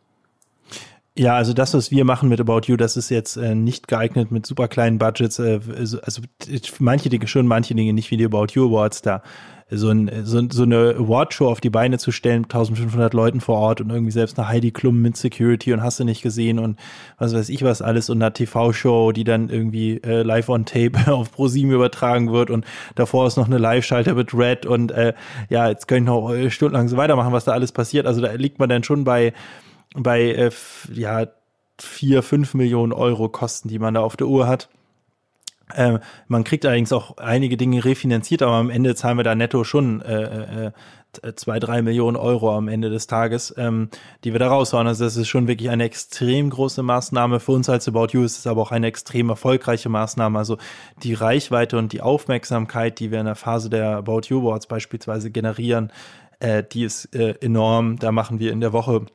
Ja, 1.19 1.35
also 1.35 1.53
das, 1.53 1.75
was 1.75 1.91
wir 1.91 2.05
machen 2.05 2.29
mit 2.29 2.41
About 2.41 2.61
You, 2.67 2.77
das 2.77 2.97
ist 2.97 3.11
jetzt 3.11 3.37
äh, 3.37 3.57
nicht 3.57 3.89
geeignet 3.89 4.31
mit 4.31 4.47
super 4.47 4.69
kleinen 4.69 4.99
Budgets. 4.99 5.41
Äh, 5.41 5.59
also, 5.77 6.01
also 6.01 6.23
manche 6.79 7.09
Dinge 7.09 7.27
schon, 7.27 7.49
manche 7.49 7.75
Dinge 7.75 7.93
nicht 7.93 8.13
wie 8.13 8.17
die 8.17 8.25
About 8.25 8.47
You 8.53 8.69
Awards 8.69 9.03
da 9.03 9.23
so, 9.71 9.91
ein, 9.91 10.11
so, 10.25 10.43
so 10.51 10.63
eine 10.63 10.95
Awardshow 10.99 11.49
auf 11.49 11.61
die 11.61 11.71
Beine 11.71 11.99
zu 11.99 12.11
stellen, 12.11 12.45
1500 12.45 13.13
Leuten 13.13 13.41
vor 13.41 13.59
Ort 13.59 13.81
und 13.81 13.91
irgendwie 13.91 14.13
selbst 14.13 14.39
eine 14.39 14.49
Heidi 14.49 14.71
Klum 14.71 15.03
mit 15.03 15.17
Security 15.17 15.73
und 15.73 15.83
hast 15.83 16.01
du 16.01 16.05
nicht 16.05 16.23
gesehen 16.23 16.59
und 16.59 16.79
was 17.19 17.35
weiß 17.35 17.49
ich 17.51 17.63
was 17.63 17.83
alles 17.83 18.09
und 18.09 18.23
eine 18.23 18.33
TV-Show, 18.33 19.13
die 19.13 19.25
dann 19.25 19.51
irgendwie 19.51 19.99
äh, 19.99 20.23
live 20.23 20.49
on 20.49 20.65
tape 20.65 20.93
auf 21.13 21.33
ProSieben 21.33 21.73
übertragen 21.73 22.33
wird 22.33 22.51
und 22.51 22.65
davor 22.95 23.27
ist 23.27 23.37
noch 23.37 23.47
eine 23.47 23.59
Live-Schalter 23.59 24.15
mit 24.15 24.33
Red 24.33 24.65
und 24.65 24.91
äh, 24.93 25.13
ja, 25.51 25.69
jetzt 25.69 25.87
können 25.87 26.07
ich 26.07 26.09
noch 26.09 26.31
äh, 26.31 26.51
stundenlang 26.51 26.89
so 26.89 26.97
weitermachen, 26.97 27.33
was 27.33 27.45
da 27.45 27.53
alles 27.53 27.73
passiert. 27.73 28.07
Also 28.07 28.21
da 28.21 28.33
liegt 28.33 28.59
man 28.59 28.69
dann 28.69 28.85
schon 28.85 29.05
bei, 29.05 29.33
bei 29.95 30.23
äh, 30.23 30.51
ja, 30.93 31.27
vier, 31.79 32.23
fünf 32.23 32.55
Millionen 32.55 32.93
Euro 32.93 33.29
Kosten, 33.29 33.69
die 33.69 33.79
man 33.79 33.95
da 33.95 34.01
auf 34.01 34.17
der 34.17 34.27
Uhr 34.29 34.49
hat. 34.49 34.69
Äh, 35.75 35.99
man 36.27 36.45
kriegt 36.45 36.65
allerdings 36.65 36.93
auch 36.93 37.17
einige 37.19 37.57
Dinge 37.57 37.85
refinanziert, 37.85 38.43
aber 38.43 38.55
am 38.55 38.71
Ende 38.71 38.95
zahlen 38.95 39.19
wir 39.19 39.25
da 39.25 39.35
netto 39.35 39.65
schon 39.65 40.01
äh, 40.03 40.67
äh, 40.67 41.35
zwei, 41.35 41.59
drei 41.59 41.83
Millionen 41.83 42.17
Euro 42.17 42.55
am 42.55 42.69
Ende 42.69 42.91
des 42.91 43.07
Tages, 43.07 43.55
ähm, 43.57 43.89
die 44.25 44.33
wir 44.33 44.39
da 44.39 44.49
raushauen. 44.49 44.87
Also 44.87 45.05
das 45.05 45.17
ist 45.17 45.29
schon 45.29 45.49
wirklich 45.49 45.71
eine 45.71 45.85
extrem 45.85 46.51
große 46.51 46.83
Maßnahme. 46.83 47.41
Für 47.41 47.53
uns 47.53 47.69
als 47.69 47.89
About 47.89 48.09
You 48.13 48.23
ist 48.23 48.39
es 48.39 48.47
aber 48.47 48.63
auch 48.63 48.73
eine 48.73 48.87
extrem 48.87 49.29
erfolgreiche 49.31 49.89
Maßnahme. 49.89 50.39
Also 50.39 50.59
die 51.03 51.15
Reichweite 51.15 51.79
und 51.79 51.93
die 51.93 52.03
Aufmerksamkeit, 52.03 52.99
die 52.99 53.11
wir 53.11 53.21
in 53.21 53.27
der 53.27 53.35
Phase 53.35 53.71
der 53.71 53.97
About 53.97 54.23
You 54.29 54.41
Awards 54.41 54.67
beispielsweise 54.67 55.31
generieren, 55.31 55.93
äh, 56.41 56.63
die 56.63 56.85
ist 56.85 57.15
äh, 57.15 57.35
enorm. 57.41 57.99
Da 57.99 58.13
machen 58.13 58.39
wir 58.39 58.53
in 58.53 58.61
der 58.61 58.73
Woche 58.73 59.07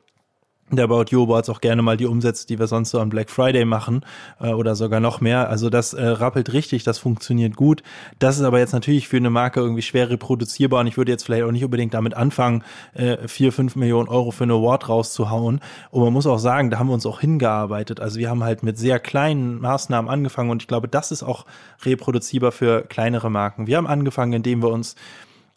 der 0.70 0.84
About 0.84 1.06
You 1.10 1.24
Awards 1.24 1.50
auch 1.50 1.60
gerne 1.60 1.82
mal 1.82 1.96
die 1.96 2.06
Umsätze, 2.06 2.46
die 2.46 2.58
wir 2.58 2.66
sonst 2.66 2.90
so 2.90 2.98
am 2.98 3.10
Black 3.10 3.30
Friday 3.30 3.64
machen 3.64 4.04
äh, 4.40 4.52
oder 4.52 4.74
sogar 4.74 4.98
noch 5.00 5.20
mehr. 5.20 5.48
Also 5.50 5.68
das 5.68 5.92
äh, 5.92 6.04
rappelt 6.04 6.52
richtig, 6.52 6.84
das 6.84 6.98
funktioniert 6.98 7.54
gut. 7.54 7.82
Das 8.18 8.36
ist 8.38 8.42
aber 8.42 8.58
jetzt 8.58 8.72
natürlich 8.72 9.08
für 9.08 9.18
eine 9.18 9.30
Marke 9.30 9.60
irgendwie 9.60 9.82
schwer 9.82 10.08
reproduzierbar 10.08 10.80
und 10.80 10.86
ich 10.86 10.96
würde 10.96 11.12
jetzt 11.12 11.24
vielleicht 11.24 11.44
auch 11.44 11.52
nicht 11.52 11.64
unbedingt 11.64 11.92
damit 11.92 12.14
anfangen, 12.14 12.64
äh, 12.94 13.28
vier, 13.28 13.52
fünf 13.52 13.76
Millionen 13.76 14.08
Euro 14.08 14.30
für 14.30 14.44
eine 14.44 14.54
Award 14.54 14.88
rauszuhauen. 14.88 15.60
Und 15.90 16.02
man 16.02 16.12
muss 16.12 16.26
auch 16.26 16.38
sagen, 16.38 16.70
da 16.70 16.78
haben 16.78 16.88
wir 16.88 16.94
uns 16.94 17.06
auch 17.06 17.20
hingearbeitet. 17.20 18.00
Also 18.00 18.18
wir 18.18 18.30
haben 18.30 18.42
halt 18.42 18.62
mit 18.62 18.78
sehr 18.78 18.98
kleinen 18.98 19.60
Maßnahmen 19.60 20.10
angefangen 20.10 20.50
und 20.50 20.62
ich 20.62 20.68
glaube, 20.68 20.88
das 20.88 21.12
ist 21.12 21.22
auch 21.22 21.44
reproduzierbar 21.84 22.52
für 22.52 22.82
kleinere 22.82 23.30
Marken. 23.30 23.66
Wir 23.66 23.76
haben 23.76 23.86
angefangen, 23.86 24.32
indem 24.32 24.62
wir 24.62 24.70
uns 24.70 24.96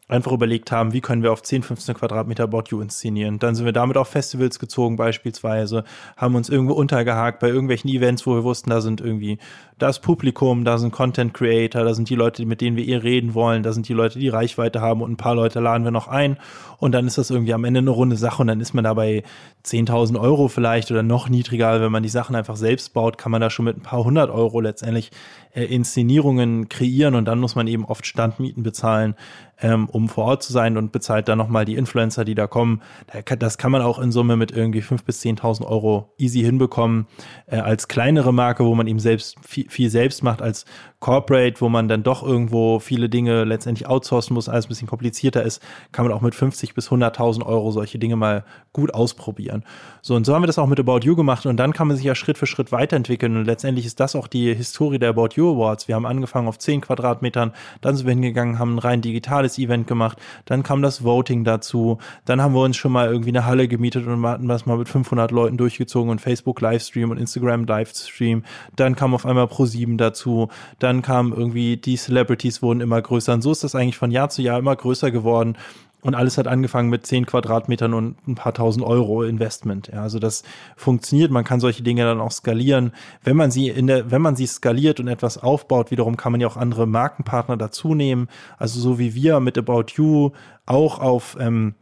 einfach 0.10 0.32
überlegt 0.32 0.72
haben, 0.72 0.94
wie 0.94 1.02
können 1.02 1.22
wir 1.22 1.34
auf 1.34 1.44
10, 1.44 1.64
15 1.64 1.96
Quadratmeter 1.96 2.50
You 2.70 2.82
inszenieren. 2.82 3.40
Dann 3.40 3.56
sind 3.56 3.66
wir 3.66 3.74
damit 3.74 3.98
auf 3.98 4.08
Festivals 4.08 4.58
gezogen 4.58 4.96
beispielsweise, 4.96 5.84
haben 6.16 6.36
uns 6.36 6.48
irgendwo 6.50 6.74
untergehakt 6.74 7.40
bei 7.40 7.50
irgendwelchen 7.50 7.90
Events, 7.90 8.26
wo 8.26 8.36
wir 8.36 8.44
wussten, 8.44 8.70
da 8.70 8.80
sind 8.80 9.02
irgendwie 9.02 9.38
das 9.78 10.00
Publikum, 10.00 10.64
da 10.64 10.78
sind 10.78 10.92
Content 10.92 11.34
Creator, 11.34 11.84
da 11.84 11.94
sind 11.94 12.10
die 12.10 12.16
Leute, 12.16 12.46
mit 12.46 12.62
denen 12.62 12.78
wir 12.78 12.88
eher 12.88 13.04
reden 13.04 13.34
wollen, 13.34 13.64
da 13.64 13.74
sind 13.74 13.88
die 13.90 13.94
Leute, 13.94 14.18
die 14.18 14.30
Reichweite 14.30 14.82
haben 14.82 15.02
und 15.02 15.12
ein 15.12 15.18
paar 15.18 15.36
Leute 15.36 15.60
laden 15.60 15.84
wir 15.84 15.92
noch 15.92 16.08
ein 16.08 16.38
und 16.80 16.94
dann 16.94 17.06
ist 17.06 17.18
das 17.18 17.30
irgendwie 17.30 17.54
am 17.54 17.66
Ende 17.66 17.80
eine 17.80 17.90
runde 17.90 18.16
Sache 18.16 18.42
und 18.42 18.48
dann 18.48 18.62
ist 18.62 18.74
man 18.74 18.86
dabei 18.86 19.24
10.000 19.66 20.20
Euro 20.20 20.48
vielleicht 20.48 20.90
oder 20.90 21.04
noch 21.04 21.28
niedriger. 21.28 21.82
Wenn 21.82 21.92
man 21.92 22.04
die 22.04 22.10
Sachen 22.10 22.36
einfach 22.36 22.56
selbst 22.56 22.94
baut, 22.94 23.18
kann 23.18 23.32
man 23.32 23.42
da 23.42 23.50
schon 23.50 23.66
mit 23.66 23.78
ein 23.78 23.82
paar 23.82 24.04
hundert 24.04 24.30
Euro 24.30 24.62
letztendlich 24.62 25.12
äh, 25.54 25.64
Inszenierungen 25.64 26.70
kreieren 26.70 27.16
und 27.16 27.26
dann 27.26 27.40
muss 27.40 27.56
man 27.56 27.68
eben 27.68 27.86
oft 27.86 28.06
Standmieten 28.06 28.64
bezahlen, 28.64 29.16
ähm, 29.60 29.90
um 29.90 30.08
vor 30.08 30.26
Ort 30.26 30.44
zu 30.44 30.54
sein 30.54 30.78
und 30.78 30.92
bezahlt 30.92 31.28
dann 31.28 31.38
nochmal 31.38 31.66
die 31.66 31.76
Influencer, 31.76 32.26
die 32.26 32.36
da 32.36 32.48
kommen. 32.48 32.82
Das 33.40 33.58
kann 33.58 33.72
man 33.72 33.82
auch 33.82 34.00
in 34.00 34.12
Summe 34.12 34.36
mit 34.36 34.52
irgendwie 34.52 34.82
5.000 34.82 35.06
bis 35.06 35.22
10.000 35.22 35.66
Euro 35.66 36.14
easy 36.18 36.42
hinbekommen. 36.42 37.08
Äh, 37.48 37.58
als 37.58 37.88
kleinere 37.88 38.34
Marke, 38.34 38.66
wo 38.66 38.76
man 38.76 38.88
eben 38.88 39.00
selbst 39.00 39.36
viel, 39.42 39.70
viel 39.70 39.90
selbst 39.90 40.24
macht, 40.24 40.42
als 40.42 40.66
Corporate, 41.00 41.62
wo 41.62 41.70
man 41.70 41.88
dann 41.88 42.02
doch 42.02 42.24
irgendwo 42.24 42.80
viele 42.80 43.08
Dinge 43.08 43.44
letztendlich 43.44 43.88
outsourcen 43.88 44.34
muss, 44.34 44.50
alles 44.50 44.66
ein 44.66 44.70
bisschen 44.70 44.88
komplizierter 44.88 45.44
ist, 45.44 45.62
kann 45.92 46.06
man 46.06 46.14
auch 46.14 46.22
mit 46.22 46.34
50 46.34 46.74
bis 46.74 46.90
100.000 46.90 47.46
Euro 47.46 47.72
solche 47.72 48.00
Dinge 48.00 48.16
mal 48.16 48.46
gut 48.74 48.94
ausprobieren. 48.94 49.64
So, 50.02 50.16
und 50.16 50.26
so 50.26 50.34
haben 50.34 50.42
wir 50.42 50.48
das 50.48 50.58
auch 50.58 50.66
mit 50.66 50.80
About 50.80 51.00
You 51.04 51.16
gemacht 51.16 51.46
und 51.46 51.58
dann 51.58 51.72
kann 51.74 51.88
man 51.88 51.98
sich 51.98 52.06
ja 52.06 52.16
Schritt 52.16 52.40
für 52.40 52.48
Schritt 52.48 52.72
weiterentwickeln 52.72 53.38
und 53.38 53.46
letztendlich 53.46 53.86
ist 53.86 54.00
das 54.00 54.16
auch 54.16 54.28
die 54.28 54.56
Historie 54.56 54.98
der 54.98 55.10
About 55.10 55.30
You 55.38 55.54
Awards. 55.54 55.88
Wir 55.88 55.96
haben 55.96 56.06
angefangen 56.06 56.48
auf 56.48 56.58
10 56.58 56.82
Quadratmetern, 56.82 57.54
dann 57.82 57.96
sind 57.96 58.06
wir 58.06 58.14
hingegangen, 58.14 58.60
haben 58.60 58.76
ein 58.76 58.80
rein 58.80 59.02
digitales 59.02 59.58
Event 59.58 59.88
gemacht, 59.88 60.18
dann 60.46 60.64
kam 60.64 60.82
das 60.82 61.04
Voting 61.04 61.44
dazu, 61.44 62.00
dann 62.26 62.42
haben 62.42 62.54
wir 62.54 62.62
uns 62.62 62.78
schon 62.78 62.92
mal 62.92 63.08
irgendwie 63.08 63.30
eine 63.30 63.46
Halle 63.46 63.68
gemietet 63.68 64.08
und 64.08 64.26
hatten 64.26 64.48
das 64.48 64.66
mal 64.66 64.78
mit 64.78 64.90
500 64.90 65.32
Leuten 65.32 65.58
durchgezogen 65.58 66.10
und 66.10 66.20
Facebook 66.20 66.62
Livestream 66.62 67.12
und 67.12 67.18
Instagram 67.18 67.66
Livestream, 67.66 68.44
dann 68.76 68.96
kam 68.96 69.14
auf 69.14 69.26
einmal 69.26 69.46
Pro7 69.46 69.98
dazu, 69.98 70.50
dann 70.80 71.02
kamen 71.02 71.34
irgendwie 71.34 71.78
die 71.78 71.96
Celebrities 71.96 72.62
wurden 72.62 72.82
immer 72.82 73.02
größer. 73.02 73.34
Und 73.34 73.42
so 73.42 73.52
ist 73.52 73.64
das 73.64 73.76
eigentlich 73.76 73.98
von 73.98 74.12
Jahr 74.12 74.30
zu 74.30 74.42
Jahr 74.42 74.60
immer 74.60 74.76
größer 74.76 75.12
geworden. 75.12 75.58
Und 76.02 76.14
alles 76.14 76.38
hat 76.38 76.48
angefangen 76.48 76.90
mit 76.90 77.08
zehn 77.08 77.26
Quadratmetern 77.26 77.94
und 77.94 78.28
ein 78.28 78.36
paar 78.36 78.54
tausend 78.54 78.86
Euro 78.86 79.24
Investment. 79.24 79.90
Ja, 79.92 80.04
also 80.04 80.20
das 80.20 80.44
funktioniert. 80.76 81.32
Man 81.32 81.44
kann 81.44 81.60
solche 81.60 81.82
Dinge 81.82 82.04
dann 82.04 82.22
auch 82.22 82.32
skalieren. 82.32 82.92
Wenn 83.24 83.36
man 83.36 83.50
sie 83.50 83.70
in 83.70 83.88
der, 83.88 84.12
wenn 84.12 84.22
man 84.22 84.36
sie 84.36 84.46
skaliert 84.46 85.00
und 85.00 85.08
etwas 85.08 85.38
aufbaut, 85.38 85.90
wiederum 85.90 86.16
kann 86.16 86.32
man 86.32 86.40
ja 86.40 86.48
auch 86.48 86.58
andere 86.58 86.86
Markenpartner 86.86 87.58
dazu 87.58 87.96
nehmen. 87.96 88.28
Also 88.58 88.80
so 88.80 89.00
wie 89.00 89.16
wir 89.16 89.40
mit 89.40 89.58
About 89.58 89.86
You 89.96 90.32
auch 90.68 91.00
auf 91.00 91.36
ähm, 91.40 91.74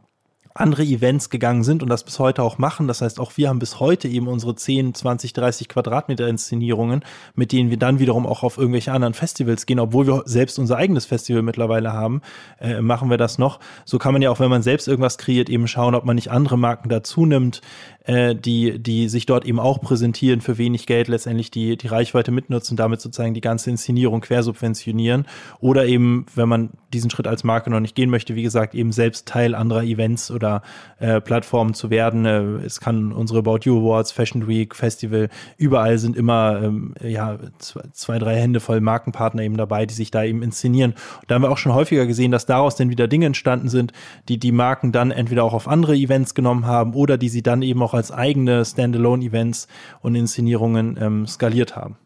andere 0.55 0.83
Events 0.83 1.29
gegangen 1.29 1.63
sind 1.63 1.83
und 1.83 1.89
das 1.89 2.05
bis 2.05 2.17
heute 2.17 2.41
auch 2.41 2.57
machen. 2.57 2.87
Das 2.87 3.01
heißt, 3.01 3.19
auch 3.19 3.33
wir 3.35 3.49
haben 3.49 3.59
bis 3.59 3.81
heute 3.81 4.07
eben 4.07 4.27
unsere 4.27 4.55
10, 4.55 4.93
20, 4.93 5.33
30 5.33 5.67
Quadratmeter 5.67 6.27
Inszenierungen, 6.27 7.03
mit 7.35 7.51
denen 7.51 7.69
wir 7.69 7.77
dann 7.77 7.99
wiederum 7.99 8.25
auch 8.25 8.41
auf 8.41 8.57
irgendwelche 8.57 8.93
anderen 8.93 9.13
Festivals 9.13 9.65
gehen, 9.65 9.79
obwohl 9.79 10.07
wir 10.07 10.23
selbst 10.25 10.57
unser 10.57 10.77
eigenes 10.77 11.05
Festival 11.05 11.41
mittlerweile 11.41 11.91
haben, 11.91 12.21
äh, 12.59 12.79
machen 12.81 13.09
wir 13.09 13.17
das 13.17 13.37
noch. 13.37 13.59
So 13.83 13.99
kann 13.99 14.13
man 14.13 14.21
ja 14.21 14.31
auch, 14.31 14.39
wenn 14.39 14.49
man 14.49 14.63
selbst 14.63 14.87
irgendwas 14.87 15.17
kreiert, 15.17 15.49
eben 15.49 15.67
schauen, 15.67 15.93
ob 15.93 16.05
man 16.05 16.15
nicht 16.15 16.31
andere 16.31 16.57
Marken 16.57 16.87
dazu 16.87 17.25
nimmt, 17.25 17.61
äh, 18.05 18.35
die, 18.35 18.79
die 18.79 19.09
sich 19.09 19.25
dort 19.25 19.45
eben 19.45 19.59
auch 19.59 19.81
präsentieren 19.81 20.41
für 20.41 20.57
wenig 20.57 20.85
Geld, 20.85 21.07
letztendlich 21.07 21.51
die, 21.51 21.77
die 21.77 21.87
Reichweite 21.87 22.31
mitnutzen, 22.31 22.77
damit 22.77 23.01
sozusagen 23.01 23.33
die 23.33 23.41
ganze 23.41 23.69
Inszenierung 23.69 24.21
quersubventionieren. 24.21 25.25
Oder 25.59 25.85
eben, 25.85 26.25
wenn 26.35 26.47
man 26.47 26.69
diesen 26.93 27.09
Schritt 27.09 27.27
als 27.27 27.43
Marke 27.43 27.69
noch 27.69 27.79
nicht 27.79 27.95
gehen 27.95 28.09
möchte, 28.09 28.35
wie 28.35 28.43
gesagt, 28.43 28.75
eben 28.75 28.91
selbst 28.91 29.27
Teil 29.27 29.55
anderer 29.55 29.83
Events 29.83 30.31
oder 30.31 30.61
äh, 30.99 31.19
Plattformen 31.19 31.73
zu 31.73 31.89
werden. 31.89 32.25
Äh, 32.25 32.65
es 32.65 32.79
kann 32.79 33.11
unsere 33.11 33.39
About 33.39 33.59
You 33.63 33.79
Awards, 33.79 34.11
Fashion 34.11 34.47
Week, 34.47 34.75
Festival, 34.75 35.29
überall 35.57 35.97
sind 35.97 36.15
immer 36.15 36.61
ähm, 36.63 36.93
ja 37.01 37.37
zwei, 37.59 38.19
drei 38.19 38.35
Hände 38.35 38.59
voll 38.59 38.81
Markenpartner 38.81 39.41
eben 39.41 39.57
dabei, 39.57 39.85
die 39.85 39.93
sich 39.93 40.11
da 40.11 40.23
eben 40.23 40.43
inszenieren. 40.43 40.91
Und 40.91 41.31
da 41.31 41.35
haben 41.35 41.41
wir 41.41 41.51
auch 41.51 41.57
schon 41.57 41.73
häufiger 41.73 42.05
gesehen, 42.05 42.31
dass 42.31 42.45
daraus 42.45 42.75
dann 42.75 42.89
wieder 42.89 43.07
Dinge 43.07 43.25
entstanden 43.25 43.69
sind, 43.69 43.91
die 44.29 44.37
die 44.37 44.51
Marken 44.51 44.91
dann 44.91 45.11
entweder 45.11 45.43
auch 45.43 45.53
auf 45.53 45.67
andere 45.67 45.95
Events 45.95 46.35
genommen 46.35 46.67
haben 46.67 46.93
oder 46.93 47.17
die 47.17 47.29
sie 47.29 47.41
dann 47.41 47.61
eben 47.63 47.81
auch 47.81 47.94
als 47.95 48.11
eigene 48.11 48.63
Standalone-Events 48.63 49.67
und 50.01 50.15
Inszenierungen 50.15 50.97
ähm, 50.99 51.27
skaliert 51.27 51.75
haben. 51.75 51.97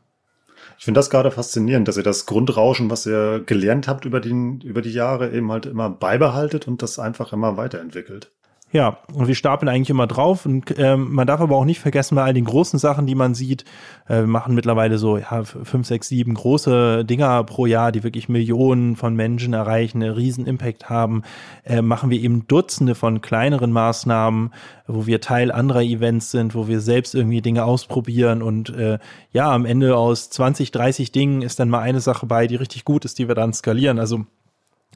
Ich 0.77 0.85
finde 0.85 0.99
das 0.99 1.09
gerade 1.09 1.29
faszinierend, 1.29 1.87
dass 1.87 1.97
ihr 1.97 2.03
das 2.03 2.25
Grundrauschen, 2.25 2.89
was 2.89 3.05
ihr 3.05 3.43
gelernt 3.45 3.89
habt 3.89 4.05
über, 4.05 4.21
den, 4.21 4.61
über 4.61 4.81
die 4.81 4.93
Jahre, 4.93 5.31
eben 5.31 5.51
halt 5.51 5.65
immer 5.65 5.89
beibehaltet 5.89 6.67
und 6.69 6.81
das 6.81 6.99
einfach 6.99 7.33
immer 7.33 7.57
weiterentwickelt. 7.57 8.31
Ja, 8.71 8.99
und 9.13 9.27
wir 9.27 9.33
stapeln 9.33 9.67
eigentlich 9.67 9.89
immer 9.89 10.05
drauf. 10.05 10.45
Und 10.45 10.77
ähm, 10.77 11.11
man 11.11 11.25
darf 11.25 11.41
aber 11.41 11.55
auch 11.55 11.65
nicht 11.65 11.79
vergessen, 11.79 12.13
bei 12.15 12.23
all 12.23 12.35
den 12.35 12.45
großen 12.45 12.77
Sachen, 12.77 13.07
die 13.07 13.15
man 13.15 13.33
sieht, 13.33 13.65
äh, 14.07 14.19
wir 14.19 14.27
machen 14.27 14.53
mittlerweile 14.53 14.99
so 14.99 15.17
ja, 15.17 15.43
fünf, 15.43 15.87
sechs, 15.87 16.07
sieben 16.07 16.35
große 16.35 17.03
Dinger 17.03 17.43
pro 17.45 17.65
Jahr, 17.65 17.91
die 17.91 18.03
wirklich 18.03 18.29
Millionen 18.29 18.95
von 18.95 19.15
Menschen 19.15 19.53
erreichen, 19.53 20.03
einen 20.03 20.13
riesen 20.13 20.45
Impact 20.45 20.87
haben, 20.87 21.23
äh, 21.63 21.81
machen 21.81 22.11
wir 22.11 22.19
eben 22.19 22.47
Dutzende 22.47 22.93
von 22.93 23.21
kleineren 23.21 23.71
Maßnahmen, 23.71 24.53
wo 24.85 25.07
wir 25.07 25.19
Teil 25.19 25.51
anderer 25.51 25.81
Events 25.81 26.29
sind, 26.29 26.53
wo 26.53 26.67
wir 26.67 26.79
selbst 26.79 27.15
irgendwie 27.15 27.41
Dinge 27.41 27.65
ausprobieren 27.65 28.43
und 28.43 28.69
äh, 28.69 28.99
ja, 29.31 29.51
am 29.51 29.65
Ende 29.65 29.97
aus 29.97 30.29
20, 30.29 30.69
30 30.69 31.11
Dingen 31.11 31.41
ist 31.41 31.59
dann 31.59 31.69
mal 31.69 31.79
eine 31.79 32.01
Sache 32.01 32.27
bei, 32.27 32.45
die 32.45 32.55
richtig 32.55 32.85
gut 32.85 33.03
ist, 33.05 33.17
die 33.17 33.27
wir 33.27 33.35
dann 33.35 33.53
skalieren. 33.53 33.97
Also 33.97 34.25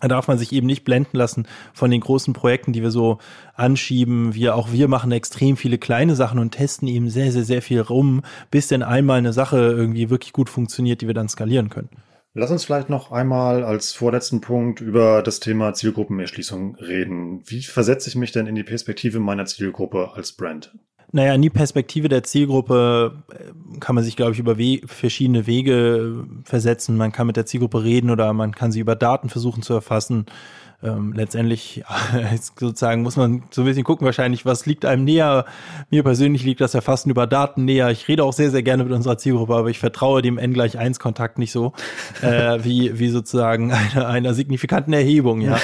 da 0.04 0.10
darf 0.10 0.28
man 0.28 0.38
sich 0.38 0.52
eben 0.52 0.68
nicht 0.68 0.84
blenden 0.84 1.16
lassen 1.16 1.48
von 1.74 1.90
den 1.90 2.02
großen 2.02 2.34
Projekten, 2.34 2.74
die 2.74 2.82
wir 2.82 2.92
so 2.92 3.20
anschieben. 3.56 4.34
Wir, 4.34 4.56
auch 4.56 4.74
wir 4.74 4.90
machen 4.90 5.14
extrem 5.14 5.56
viele 5.56 5.78
kleine 5.78 6.16
Sachen 6.16 6.40
und 6.40 6.52
testen 6.52 6.90
eben 6.90 7.10
sehr, 7.10 7.32
sehr, 7.32 7.46
sehr 7.46 7.62
viel 7.62 7.80
rum, 7.80 8.22
bis 8.52 8.68
denn 8.68 8.84
einmal 8.84 9.20
eine 9.20 9.32
Sache 9.32 9.58
irgendwie 9.58 10.10
wirklich 10.10 10.34
gut 10.34 10.50
funktioniert, 10.50 11.00
die 11.00 11.08
wir 11.08 11.14
dann 11.14 11.30
skalieren 11.30 11.70
können. 11.70 11.90
Lass 12.34 12.52
uns 12.52 12.66
vielleicht 12.66 12.90
noch 12.90 13.12
einmal 13.14 13.64
als 13.64 13.94
vorletzten 13.94 14.42
Punkt 14.42 14.82
über 14.82 15.22
das 15.22 15.40
Thema 15.40 15.74
Zielgruppenerschließung 15.74 16.76
reden. 16.76 17.42
Wie 17.46 17.62
versetze 17.62 18.10
ich 18.10 18.16
mich 18.16 18.34
denn 18.34 18.48
in 18.48 18.56
die 18.56 18.64
Perspektive 18.64 19.22
meiner 19.22 19.46
Zielgruppe 19.46 20.12
als 20.16 20.34
Brand? 20.34 20.76
Naja, 21.16 21.36
in 21.36 21.44
die 21.44 21.52
Perspektive 21.52 22.10
der 22.10 22.24
Zielgruppe 22.24 23.14
äh, 23.32 23.80
kann 23.80 23.94
man 23.94 24.04
sich, 24.04 24.16
glaube 24.16 24.32
ich, 24.34 24.40
über 24.40 24.58
we 24.58 24.82
verschiedene 24.86 25.46
Wege 25.46 26.26
äh, 26.26 26.44
versetzen. 26.44 26.98
Man 26.98 27.12
kann 27.12 27.28
mit 27.28 27.38
der 27.38 27.46
Zielgruppe 27.46 27.84
reden 27.84 28.10
oder 28.10 28.34
man 28.34 28.56
kann 28.56 28.72
sie 28.72 28.80
über 28.80 28.96
Daten 28.96 29.30
versuchen 29.30 29.62
zu 29.62 29.76
erfassen 29.76 30.26
ähm, 30.84 31.14
letztendlich 31.14 31.84
sozusagen 32.58 33.02
muss 33.02 33.16
man 33.16 33.44
so 33.52 33.62
ein 33.62 33.66
bisschen 33.66 33.84
gucken 33.84 34.06
wahrscheinlich, 34.06 34.46
was 34.46 34.66
liegt 34.66 34.86
einem 34.86 35.04
näher. 35.04 35.46
Mir 35.90 36.04
persönlich 36.04 36.44
liegt 36.44 36.62
das 36.62 36.74
Erfassen 36.74 37.10
über 37.10 37.28
Daten 37.28 37.66
näher. 37.66 37.90
Ich 37.90 38.08
rede 38.08 38.24
auch 38.24 38.34
sehr, 38.34 38.52
sehr 38.52 38.64
gerne 38.64 38.84
mit 38.84 38.94
unserer 38.94 39.18
Zielgruppe, 39.18 39.56
aber 39.56 39.70
ich 39.70 39.80
vertraue 39.80 40.22
dem 40.22 40.38
N 40.38 40.54
gleich 40.54 40.78
1 40.78 41.00
Kontakt 41.00 41.38
nicht 41.40 41.52
so, 41.52 41.74
äh, 42.22 42.64
wie, 42.64 43.00
wie 43.00 43.10
sozusagen 43.10 43.72
einer, 43.72 44.08
einer 44.08 44.34
signifikanten 44.34 44.94
Erhebung, 44.94 45.42
ja. 45.42 45.58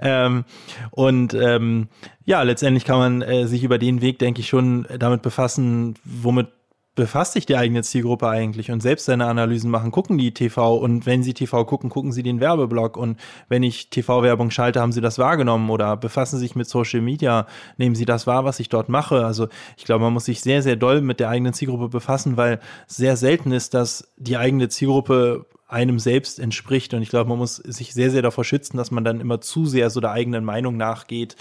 ähm, 0.00 0.44
und 0.90 1.34
ähm, 1.34 1.88
ja, 2.24 2.42
letztendlich 2.42 2.84
kann 2.84 2.98
man 2.98 3.22
äh, 3.22 3.46
sich 3.46 3.64
über 3.64 3.78
den 3.78 4.00
Weg, 4.00 4.18
denke 4.18 4.40
ich, 4.40 4.48
schon 4.48 4.86
damit 4.98 5.22
befassen, 5.22 5.94
womit 6.04 6.48
befasst 6.94 7.32
sich 7.32 7.44
die 7.44 7.56
eigene 7.56 7.82
Zielgruppe 7.82 8.28
eigentlich 8.28 8.70
und 8.70 8.80
selbst 8.80 9.06
seine 9.06 9.26
Analysen 9.26 9.70
machen, 9.70 9.90
gucken 9.90 10.16
die 10.16 10.32
TV 10.32 10.76
und 10.76 11.06
wenn 11.06 11.22
sie 11.24 11.34
TV 11.34 11.64
gucken, 11.64 11.90
gucken 11.90 12.12
sie 12.12 12.22
den 12.22 12.40
Werbeblock 12.40 12.96
und 12.96 13.18
wenn 13.48 13.64
ich 13.64 13.90
TV-Werbung 13.90 14.50
schalte, 14.50 14.80
haben 14.80 14.92
sie 14.92 15.00
das 15.00 15.18
wahrgenommen 15.18 15.70
oder 15.70 15.96
befassen 15.96 16.38
sich 16.38 16.54
mit 16.54 16.68
Social 16.68 17.00
Media, 17.00 17.46
nehmen 17.78 17.96
sie 17.96 18.04
das 18.04 18.26
wahr, 18.26 18.44
was 18.44 18.60
ich 18.60 18.68
dort 18.68 18.88
mache. 18.88 19.26
Also 19.26 19.48
ich 19.76 19.84
glaube, 19.84 20.04
man 20.04 20.12
muss 20.12 20.26
sich 20.26 20.40
sehr, 20.40 20.62
sehr 20.62 20.76
doll 20.76 21.00
mit 21.00 21.18
der 21.18 21.30
eigenen 21.30 21.52
Zielgruppe 21.52 21.88
befassen, 21.88 22.36
weil 22.36 22.60
sehr 22.86 23.16
selten 23.16 23.50
ist, 23.50 23.74
dass 23.74 24.12
die 24.16 24.36
eigene 24.36 24.68
Zielgruppe 24.68 25.46
einem 25.66 25.98
selbst 25.98 26.38
entspricht 26.38 26.94
und 26.94 27.02
ich 27.02 27.08
glaube, 27.08 27.30
man 27.30 27.38
muss 27.38 27.56
sich 27.56 27.92
sehr, 27.92 28.12
sehr 28.12 28.22
davor 28.22 28.44
schützen, 28.44 28.76
dass 28.76 28.92
man 28.92 29.02
dann 29.02 29.20
immer 29.20 29.40
zu 29.40 29.66
sehr 29.66 29.90
so 29.90 30.00
der 30.00 30.12
eigenen 30.12 30.44
Meinung 30.44 30.76
nachgeht. 30.76 31.34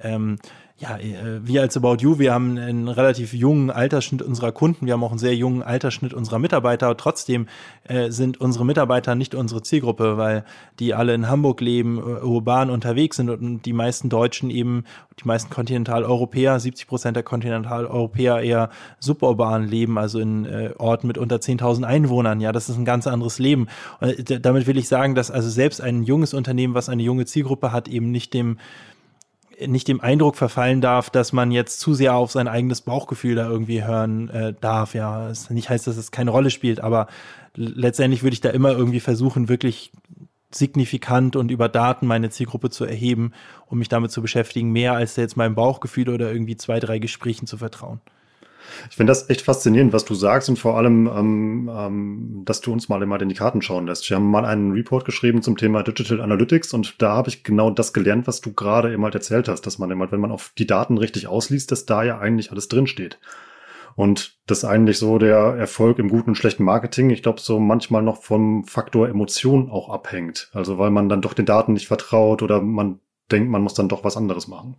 Ähm, 0.00 0.38
ja, 0.80 0.96
äh, 0.96 1.44
wir 1.44 1.62
als 1.62 1.76
About 1.76 1.96
You, 1.98 2.20
wir 2.20 2.32
haben 2.32 2.56
einen 2.56 2.86
relativ 2.86 3.32
jungen 3.32 3.70
Altersschnitt 3.70 4.22
unserer 4.22 4.52
Kunden, 4.52 4.86
wir 4.86 4.92
haben 4.92 5.02
auch 5.02 5.10
einen 5.10 5.18
sehr 5.18 5.34
jungen 5.34 5.62
Altersschnitt 5.62 6.14
unserer 6.14 6.38
Mitarbeiter. 6.38 6.96
Trotzdem 6.96 7.48
äh, 7.84 8.10
sind 8.10 8.40
unsere 8.40 8.64
Mitarbeiter 8.64 9.16
nicht 9.16 9.34
unsere 9.34 9.62
Zielgruppe, 9.62 10.16
weil 10.18 10.44
die 10.78 10.94
alle 10.94 11.14
in 11.14 11.28
Hamburg 11.28 11.60
leben, 11.60 11.98
äh, 11.98 12.24
urban 12.24 12.70
unterwegs 12.70 13.16
sind 13.16 13.28
und 13.28 13.62
die 13.62 13.72
meisten 13.72 14.08
Deutschen 14.08 14.50
eben, 14.50 14.84
die 15.20 15.26
meisten 15.26 15.50
Kontinentaleuropäer, 15.50 16.60
70 16.60 16.86
Prozent 16.86 17.16
der 17.16 17.24
Kontinentaleuropäer 17.24 18.40
eher 18.40 18.70
suburban 19.00 19.66
leben, 19.66 19.98
also 19.98 20.20
in 20.20 20.44
äh, 20.44 20.70
Orten 20.78 21.08
mit 21.08 21.18
unter 21.18 21.36
10.000 21.36 21.82
Einwohnern. 21.82 22.40
Ja, 22.40 22.52
das 22.52 22.68
ist 22.68 22.78
ein 22.78 22.84
ganz 22.84 23.08
anderes 23.08 23.40
Leben. 23.40 23.66
Und 24.00 24.30
äh, 24.30 24.40
damit 24.40 24.68
will 24.68 24.78
ich 24.78 24.86
sagen, 24.86 25.16
dass 25.16 25.32
also 25.32 25.50
selbst 25.50 25.80
ein 25.80 26.04
junges 26.04 26.34
Unternehmen, 26.34 26.74
was 26.74 26.88
eine 26.88 27.02
junge 27.02 27.26
Zielgruppe 27.26 27.72
hat, 27.72 27.88
eben 27.88 28.12
nicht 28.12 28.32
dem 28.32 28.58
nicht 29.66 29.88
dem 29.88 30.00
Eindruck 30.00 30.36
verfallen 30.36 30.80
darf, 30.80 31.10
dass 31.10 31.32
man 31.32 31.50
jetzt 31.50 31.80
zu 31.80 31.94
sehr 31.94 32.14
auf 32.14 32.30
sein 32.30 32.48
eigenes 32.48 32.82
Bauchgefühl 32.82 33.34
da 33.34 33.48
irgendwie 33.48 33.84
hören 33.84 34.28
äh, 34.28 34.54
darf. 34.60 34.94
Ja, 34.94 35.28
es 35.28 35.50
nicht 35.50 35.68
heißt, 35.68 35.86
dass 35.86 35.96
es 35.96 36.10
keine 36.10 36.30
Rolle 36.30 36.50
spielt, 36.50 36.80
aber 36.80 37.08
letztendlich 37.54 38.22
würde 38.22 38.34
ich 38.34 38.40
da 38.40 38.50
immer 38.50 38.72
irgendwie 38.72 39.00
versuchen, 39.00 39.48
wirklich 39.48 39.92
signifikant 40.50 41.36
und 41.36 41.50
über 41.50 41.68
Daten 41.68 42.06
meine 42.06 42.30
Zielgruppe 42.30 42.70
zu 42.70 42.84
erheben, 42.84 43.32
um 43.66 43.78
mich 43.78 43.88
damit 43.88 44.10
zu 44.10 44.22
beschäftigen, 44.22 44.70
mehr 44.70 44.94
als 44.94 45.16
jetzt 45.16 45.36
meinem 45.36 45.54
Bauchgefühl 45.54 46.08
oder 46.08 46.32
irgendwie 46.32 46.56
zwei, 46.56 46.80
drei 46.80 46.98
Gesprächen 46.98 47.46
zu 47.46 47.58
vertrauen. 47.58 48.00
Ich 48.90 48.96
finde 48.96 49.10
das 49.10 49.30
echt 49.30 49.42
faszinierend, 49.42 49.92
was 49.92 50.04
du 50.04 50.14
sagst 50.14 50.48
und 50.48 50.58
vor 50.58 50.76
allem, 50.76 51.06
ähm, 51.06 51.70
ähm, 51.72 52.42
dass 52.44 52.60
du 52.60 52.72
uns 52.72 52.88
mal 52.88 53.02
immer 53.02 53.20
in 53.20 53.28
die 53.28 53.34
Karten 53.34 53.62
schauen 53.62 53.86
lässt. 53.86 54.08
Wir 54.08 54.16
haben 54.16 54.30
mal 54.30 54.44
einen 54.44 54.72
Report 54.72 55.04
geschrieben 55.04 55.42
zum 55.42 55.56
Thema 55.56 55.82
Digital 55.82 56.20
Analytics 56.20 56.72
und 56.74 57.00
da 57.02 57.14
habe 57.14 57.28
ich 57.28 57.44
genau 57.44 57.70
das 57.70 57.92
gelernt, 57.92 58.26
was 58.26 58.40
du 58.40 58.52
gerade 58.52 58.92
eben 58.92 59.04
halt 59.04 59.14
erzählt 59.14 59.48
hast, 59.48 59.62
dass 59.66 59.78
man 59.78 59.90
immer, 59.90 60.10
wenn 60.12 60.20
man 60.20 60.32
auf 60.32 60.52
die 60.58 60.66
Daten 60.66 60.98
richtig 60.98 61.26
ausliest, 61.26 61.72
dass 61.72 61.86
da 61.86 62.02
ja 62.02 62.18
eigentlich 62.18 62.50
alles 62.50 62.68
drinsteht. 62.68 63.18
Und 63.98 64.38
das 64.46 64.64
eigentlich 64.64 64.96
so 64.96 65.18
der 65.18 65.56
Erfolg 65.56 65.98
im 65.98 66.08
guten 66.08 66.30
und 66.30 66.36
schlechten 66.36 66.62
Marketing, 66.62 67.10
ich 67.10 67.24
glaube, 67.24 67.40
so 67.40 67.58
manchmal 67.58 68.00
noch 68.00 68.22
vom 68.22 68.64
Faktor 68.64 69.08
Emotion 69.08 69.70
auch 69.70 69.90
abhängt. 69.90 70.50
Also 70.52 70.78
weil 70.78 70.90
man 70.90 71.08
dann 71.08 71.20
doch 71.20 71.32
den 71.32 71.46
Daten 71.46 71.72
nicht 71.72 71.88
vertraut 71.88 72.42
oder 72.42 72.60
man 72.60 73.00
denkt, 73.32 73.50
man 73.50 73.60
muss 73.60 73.74
dann 73.74 73.88
doch 73.88 74.04
was 74.04 74.16
anderes 74.16 74.46
machen. 74.46 74.76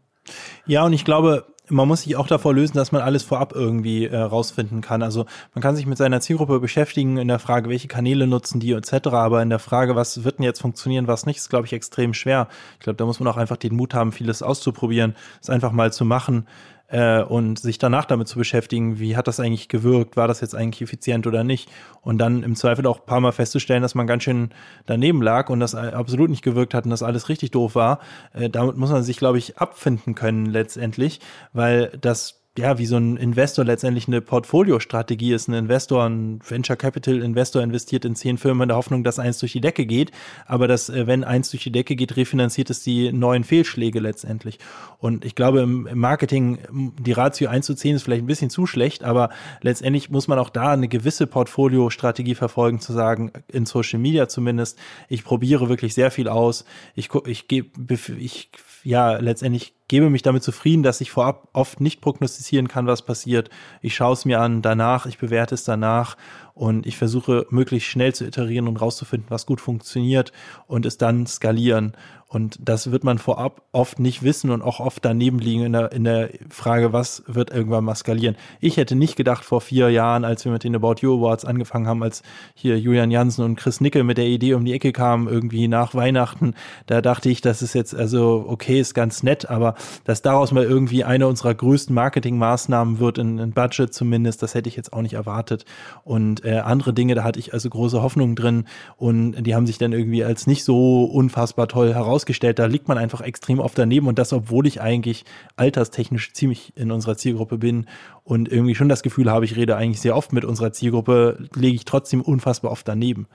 Ja, 0.66 0.86
und 0.86 0.94
ich 0.94 1.04
glaube, 1.04 1.48
man 1.70 1.88
muss 1.88 2.02
sich 2.02 2.16
auch 2.16 2.28
davor 2.28 2.54
lösen, 2.54 2.78
dass 2.78 2.92
man 2.92 3.02
alles 3.02 3.24
vorab 3.24 3.54
irgendwie 3.54 4.06
äh, 4.06 4.18
rausfinden 4.18 4.82
kann. 4.82 5.04
Also 5.04 5.26
man 5.54 5.62
kann 5.62 5.76
sich 5.76 5.86
mit 5.86 5.98
seiner 5.98 6.22
Zielgruppe 6.22 6.60
beschäftigen 6.60 7.18
in 7.18 7.28
der 7.28 7.40
Frage, 7.40 7.70
welche 7.70 7.88
Kanäle 7.88 8.28
nutzen 8.28 8.60
die 8.60 8.72
etc. 8.74 9.08
Aber 9.10 9.42
in 9.42 9.50
der 9.50 9.60
Frage, 9.60 9.96
was 9.96 10.24
wird 10.24 10.40
denn 10.40 10.46
jetzt 10.46 10.62
funktionieren, 10.62 11.08
was 11.08 11.26
nicht, 11.26 11.38
ist 11.38 11.50
glaube 11.50 11.66
ich 11.66 11.74
extrem 11.74 12.14
schwer. 12.14 12.48
Ich 12.80 12.84
glaube, 12.84 12.98
da 12.98 13.06
muss 13.06 13.20
man 13.20 13.28
auch 13.28 13.38
einfach 13.38 13.58
den 13.58 13.76
Mut 13.76 13.94
haben, 13.94 14.12
vieles 14.12 14.44
auszuprobieren, 14.44 15.16
es 15.42 15.50
einfach 15.50 15.72
mal 15.72 15.94
zu 15.94 16.06
machen 16.06 16.48
äh, 16.90 17.22
und 17.22 17.60
sich 17.60 17.78
danach 17.78 18.06
damit 18.06 18.28
zu 18.28 18.38
beschäftigen, 18.38 19.00
wie 19.00 19.16
hat 19.16 19.28
das 19.28 19.40
eigentlich 19.40 19.70
gewirkt, 19.70 20.18
war 20.18 20.28
das 20.28 20.42
jetzt 20.42 20.56
eigentlich 20.56 20.82
effizient 20.82 21.28
oder 21.28 21.44
nicht. 21.44 21.70
Und 22.02 22.18
dann 22.18 22.44
im 22.44 22.56
Zweifel 22.56 22.86
auch 22.88 23.00
ein 23.00 23.06
paar 23.06 23.20
Mal 23.20 23.32
festzustellen, 23.32 23.82
dass 23.82 23.96
man 23.96 24.08
ganz 24.08 24.24
schön 24.24 24.50
daneben 24.86 25.22
lag 25.22 25.50
und 25.50 25.60
das 25.60 25.76
absolut 25.76 26.30
nicht 26.30 26.44
gewirkt 26.44 26.74
hat 26.74 26.86
und 26.86 26.92
das 26.92 27.04
alles 27.04 27.30
richtig 27.30 27.52
doof 27.52 27.76
war. 27.76 28.00
Äh, 28.34 28.50
damit 28.50 28.78
muss 28.78 28.92
man 28.92 29.04
sich, 29.04 29.18
glaube 29.18 29.38
ich, 29.38 29.58
abfinden 29.58 30.16
können 30.16 30.46
letztendlich, 30.46 31.20
weil 31.54 31.98
das 32.02 32.39
ja, 32.60 32.78
wie 32.78 32.86
so 32.86 32.98
ein 32.98 33.18
Investor 33.18 33.66
letztendlich 33.66 34.08
eine 34.08 34.22
Portfoliostrategie 34.22 35.34
ist. 35.34 35.48
Ein 35.48 35.54
Investor, 35.54 36.04
ein 36.04 36.40
Venture 36.48 36.76
Capital 36.76 37.22
Investor 37.22 37.62
investiert 37.62 38.06
in 38.06 38.16
zehn 38.16 38.38
Firmen 38.38 38.64
in 38.64 38.70
der 38.70 38.78
Hoffnung, 38.78 39.04
dass 39.04 39.18
eins 39.18 39.40
durch 39.40 39.54
die 39.54 39.62
Decke 39.62 39.86
geht. 39.86 40.12
Aber 40.46 40.68
dass, 40.68 40.90
äh, 40.90 41.08
wenn 41.08 41.24
eins 41.24 41.50
durch 41.50 41.64
die 41.64 41.72
Decke 41.72 41.96
geht, 41.96 42.18
refinanziert 42.18 42.70
es 42.70 42.84
die 42.84 43.12
neuen 43.12 43.44
Fehlschläge 43.44 44.00
letztendlich. 44.00 44.60
Und 45.00 45.24
ich 45.26 45.36
glaube, 45.36 45.62
im 45.62 45.88
Marketing, 45.94 46.60
die 46.72 47.14
Ratio 47.14 47.50
1 47.50 47.66
zu 47.66 47.74
10 47.74 47.96
ist 47.96 48.04
vielleicht 48.04 48.24
ein 48.24 48.28
bisschen 48.28 48.50
zu 48.50 48.66
schlecht, 48.66 49.04
aber 49.04 49.30
letztendlich 49.62 50.10
muss 50.10 50.28
man 50.28 50.40
auch 50.40 50.50
da 50.50 50.74
eine 50.74 50.90
gewisse 50.90 51.26
Portfoliostrategie 51.26 52.36
verfolgen, 52.36 52.80
zu 52.80 52.92
sagen, 52.94 53.32
in 53.48 53.66
Social 53.66 54.00
Media 54.00 54.28
zumindest, 54.28 54.78
ich 55.08 55.24
probiere 55.24 55.70
wirklich 55.70 55.94
sehr 55.94 56.12
viel 56.12 56.28
aus. 56.28 56.66
Ich, 56.96 57.10
ich 57.26 57.46
ich 57.50 58.50
ja, 58.84 59.18
letztendlich 59.18 59.74
gebe 59.88 60.10
mich 60.10 60.22
damit 60.22 60.44
zufrieden, 60.44 60.84
dass 60.84 61.02
ich 61.02 61.12
vorab 61.12 61.50
oft 61.54 61.82
nicht 61.82 62.02
prognostizieren 62.02 62.68
kann, 62.68 62.88
was 62.88 63.02
passiert. 63.02 63.50
Ich 63.82 63.96
schaue 63.96 64.14
es 64.14 64.26
mir 64.26 64.40
an 64.40 64.62
danach, 64.62 65.06
ich 65.06 65.18
bewerte 65.18 65.56
es 65.56 65.64
danach 65.64 66.16
und 66.54 66.86
ich 66.86 66.98
versuche 66.98 67.48
möglichst 67.50 67.90
schnell 67.90 68.14
zu 68.14 68.26
iterieren 68.26 68.68
und 68.68 68.80
rauszufinden, 68.82 69.30
was 69.30 69.46
gut 69.46 69.62
funktioniert 69.62 70.32
und 70.68 70.86
es 70.86 70.98
dann 70.98 71.26
skalieren. 71.26 71.94
Und 72.32 72.60
das 72.62 72.92
wird 72.92 73.04
man 73.04 73.18
vorab 73.18 73.64
oft 73.72 73.98
nicht 73.98 74.22
wissen 74.22 74.52
und 74.52 74.62
auch 74.62 74.80
oft 74.80 75.04
daneben 75.04 75.40
liegen 75.40 75.64
in 75.64 75.74
der, 75.74 75.92
in 75.92 76.04
der 76.04 76.30
Frage, 76.48 76.94
was 76.94 77.24
wird 77.26 77.50
irgendwann 77.50 77.84
mal 77.84 77.96
skalieren. 77.96 78.36
Ich 78.60 78.78
hätte 78.78 78.94
nicht 78.96 79.16
gedacht 79.16 79.44
vor 79.44 79.62
vier 79.62 79.90
Jahren, 79.90 80.24
als 80.24 80.46
wir 80.46 80.52
mit 80.52 80.64
den 80.64 80.76
About 80.76 80.98
You 81.02 81.18
Awards 81.18 81.44
angefangen 81.44 81.88
haben, 81.88 82.04
als 82.04 82.22
hier 82.54 82.80
Julian 82.80 83.10
Jansen 83.10 83.44
und 83.44 83.56
Chris 83.56 83.82
Nickel 83.82 84.04
mit 84.04 84.20
der 84.20 84.28
Idee 84.28 84.54
um 84.54 84.64
die 84.64 84.74
Ecke 84.74 84.92
kamen, 84.92 85.28
irgendwie 85.28 85.68
nach 85.68 85.96
Weihnachten, 85.96 86.54
da 86.86 87.02
dachte 87.02 87.32
ich, 87.32 87.42
das 87.42 87.64
ist 87.64 87.74
jetzt 87.74 87.96
also 87.96 88.46
okay, 88.48 88.80
ist 88.80 88.94
ganz 88.94 89.24
nett, 89.24 89.50
aber 89.50 89.74
dass 90.04 90.22
daraus 90.22 90.52
mal 90.52 90.66
irgendwie 90.66 91.04
eine 91.04 91.28
unserer 91.28 91.56
größten 91.56 91.96
Marketingmaßnahmen 91.96 93.00
wird, 93.00 93.18
in, 93.18 93.40
in 93.40 93.54
Budget 93.54 93.92
zumindest, 93.92 94.44
das 94.44 94.54
hätte 94.54 94.70
ich 94.70 94.76
jetzt 94.76 94.94
auch 94.94 95.02
nicht 95.02 95.14
erwartet. 95.14 95.66
Und 96.04 96.46
äh, 96.46 96.60
andere 96.60 96.94
Dinge, 96.94 97.16
da 97.16 97.24
hatte 97.24 97.40
ich 97.40 97.54
also 97.54 97.72
große 97.72 98.04
Hoffnung 98.04 98.36
drin 98.36 98.66
und 98.98 99.34
die 99.42 99.56
haben 99.56 99.66
sich 99.66 99.80
dann 99.80 99.94
irgendwie 99.94 100.24
als 100.24 100.46
nicht 100.46 100.64
so 100.64 101.06
unfassbar 101.06 101.68
toll 101.68 101.92
heraus 101.92 102.19
herausgestellt, 102.20 102.60
da 102.60 102.66
liegt 102.66 102.88
man 102.88 102.98
einfach 102.98 103.22
extrem 103.22 103.60
oft 103.60 103.78
daneben 103.78 104.08
und 104.08 104.20
das, 104.20 104.34
obwohl 104.34 104.68
ich 104.68 104.82
eigentlich 104.82 105.26
alterstechnisch 105.56 106.34
ziemlich 106.34 106.74
in 106.76 106.92
unserer 106.92 107.16
Zielgruppe 107.16 107.58
bin 107.58 107.88
und 108.24 108.52
irgendwie 108.52 108.76
schon 108.76 108.90
das 108.90 109.04
Gefühl 109.04 109.32
habe, 109.32 109.46
ich 109.46 109.56
rede 109.56 109.76
eigentlich 109.78 110.02
sehr 110.02 110.16
oft 110.16 110.34
mit 110.34 110.44
unserer 110.44 110.74
Zielgruppe, 110.74 111.48
lege 111.56 111.76
ich 111.76 111.86
trotzdem 111.86 112.22
unfassbar 112.22 112.72
oft 112.72 112.88
daneben. 112.88 113.28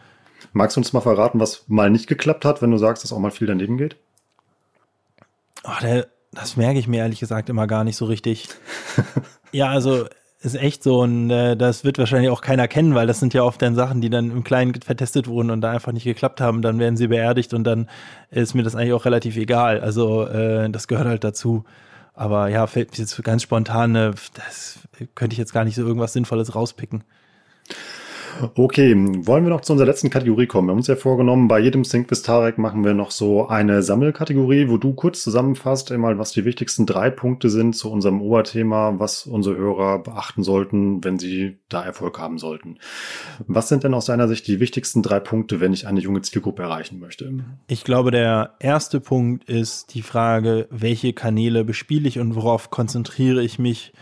Magst 0.53 0.77
du 0.77 0.81
uns 0.81 0.93
mal 0.93 1.01
verraten, 1.01 1.41
was 1.41 1.65
mal 1.69 1.91
nicht 1.91 2.07
geklappt 2.07 2.45
hat, 2.45 2.61
wenn 2.61 2.71
du 2.71 2.77
sagst, 2.77 3.03
dass 3.03 3.13
auch 3.13 3.19
mal 3.19 3.31
viel 3.31 3.47
daneben 3.47 3.79
geht? 3.79 3.97
Oh, 5.65 5.81
der, 5.81 6.07
das 6.33 6.57
merke 6.57 6.79
ich 6.79 6.87
mir 6.87 6.99
ehrlich 6.99 7.21
gesagt 7.21 7.49
immer 7.49 7.67
gar 7.67 7.85
nicht 7.85 7.97
so 7.97 8.05
richtig. 8.05 8.49
ja, 9.53 9.71
also 9.71 10.07
ist 10.45 10.55
echt 10.57 10.83
so 10.83 11.01
und 11.01 11.31
äh, 11.31 11.57
das 11.57 11.85
wird 11.85 11.99
wahrscheinlich 11.99 12.31
auch 12.31 12.41
keiner 12.41 12.69
kennen, 12.69 12.95
weil 12.95 13.07
das 13.07 13.21
sind 13.21 13.35
ja 13.35 13.43
oft 13.43 13.63
dann 13.63 13.75
Sachen, 13.75 14.01
die 14.01 14.11
dann 14.11 14.31
im 14.31 14.45
Kleinen 14.45 14.75
vertestet 14.83 15.27
wurden 15.27 15.51
und 15.51 15.61
da 15.61 15.71
einfach 15.71 15.93
nicht 15.93 16.05
geklappt 16.05 16.41
haben. 16.41 16.63
Dann 16.63 16.79
werden 16.79 16.97
sie 16.97 17.09
beerdigt 17.09 17.55
und 17.55 17.65
dann 17.65 17.89
ist 18.31 18.55
mir 18.55 18.63
das 18.63 18.75
eigentlich 18.75 18.93
auch 18.93 19.05
relativ 19.05 19.37
egal. 19.37 19.81
Also 19.81 20.27
äh, 20.27 20.69
das 20.71 20.89
gehört 20.89 21.09
halt 21.09 21.25
dazu. 21.25 21.65
Aber 22.15 22.49
ja, 22.49 22.67
fällt 22.67 22.93
mir 22.93 22.99
jetzt 22.99 23.23
ganz 23.25 23.43
spontan, 23.43 23.97
äh, 23.97 24.13
das 24.35 24.81
könnte 25.15 25.35
ich 25.35 25.39
jetzt 25.39 25.53
gar 25.53 25.65
nicht 25.65 25.75
so 25.75 25.83
irgendwas 25.83 26.13
Sinnvolles 26.13 26.55
rauspicken. 26.55 27.05
Okay, 28.55 28.95
wollen 29.27 29.45
wir 29.45 29.51
noch 29.51 29.61
zu 29.61 29.73
unserer 29.73 29.87
letzten 29.87 30.11
Kategorie 30.11 30.47
kommen? 30.47 30.69
Wir 30.69 30.73
haben 30.73 30.79
uns 30.79 30.87
ja 30.87 30.97
vorgenommen, 30.97 31.49
bei 31.49 31.61
jedem 31.61 31.85
Sync 31.85 32.09
bis 32.09 32.23
Tarek 32.23 32.59
machen 32.59 32.85
wir 32.85 32.95
noch 32.95 33.11
so 33.11 33.49
eine 33.49 33.83
Sammelkategorie, 33.83 34.69
wo 34.69 34.77
du 34.77 34.93
kurz 34.95 35.23
zusammenfasst, 35.23 35.93
einmal 35.93 36.19
was 36.19 36.33
die 36.33 36.45
wichtigsten 36.45 36.87
drei 36.87 37.11
Punkte 37.11 37.51
sind 37.51 37.75
zu 37.75 37.91
unserem 37.91 38.21
Oberthema, 38.21 38.95
was 38.99 39.27
unsere 39.27 39.57
Hörer 39.57 40.01
beachten 40.01 40.43
sollten, 40.43 41.05
wenn 41.05 41.19
sie 41.19 41.59
da 41.69 41.85
Erfolg 41.85 42.19
haben 42.19 42.39
sollten. 42.39 42.79
Was 43.47 43.69
sind 43.69 43.85
denn 43.85 43.95
aus 43.95 44.07
deiner 44.07 44.29
Sicht 44.29 44.47
die 44.47 44.61
wichtigsten 44.61 45.03
drei 45.03 45.21
Punkte, 45.21 45.61
wenn 45.61 45.73
ich 45.73 45.87
eine 45.87 46.01
junge 46.01 46.23
Zielgruppe 46.23 46.63
erreichen 46.63 46.99
möchte? 46.99 47.33
Ich 47.69 47.85
glaube, 47.85 48.11
der 48.11 48.55
erste 48.59 49.01
Punkt 49.01 49.45
ist 49.49 49.95
die 49.95 50.03
Frage, 50.03 50.67
welche 50.71 51.13
Kanäle 51.13 51.65
bespiele 51.65 52.09
ich 52.09 52.19
und 52.19 52.35
worauf 52.35 52.71
konzentriere 52.71 53.43
ich 53.43 53.59
mich 53.59 53.93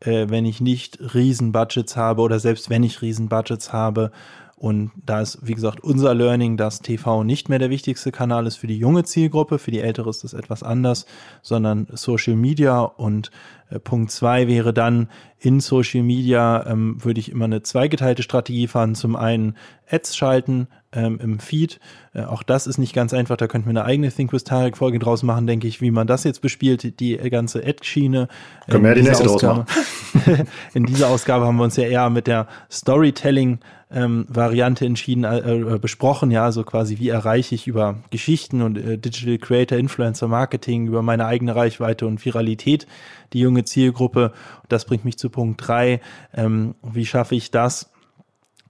äh, 0.00 0.26
wenn 0.28 0.44
ich 0.44 0.60
nicht 0.60 0.98
Riesenbudgets 1.14 1.96
habe 1.96 2.22
oder 2.22 2.38
selbst 2.38 2.70
wenn 2.70 2.82
ich 2.82 3.02
Riesenbudgets 3.02 3.72
habe. 3.72 4.10
Und 4.56 4.90
da 5.06 5.22
ist, 5.22 5.38
wie 5.40 5.54
gesagt, 5.54 5.82
unser 5.82 6.14
Learning, 6.14 6.58
dass 6.58 6.80
TV 6.80 7.24
nicht 7.24 7.48
mehr 7.48 7.58
der 7.58 7.70
wichtigste 7.70 8.12
Kanal 8.12 8.46
ist 8.46 8.56
für 8.56 8.66
die 8.66 8.76
junge 8.76 9.04
Zielgruppe. 9.04 9.58
Für 9.58 9.70
die 9.70 9.80
ältere 9.80 10.10
ist 10.10 10.22
das 10.22 10.34
etwas 10.34 10.62
anders, 10.62 11.06
sondern 11.40 11.86
Social 11.92 12.36
Media. 12.36 12.82
Und 12.82 13.30
äh, 13.70 13.78
Punkt 13.78 14.10
zwei 14.10 14.48
wäre 14.48 14.74
dann, 14.74 15.08
in 15.38 15.60
Social 15.60 16.02
Media 16.02 16.66
ähm, 16.66 17.02
würde 17.02 17.20
ich 17.20 17.30
immer 17.30 17.46
eine 17.46 17.62
zweigeteilte 17.62 18.22
Strategie 18.22 18.66
fahren. 18.66 18.94
Zum 18.94 19.16
einen 19.16 19.56
Ads 19.90 20.14
schalten 20.14 20.68
ähm, 20.92 21.18
im 21.22 21.38
Feed. 21.38 21.80
Äh, 22.12 22.22
auch 22.22 22.42
das 22.42 22.66
ist 22.66 22.78
nicht 22.78 22.94
ganz 22.94 23.14
einfach. 23.14 23.36
Da 23.36 23.46
könnten 23.46 23.66
wir 23.66 23.70
eine 23.70 23.84
eigene 23.84 24.10
Think 24.10 24.32
with 24.32 24.44
Tarek 24.44 24.76
Folge 24.76 24.98
draus 24.98 25.22
machen, 25.22 25.46
denke 25.46 25.68
ich, 25.68 25.80
wie 25.80 25.90
man 25.90 26.06
das 26.06 26.24
jetzt 26.24 26.40
bespielt, 26.40 27.00
die 27.00 27.16
ganze 27.30 27.64
Ad-Schiene. 27.64 28.28
Können 28.68 28.84
wir 28.84 28.90
ja 28.90 28.94
die 28.96 29.02
nächste 29.02 29.24
draus 29.24 29.42
machen. 29.42 29.66
in 30.74 30.84
dieser 30.84 31.08
Ausgabe 31.08 31.46
haben 31.46 31.56
wir 31.56 31.64
uns 31.64 31.76
ja 31.76 31.84
eher 31.84 32.10
mit 32.10 32.26
der 32.26 32.46
Storytelling 32.70 33.60
ähm, 33.92 34.26
Variante 34.28 34.86
entschieden, 34.86 35.24
äh, 35.24 35.38
äh, 35.38 35.78
besprochen, 35.78 36.30
ja, 36.30 36.44
also 36.44 36.62
quasi 36.62 36.98
wie 36.98 37.08
erreiche 37.08 37.54
ich 37.54 37.66
über 37.66 37.96
Geschichten 38.10 38.62
und 38.62 38.78
äh, 38.78 38.98
Digital 38.98 39.38
Creator, 39.38 39.78
Influencer 39.78 40.28
Marketing, 40.28 40.86
über 40.86 41.02
meine 41.02 41.26
eigene 41.26 41.56
Reichweite 41.56 42.06
und 42.06 42.24
Viralität 42.24 42.86
die 43.32 43.40
junge 43.40 43.64
Zielgruppe. 43.64 44.32
Das 44.68 44.84
bringt 44.84 45.04
mich 45.04 45.18
zu 45.18 45.28
Punkt 45.28 45.66
drei. 45.66 46.00
Ähm, 46.34 46.74
wie 46.82 47.06
schaffe 47.06 47.34
ich 47.34 47.50
das? 47.50 47.90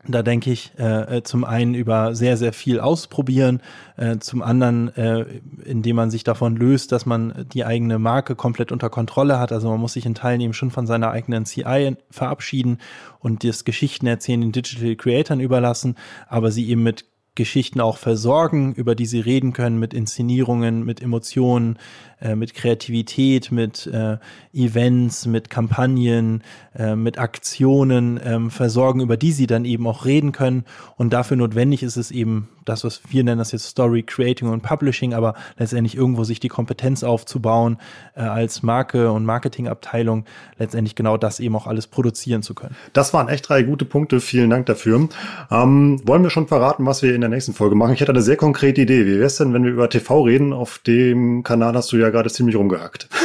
Da 0.09 0.23
denke 0.23 0.51
ich 0.51 0.73
äh, 0.79 1.19
äh, 1.19 1.23
zum 1.23 1.45
einen 1.45 1.75
über 1.75 2.15
sehr, 2.15 2.39
sehr 2.39 2.55
viel 2.55 2.81
ausprobieren, 2.81 3.61
äh, 3.99 4.17
zum 4.17 4.41
anderen, 4.41 4.89
äh, 4.97 5.27
indem 5.65 5.97
man 5.97 6.11
sich 6.11 6.25
davon 6.25 6.57
löst, 6.57 6.91
dass 6.93 7.05
man 7.05 7.47
die 7.53 7.67
eigene 7.67 7.99
Marke 7.99 8.35
komplett 8.35 8.73
unter 8.73 8.89
Kontrolle 8.89 9.39
hat. 9.39 9.53
Also 9.53 9.69
man 9.69 9.79
muss 9.79 9.93
sich 9.93 10.07
in 10.07 10.15
Teilen 10.15 10.41
eben 10.41 10.55
schon 10.55 10.71
von 10.71 10.87
seiner 10.87 11.11
eigenen 11.11 11.45
CI 11.45 11.97
verabschieden 12.11 12.79
und 13.19 13.45
das 13.45 13.65
Geschichten 13.65 14.07
erzählen 14.07 14.41
den 14.41 14.53
Digital 14.53 14.97
Creatern 14.97 15.41
überlassen, 15.41 15.97
aber 16.29 16.51
sie 16.51 16.71
eben 16.71 16.83
mit 16.83 17.05
Geschichten 17.35 17.81
auch 17.81 17.97
versorgen, 17.97 18.75
über 18.75 18.95
die 18.95 19.07
sie 19.07 19.21
reden 19.21 19.53
können, 19.53 19.79
mit 19.79 19.95
Inszenierungen, 19.95 20.85
mit 20.85 21.01
Emotionen, 21.01 21.79
äh, 22.21 22.35
mit 22.35 22.55
Kreativität, 22.55 23.53
mit 23.53 23.87
äh, 23.87 24.19
Events, 24.53 25.27
mit 25.27 25.49
Kampagnen, 25.49 26.43
äh, 26.75 26.97
mit 26.97 27.19
Aktionen 27.19 28.21
ähm, 28.23 28.51
versorgen, 28.51 29.01
über 29.01 29.17
die 29.17 29.33
sie 29.33 29.47
dann 29.47 29.65
eben 29.65 29.87
auch 29.87 30.05
reden 30.05 30.33
können. 30.33 30.65
Und 30.97 31.13
dafür 31.13 31.37
notwendig 31.37 31.83
ist 31.83 31.97
es 31.97 32.11
eben 32.11 32.49
das, 32.65 32.85
was 32.85 33.01
wir 33.09 33.25
nennen 33.25 33.39
das 33.39 33.53
jetzt 33.53 33.67
Story 33.67 34.03
Creating 34.03 34.49
und 34.49 34.63
Publishing, 34.63 35.15
aber 35.15 35.35
letztendlich 35.59 35.97
irgendwo 35.97 36.25
sich 36.25 36.41
die 36.41 36.49
Kompetenz 36.49 37.03
aufzubauen, 37.03 37.79
äh, 38.15 38.21
als 38.21 38.63
Marke 38.63 39.11
und 39.13 39.25
Marketingabteilung 39.25 40.25
letztendlich 40.59 40.95
genau 40.95 41.17
das 41.17 41.41
eben 41.41 41.57
auch 41.57 41.67
alles 41.67 41.87
produzieren 41.87 42.43
zu 42.43 42.55
können. 42.55 42.77
Das 42.93 43.15
waren 43.15 43.29
echt 43.29 43.49
drei 43.49 43.63
gute 43.63 43.85
Punkte. 43.85 44.21
Vielen 44.21 44.51
Dank 44.51 44.67
dafür. 44.67 45.09
Ähm, 45.51 46.01
wollen 46.05 46.23
wir 46.23 46.31
schon 46.31 46.47
verraten, 46.47 46.87
was 46.87 47.03
wir 47.03 47.15
in 47.15 47.21
der 47.21 47.31
nächsten 47.31 47.53
Folge 47.53 47.75
machen? 47.75 47.95
Ich 47.95 48.01
hätte 48.01 48.13
eine 48.13 48.23
sehr 48.23 48.37
konkrete 48.37 48.83
Idee. 48.83 49.07
Wie 49.07 49.15
wäre 49.15 49.25
es 49.25 49.37
denn, 49.37 49.53
wenn 49.53 49.65
wir 49.65 49.73
über 49.73 49.89
TV 49.89 50.23
reden? 50.23 50.53
Auf 50.53 50.79
dem 50.79 51.43
Kanal 51.43 51.75
hast 51.75 51.93
du 51.93 51.97
ja 51.97 52.11
gerade 52.11 52.31
ziemlich 52.31 52.57
rumgehackt. 52.57 53.09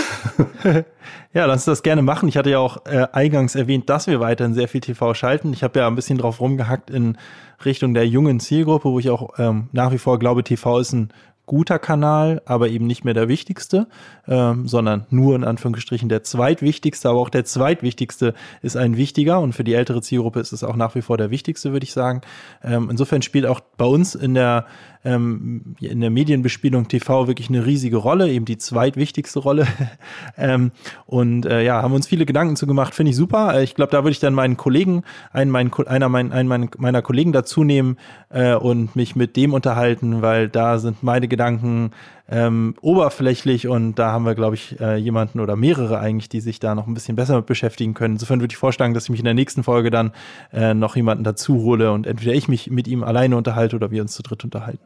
ja, 1.33 1.45
lass 1.45 1.57
uns 1.57 1.65
das 1.65 1.83
gerne 1.83 2.01
machen. 2.01 2.27
Ich 2.29 2.37
hatte 2.37 2.49
ja 2.49 2.59
auch 2.59 2.85
äh, 2.85 3.07
eingangs 3.11 3.55
erwähnt, 3.55 3.89
dass 3.89 4.07
wir 4.07 4.19
weiterhin 4.19 4.53
sehr 4.53 4.67
viel 4.67 4.81
TV 4.81 5.13
schalten. 5.13 5.53
Ich 5.53 5.63
habe 5.63 5.79
ja 5.79 5.87
ein 5.87 5.95
bisschen 5.95 6.17
drauf 6.17 6.39
rumgehackt 6.39 6.89
in 6.89 7.17
Richtung 7.63 7.93
der 7.93 8.07
jungen 8.07 8.39
Zielgruppe, 8.39 8.89
wo 8.89 8.99
ich 8.99 9.09
auch 9.09 9.37
ähm, 9.37 9.69
nach 9.71 9.91
wie 9.91 9.97
vor 9.97 10.19
glaube, 10.19 10.43
TV 10.43 10.79
ist 10.79 10.93
ein 10.93 11.09
guter 11.45 11.79
Kanal, 11.79 12.41
aber 12.45 12.69
eben 12.69 12.87
nicht 12.87 13.05
mehr 13.05 13.13
der 13.13 13.27
wichtigste, 13.27 13.87
ähm, 14.27 14.67
sondern 14.67 15.05
nur 15.09 15.35
in 15.35 15.43
Anführungsstrichen 15.43 16.09
der 16.09 16.23
zweitwichtigste. 16.23 17.09
Aber 17.09 17.19
auch 17.19 17.29
der 17.29 17.45
zweitwichtigste 17.45 18.33
ist 18.61 18.75
ein 18.75 18.97
wichtiger 18.97 19.39
und 19.39 19.53
für 19.53 19.63
die 19.63 19.73
ältere 19.73 20.01
Zielgruppe 20.01 20.39
ist 20.39 20.53
es 20.53 20.63
auch 20.63 20.75
nach 20.75 20.95
wie 20.95 21.01
vor 21.01 21.17
der 21.17 21.29
wichtigste, 21.31 21.71
würde 21.71 21.83
ich 21.83 21.93
sagen. 21.93 22.21
Ähm, 22.63 22.89
insofern 22.89 23.21
spielt 23.21 23.45
auch 23.45 23.59
bei 23.77 23.85
uns 23.85 24.15
in 24.15 24.33
der 24.33 24.65
ähm, 25.05 25.75
in 25.79 26.01
der 26.01 26.09
Medienbespielung 26.09 26.87
TV 26.87 27.27
wirklich 27.27 27.49
eine 27.49 27.65
riesige 27.65 27.97
Rolle, 27.97 28.29
eben 28.29 28.45
die 28.45 28.57
zweitwichtigste 28.57 29.39
Rolle. 29.39 29.67
ähm, 30.37 30.71
und 31.05 31.45
äh, 31.45 31.63
ja, 31.63 31.81
haben 31.81 31.93
uns 31.93 32.07
viele 32.07 32.25
Gedanken 32.25 32.55
zu 32.55 32.67
gemacht, 32.67 32.93
finde 32.95 33.11
ich 33.11 33.15
super. 33.15 33.53
Äh, 33.55 33.63
ich 33.63 33.75
glaube, 33.75 33.91
da 33.91 33.99
würde 33.99 34.11
ich 34.11 34.19
dann 34.19 34.33
meinen 34.33 34.57
Kollegen, 34.57 35.03
einen, 35.31 35.51
meinen, 35.51 35.71
einer 35.87 36.09
mein, 36.09 36.31
einen 36.31 36.69
meiner 36.77 37.01
Kollegen 37.01 37.31
dazu 37.31 37.63
nehmen 37.63 37.97
äh, 38.29 38.55
und 38.55 38.95
mich 38.95 39.15
mit 39.15 39.35
dem 39.35 39.53
unterhalten, 39.53 40.21
weil 40.21 40.49
da 40.49 40.79
sind 40.79 41.03
meine 41.03 41.27
Gedanken 41.27 41.91
ähm, 42.27 42.73
oberflächlich 42.81 43.67
und 43.67 43.95
da 43.95 44.11
haben 44.11 44.25
wir, 44.25 44.33
glaube 44.33 44.55
ich, 44.55 44.79
äh, 44.79 44.95
jemanden 44.95 45.39
oder 45.39 45.55
mehrere 45.55 45.99
eigentlich, 45.99 46.29
die 46.29 46.41
sich 46.41 46.59
da 46.59 46.73
noch 46.73 46.87
ein 46.87 46.95
bisschen 46.95 47.15
besser 47.15 47.35
mit 47.35 47.45
beschäftigen 47.45 47.93
können. 47.93 48.15
Insofern 48.15 48.41
würde 48.41 48.51
ich 48.51 48.57
vorschlagen, 48.57 48.95
dass 48.95 49.03
ich 49.03 49.09
mich 49.11 49.19
in 49.19 49.25
der 49.25 49.35
nächsten 49.35 49.63
Folge 49.63 49.91
dann 49.91 50.11
äh, 50.51 50.73
noch 50.73 50.95
jemanden 50.95 51.23
dazu 51.23 51.61
hole 51.61 51.91
und 51.91 52.07
entweder 52.07 52.33
ich 52.33 52.47
mich 52.47 52.71
mit 52.71 52.87
ihm 52.87 53.03
alleine 53.03 53.37
unterhalte 53.37 53.75
oder 53.75 53.91
wir 53.91 54.01
uns 54.01 54.13
zu 54.13 54.23
dritt 54.23 54.43
unterhalten. 54.43 54.83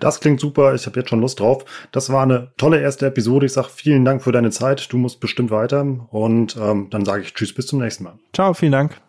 Das 0.00 0.20
klingt 0.20 0.40
super. 0.40 0.74
Ich 0.74 0.86
habe 0.86 0.98
jetzt 1.00 1.10
schon 1.10 1.20
Lust 1.20 1.40
drauf. 1.40 1.64
Das 1.92 2.10
war 2.10 2.22
eine 2.22 2.52
tolle 2.56 2.80
erste 2.80 3.06
Episode. 3.06 3.46
Ich 3.46 3.52
sage 3.52 3.68
vielen 3.74 4.04
Dank 4.04 4.22
für 4.22 4.32
deine 4.32 4.50
Zeit. 4.50 4.92
Du 4.92 4.98
musst 4.98 5.20
bestimmt 5.20 5.50
weiter. 5.50 5.86
Und 6.10 6.56
ähm, 6.56 6.88
dann 6.90 7.04
sage 7.04 7.22
ich 7.22 7.34
Tschüss, 7.34 7.54
bis 7.54 7.66
zum 7.66 7.80
nächsten 7.80 8.04
Mal. 8.04 8.14
Ciao, 8.32 8.54
vielen 8.54 8.72
Dank. 8.72 9.00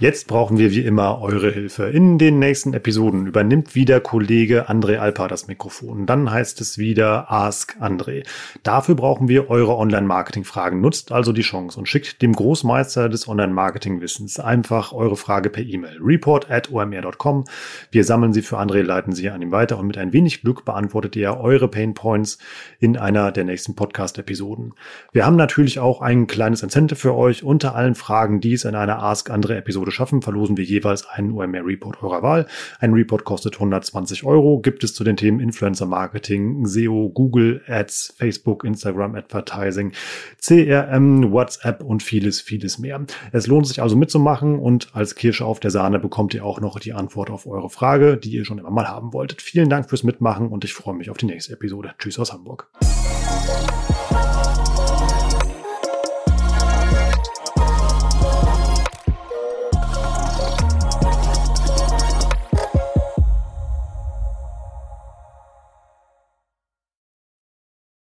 Jetzt 0.00 0.28
brauchen 0.28 0.58
wir 0.58 0.70
wie 0.70 0.82
immer 0.82 1.20
eure 1.20 1.50
Hilfe. 1.50 1.86
In 1.86 2.18
den 2.18 2.38
nächsten 2.38 2.72
Episoden 2.72 3.26
übernimmt 3.26 3.74
wieder 3.74 3.98
Kollege 3.98 4.70
André 4.70 4.98
Alpa 4.98 5.26
das 5.26 5.48
Mikrofon. 5.48 6.06
Dann 6.06 6.30
heißt 6.30 6.60
es 6.60 6.78
wieder 6.78 7.32
Ask 7.32 7.76
André. 7.80 8.24
Dafür 8.62 8.94
brauchen 8.94 9.26
wir 9.26 9.50
eure 9.50 9.76
Online-Marketing-Fragen. 9.76 10.80
Nutzt 10.80 11.10
also 11.10 11.32
die 11.32 11.42
Chance 11.42 11.80
und 11.80 11.88
schickt 11.88 12.22
dem 12.22 12.32
Großmeister 12.32 13.08
des 13.08 13.26
Online-Marketing-Wissens 13.26 14.38
einfach 14.38 14.92
eure 14.92 15.16
Frage 15.16 15.50
per 15.50 15.64
E-Mail. 15.64 15.98
report 16.00 16.48
at 16.48 16.70
omr.com. 16.70 17.42
Wir 17.90 18.04
sammeln 18.04 18.32
sie 18.32 18.42
für 18.42 18.60
André, 18.60 18.82
leiten 18.82 19.12
sie 19.12 19.30
an 19.30 19.42
ihn 19.42 19.50
weiter 19.50 19.80
und 19.80 19.88
mit 19.88 19.98
ein 19.98 20.12
wenig 20.12 20.42
Glück 20.42 20.64
beantwortet 20.64 21.16
er 21.16 21.40
eure 21.40 21.66
Pain 21.66 21.94
Points 21.94 22.38
in 22.78 22.96
einer 22.96 23.32
der 23.32 23.42
nächsten 23.42 23.74
Podcast-Episoden. 23.74 24.74
Wir 25.10 25.26
haben 25.26 25.34
natürlich 25.34 25.80
auch 25.80 26.00
ein 26.02 26.28
kleines 26.28 26.62
Incentive 26.62 27.00
für 27.00 27.16
euch 27.16 27.42
unter 27.42 27.74
allen 27.74 27.96
Fragen, 27.96 28.40
die 28.40 28.52
es 28.52 28.64
in 28.64 28.76
einer 28.76 29.02
Ask 29.02 29.28
André-Episode 29.28 29.87
Episode 29.87 29.87
schaffen, 29.90 30.22
verlosen 30.22 30.56
wir 30.56 30.64
jeweils 30.64 31.06
einen 31.06 31.32
OMR 31.32 31.66
Report 31.66 32.02
eurer 32.02 32.22
Wahl. 32.22 32.46
Ein 32.80 32.92
Report 32.92 33.24
kostet 33.24 33.54
120 33.54 34.24
Euro. 34.24 34.60
Gibt 34.60 34.84
es 34.84 34.94
zu 34.94 35.04
den 35.04 35.16
Themen 35.16 35.40
Influencer 35.40 35.86
Marketing, 35.86 36.66
SEO, 36.66 37.10
Google 37.10 37.62
Ads, 37.66 38.14
Facebook, 38.16 38.64
Instagram 38.64 39.14
Advertising, 39.14 39.92
CRM, 40.40 41.32
WhatsApp 41.32 41.82
und 41.82 42.02
vieles, 42.02 42.40
vieles 42.40 42.78
mehr. 42.78 43.04
Es 43.32 43.46
lohnt 43.46 43.66
sich 43.66 43.82
also 43.82 43.96
mitzumachen 43.96 44.58
und 44.58 44.90
als 44.94 45.14
Kirsche 45.14 45.44
auf 45.44 45.60
der 45.60 45.70
Sahne 45.70 45.98
bekommt 45.98 46.34
ihr 46.34 46.44
auch 46.44 46.60
noch 46.60 46.78
die 46.78 46.92
Antwort 46.92 47.30
auf 47.30 47.46
eure 47.46 47.70
Frage, 47.70 48.16
die 48.16 48.30
ihr 48.30 48.44
schon 48.44 48.58
immer 48.58 48.70
mal 48.70 48.88
haben 48.88 49.12
wolltet. 49.12 49.42
Vielen 49.42 49.68
Dank 49.68 49.88
fürs 49.88 50.02
Mitmachen 50.02 50.48
und 50.48 50.64
ich 50.64 50.74
freue 50.74 50.94
mich 50.94 51.10
auf 51.10 51.16
die 51.16 51.26
nächste 51.26 51.52
Episode. 51.52 51.94
Tschüss 51.98 52.18
aus 52.18 52.32
Hamburg. 52.32 52.70